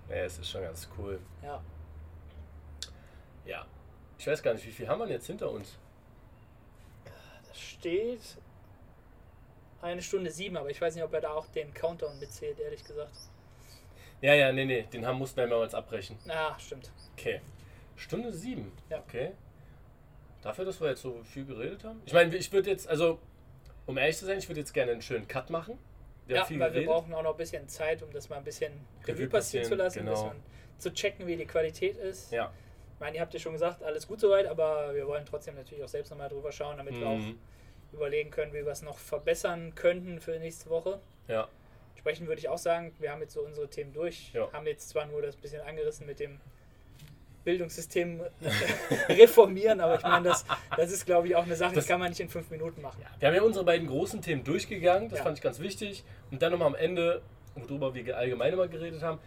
[0.09, 1.19] ja, es ist schon ganz cool.
[1.41, 1.61] Ja.
[3.45, 3.65] Ja.
[4.17, 5.77] Ich weiß gar nicht, wie viel haben wir denn jetzt hinter uns?
[7.47, 8.21] Das steht
[9.81, 12.83] eine Stunde sieben, aber ich weiß nicht, ob er da auch den Countdown mitzählt, ehrlich
[12.83, 13.15] gesagt.
[14.21, 14.83] Ja, ja, nee, nee.
[14.83, 16.17] Den haben mussten wir mehrmals abbrechen.
[16.29, 16.89] Ah, stimmt.
[17.17, 17.41] Okay.
[17.97, 18.71] Stunde sieben.
[18.89, 18.99] Ja.
[18.99, 19.33] Okay.
[20.41, 22.01] Dafür, dass wir jetzt so viel geredet haben.
[22.05, 23.19] Ich meine, ich würde jetzt, also,
[23.85, 25.77] um ehrlich zu sein, ich würde jetzt gerne einen schönen Cut machen.
[26.25, 26.87] Wir ja, weil wir geredet.
[26.87, 28.71] brauchen auch noch ein bisschen Zeit, um das mal ein bisschen
[29.05, 30.33] Revue passieren zu lassen, genau.
[30.77, 32.31] zu checken, wie die Qualität ist.
[32.31, 32.53] Ja.
[32.93, 35.83] Ich meine, ihr habt ja schon gesagt, alles gut soweit, aber wir wollen trotzdem natürlich
[35.83, 37.37] auch selbst nochmal drüber schauen, damit wir auch Mhm.
[37.91, 41.01] überlegen können, wie wir es noch verbessern könnten für nächste Woche.
[41.27, 41.49] Ja.
[41.91, 44.49] Entsprechend würde ich auch sagen, wir haben jetzt so unsere Themen durch, Ja.
[44.53, 46.39] haben jetzt zwar nur das bisschen angerissen mit dem
[47.43, 48.21] Bildungssystem
[49.09, 50.45] reformieren, aber ich meine, das,
[50.77, 53.01] das ist, glaube ich, auch eine Sache, Das- kann man nicht in fünf Minuten machen.
[53.19, 55.23] Wir haben ja unsere beiden großen Themen durchgegangen, das Ja.
[55.25, 56.03] fand ich ganz wichtig.
[56.31, 57.21] Und dann nochmal am Ende,
[57.55, 59.19] worüber wir allgemein immer geredet haben.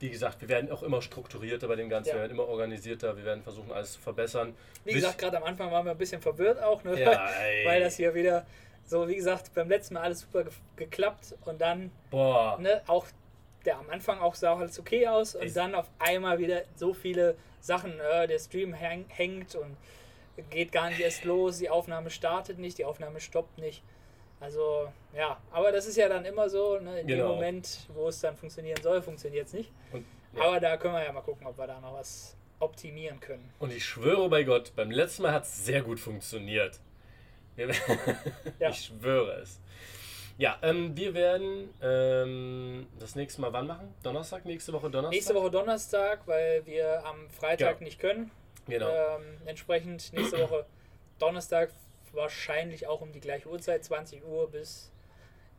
[0.00, 2.14] Wie gesagt, wir werden auch immer strukturierter bei dem Ganzen, Ja.
[2.16, 4.54] wir werden immer organisierter, wir werden versuchen, alles zu verbessern.
[4.84, 7.00] Wie gesagt, gerade am Anfang waren wir ein bisschen verwirrt auch, ne?
[7.00, 7.28] Ja,
[7.64, 8.44] weil das hier wieder
[8.86, 13.06] so, wie gesagt, beim letzten Mal alles super ge geklappt und dann ne, auch
[13.64, 17.36] der am Anfang auch sah alles okay aus und dann auf einmal wieder so viele
[17.60, 19.76] Sachen, äh, der Stream häng, hängt und
[20.50, 23.82] geht gar nicht erst los, die Aufnahme startet nicht, die Aufnahme stoppt nicht.
[24.40, 27.34] Also ja, aber das ist ja dann immer so, ne, in dem Genau.
[27.34, 29.72] Moment, wo es dann funktionieren soll, funktioniert es nicht.
[29.92, 30.04] Und,
[30.36, 30.42] ja.
[30.42, 33.48] Aber da können wir ja mal gucken, ob wir da noch was optimieren können.
[33.58, 36.80] Und ich schwöre bei Gott, beim letzten Mal hat es sehr gut funktioniert.
[38.58, 38.70] Ja.
[38.70, 39.60] Ich schwöre es.
[40.36, 43.94] Ja, ähm, wir werden ähm, das nächste Mal wann machen?
[44.02, 44.44] Donnerstag?
[44.44, 45.12] Nächste Woche Donnerstag?
[45.12, 47.84] Nächste Woche Donnerstag, weil wir am Freitag Ja.
[47.84, 48.30] nicht können.
[48.66, 48.88] Genau.
[48.88, 50.66] Ähm, entsprechend nächste Woche
[51.20, 51.70] Donnerstag
[52.12, 54.90] wahrscheinlich auch um die gleiche Uhrzeit, 20 Uhr bis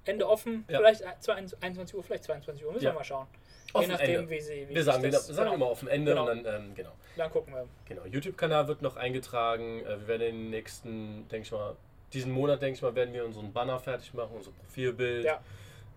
[0.03, 0.65] Ende offen.
[0.67, 0.79] Ja.
[0.79, 2.91] Vielleicht ein- 21 Uhr, vielleicht 22 Uhr, müssen Ja.
[2.91, 3.27] wir mal schauen.
[3.73, 4.29] Offen Je nachdem, Ende.
[4.29, 4.69] wie sie.
[4.69, 6.29] Wie wir sagen, wir das, sagen genau, immer auf dem Ende Genau.
[6.29, 6.91] und dann, ähm, genau.
[7.17, 7.67] Dann gucken wir.
[7.87, 9.81] Genau, YouTube-Kanal wird noch eingetragen.
[9.85, 11.75] Äh, wir werden in den nächsten, denke ich mal,
[12.15, 15.25] diesen Monat, denke ich mal, werden wir unseren Banner fertig machen, unser Profilbild.
[15.25, 15.39] Ja.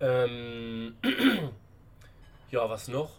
[0.01, 0.97] Ähm,
[2.51, 3.11] ja, was noch?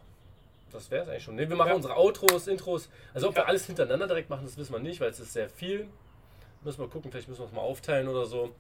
[0.72, 1.36] Das wäre es eigentlich schon.
[1.36, 1.76] Ne, wir machen Ja.
[1.76, 2.90] unsere Outros, Intros.
[3.14, 3.48] Also ob wir Ja.
[3.48, 5.88] alles hintereinander direkt machen, das wissen wir nicht, weil es ist sehr viel.
[6.64, 8.54] Müssen wir gucken, vielleicht müssen wir es mal aufteilen oder so.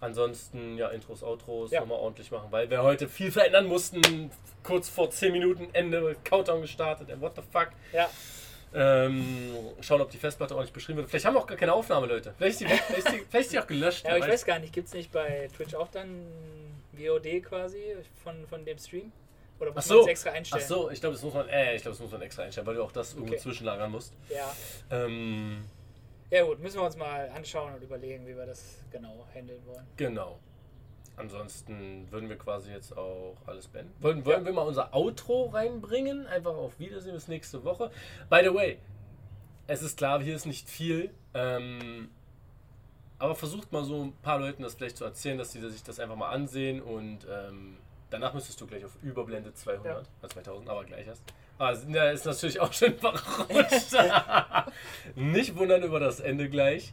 [0.00, 1.80] Ansonsten, ja, Intros, Outros Ja.
[1.80, 4.30] nochmal ordentlich machen, weil wir heute viel verändern mussten.
[4.62, 7.68] Kurz vor 10 Minuten Ende, Countdown gestartet, what the fuck.
[7.92, 8.10] Ja,
[8.74, 11.08] Ähm, schauen, ob die Festplatte ordentlich beschrieben wird.
[11.08, 12.34] Vielleicht haben wir auch gar keine Aufnahme, Leute.
[12.38, 14.04] Vielleicht ist die, vielleicht ist die, vielleicht ist die auch gelöscht.
[14.04, 16.26] ja aber ich weiß gar nicht, gibt es nicht bei Twitch auch dann
[16.96, 17.78] VOD quasi
[18.22, 19.12] von, von dem Stream?
[19.60, 19.94] Oder Ach muss so.
[19.94, 20.64] man das extra Ach einstellen?
[20.66, 22.74] so, ich glaube, das muss man, äh, ich glaube, das muss man extra einstellen, weil
[22.74, 23.42] du auch das irgendwo Okay.
[23.42, 24.12] zwischenlagern musst.
[24.28, 24.52] Ja.
[24.90, 25.64] Ähm,
[26.30, 29.86] ja, gut, müssen wir uns mal anschauen und überlegen, wie wir das genau handeln wollen.
[29.96, 30.38] genau.
[31.16, 33.92] Ansonsten würden wir quasi jetzt auch alles beenden.
[34.00, 34.46] Wollen, wollen Ja.
[34.46, 36.26] wir mal unser Outro reinbringen?
[36.26, 37.90] Einfach auf Wiedersehen bis nächste Woche.
[38.28, 38.78] By the way,
[39.66, 41.10] es ist klar, hier ist nicht viel.
[41.34, 42.08] Ähm,
[43.18, 46.00] aber versucht mal so ein paar Leuten das vielleicht zu erzählen, dass sie sich das
[46.00, 47.76] einfach mal ansehen und ähm,
[48.10, 51.22] danach müsstest du gleich auf Überblende 200, äh, 2000, aber gleich erst.
[51.58, 53.92] Ah, da ist natürlich auch schön verrutscht.
[55.14, 56.92] Nicht wundern über das Ende gleich.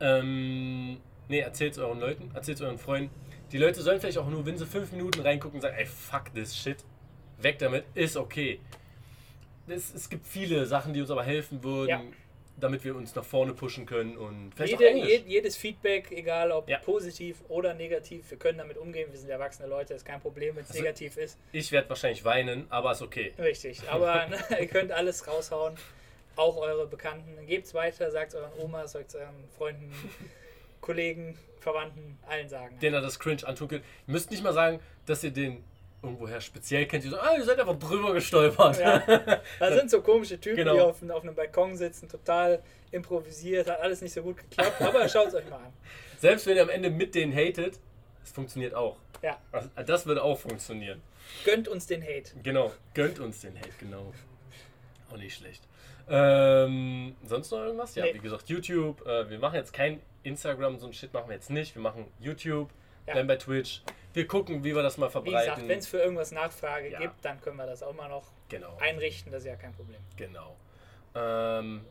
[0.00, 3.14] Ähm, nee, erzählt es euren Leuten, erzählt es euren Freunden.
[3.52, 6.32] Die Leute sollen vielleicht auch nur, wenn sie fünf Minuten reingucken und sagen, ey, fuck
[6.34, 6.78] this shit,
[7.38, 8.60] weg damit, ist okay.
[9.66, 12.02] Es, es gibt viele Sachen, die uns aber helfen würden, Ja.
[12.58, 16.68] damit wir uns nach vorne pushen können und vielleicht Jede, jed, jedes Feedback, egal ob
[16.68, 16.78] Ja.
[16.78, 19.08] positiv oder negativ, wir können damit umgehen.
[19.10, 21.38] Wir sind erwachsene Leute, ist kein Problem, wenn es Also- negativ ist.
[21.52, 23.32] Ich werde wahrscheinlich weinen, aber ist okay.
[23.38, 25.74] Richtig, aber ne, ihr könnt alles raushauen.
[26.36, 27.44] Auch eure Bekannten.
[27.46, 29.92] Gebt es weiter, sagt euren Omas, sagt euren Freunden,
[30.80, 32.78] Kollegen, Verwandten, allen sagen.
[32.80, 33.84] Den er das cringe antun könnt.
[34.06, 35.62] Ihr müsst nicht mal sagen, dass ihr den
[36.02, 37.04] irgendwoher speziell kennt.
[37.04, 38.78] Ihr so, ah, ihr seid einfach drüber gestolpert.
[38.80, 39.00] Ja.
[39.58, 40.74] Da sind so komische Typen, Genau.
[40.74, 45.08] die auf, auf einem Balkon sitzen, total improvisiert, hat alles nicht so gut geklappt, aber
[45.08, 45.72] schaut es euch mal an.
[46.18, 47.78] Selbst wenn ihr am Ende mit denen hatet,
[48.24, 48.96] es funktioniert auch.
[49.22, 51.02] Ja, Also, Das würde auch funktionieren.
[51.44, 52.32] gönnt uns den Hate.
[52.42, 54.12] Genau, gönnt uns den Hate, genau.
[55.12, 55.62] Auch nicht schlecht.
[56.08, 57.94] Ähm, sonst noch irgendwas?
[57.94, 58.14] Ja, Nee.
[58.14, 59.06] wie gesagt, YouTube.
[59.06, 61.74] Äh, wir machen jetzt kein Instagram, so ein Shit machen wir jetzt nicht.
[61.74, 62.70] Wir machen YouTube,
[63.06, 63.14] Ja.
[63.14, 63.82] dann bei Twitch.
[64.12, 65.54] wir gucken, wie wir das mal Wie verbreiten.
[65.54, 66.98] gesagt, wenn es für irgendwas Nachfrage Ja.
[66.98, 70.00] gibt, dann können wir das auch mal noch genau, einrichten, das ist ja kein Problem.
[70.16, 70.56] genau.
[71.14, 71.84] Ähm,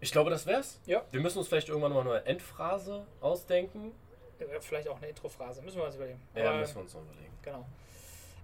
[0.00, 0.80] ich glaube, das wär's.
[0.86, 1.02] Ja.
[1.10, 3.92] Wir müssen uns vielleicht irgendwann noch eine Endphrase ausdenken.
[4.38, 6.20] Äh, Vielleicht auch eine Introphrase, müssen wir uns überlegen.
[6.34, 7.32] Ja, Aber, müssen wir uns noch überlegen.
[7.42, 7.66] Genau.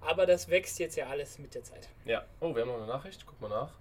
[0.02, 1.88] Aber das wächst jetzt ja alles mit der Zeit.
[2.04, 2.24] Ja.
[2.40, 3.24] Oh, wir haben noch eine Nachricht.
[3.26, 3.72] Guck mal nach.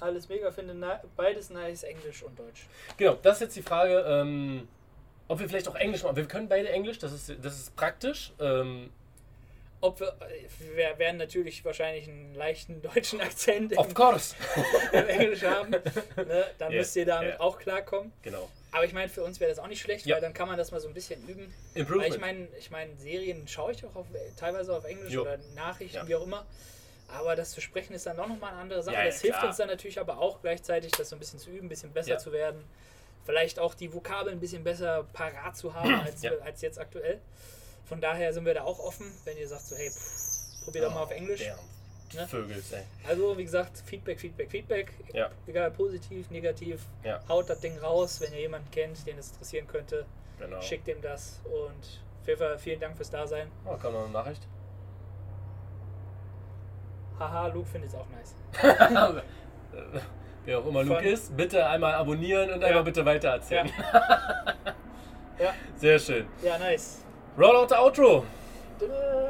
[0.00, 2.66] Alles mega, finde na beides nice, Englisch und Deutsch.
[2.96, 4.68] Genau, das ist jetzt die Frage, ähm,
[5.28, 6.16] ob wir vielleicht auch Englisch machen.
[6.16, 8.32] Wir können beide Englisch, das ist, das ist praktisch.
[8.40, 8.90] Ähm,
[9.82, 14.34] Ob wir, äh, wir werden natürlich wahrscheinlich einen leichten deutschen Akzent im, of course.
[14.92, 15.70] im Englisch haben.
[15.70, 16.44] Ne?
[16.58, 17.40] Dann Ja, müsst ihr damit ja.
[17.40, 18.10] auch klarkommen.
[18.22, 18.48] genau.
[18.72, 20.16] Aber ich meine, für uns wäre das auch nicht schlecht, Ja.
[20.16, 21.52] weil dann kann man das mal so ein bisschen üben.
[21.74, 24.06] Weil ich meine, ich meine, Serien schaue ich auch auf,
[24.38, 25.22] teilweise auf Englisch Jo.
[25.22, 26.08] oder Nachrichten, Ja.
[26.08, 26.44] wie auch immer.
[27.08, 28.96] Aber das zu sprechen ist dann doch nochmal eine andere Sache.
[28.96, 29.48] Ja, das hilft klar.
[29.48, 32.10] uns dann natürlich aber auch gleichzeitig, das so ein bisschen zu üben, ein bisschen besser
[32.10, 32.18] Ja.
[32.18, 32.64] zu werden.
[33.24, 36.32] Vielleicht auch die Vokabeln ein bisschen besser parat zu haben als, Ja.
[36.44, 37.20] als jetzt aktuell.
[37.84, 40.94] Von daher sind wir da auch offen, wenn ihr sagt so, hey, pff, probier doch
[40.94, 41.42] mal auf Englisch.
[42.14, 42.26] Ne?
[42.28, 42.82] Vögel, ey.
[43.08, 44.92] Also, wie gesagt, Feedback, Feedback, Feedback.
[45.46, 46.80] Egal, positiv, negativ.
[47.28, 50.06] Haut das Ding raus, wenn ihr jemanden kennt, den es interessieren könnte.
[50.38, 50.60] Genau.
[50.60, 53.50] Schickt ihm das und auf jeden Fall vielen Dank fürs Dasein.
[53.64, 54.42] Oh, kam noch eine Nachricht.
[57.18, 58.34] Haha, Luke findet es auch nice.
[60.44, 62.68] Wer auch immer Luke Von- ist, bitte einmal abonnieren und Ja.
[62.68, 63.70] einmal bitte weitererzählen.
[65.38, 66.26] Ja, Sehr schön.
[66.42, 67.04] ja, nice.
[67.38, 68.24] Rollout Outro.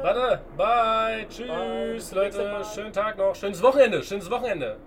[0.01, 4.77] Warte, bye, tschüss, Bye, Leute, schönen Tag noch, schönes Wochenende, schönes Wochenende.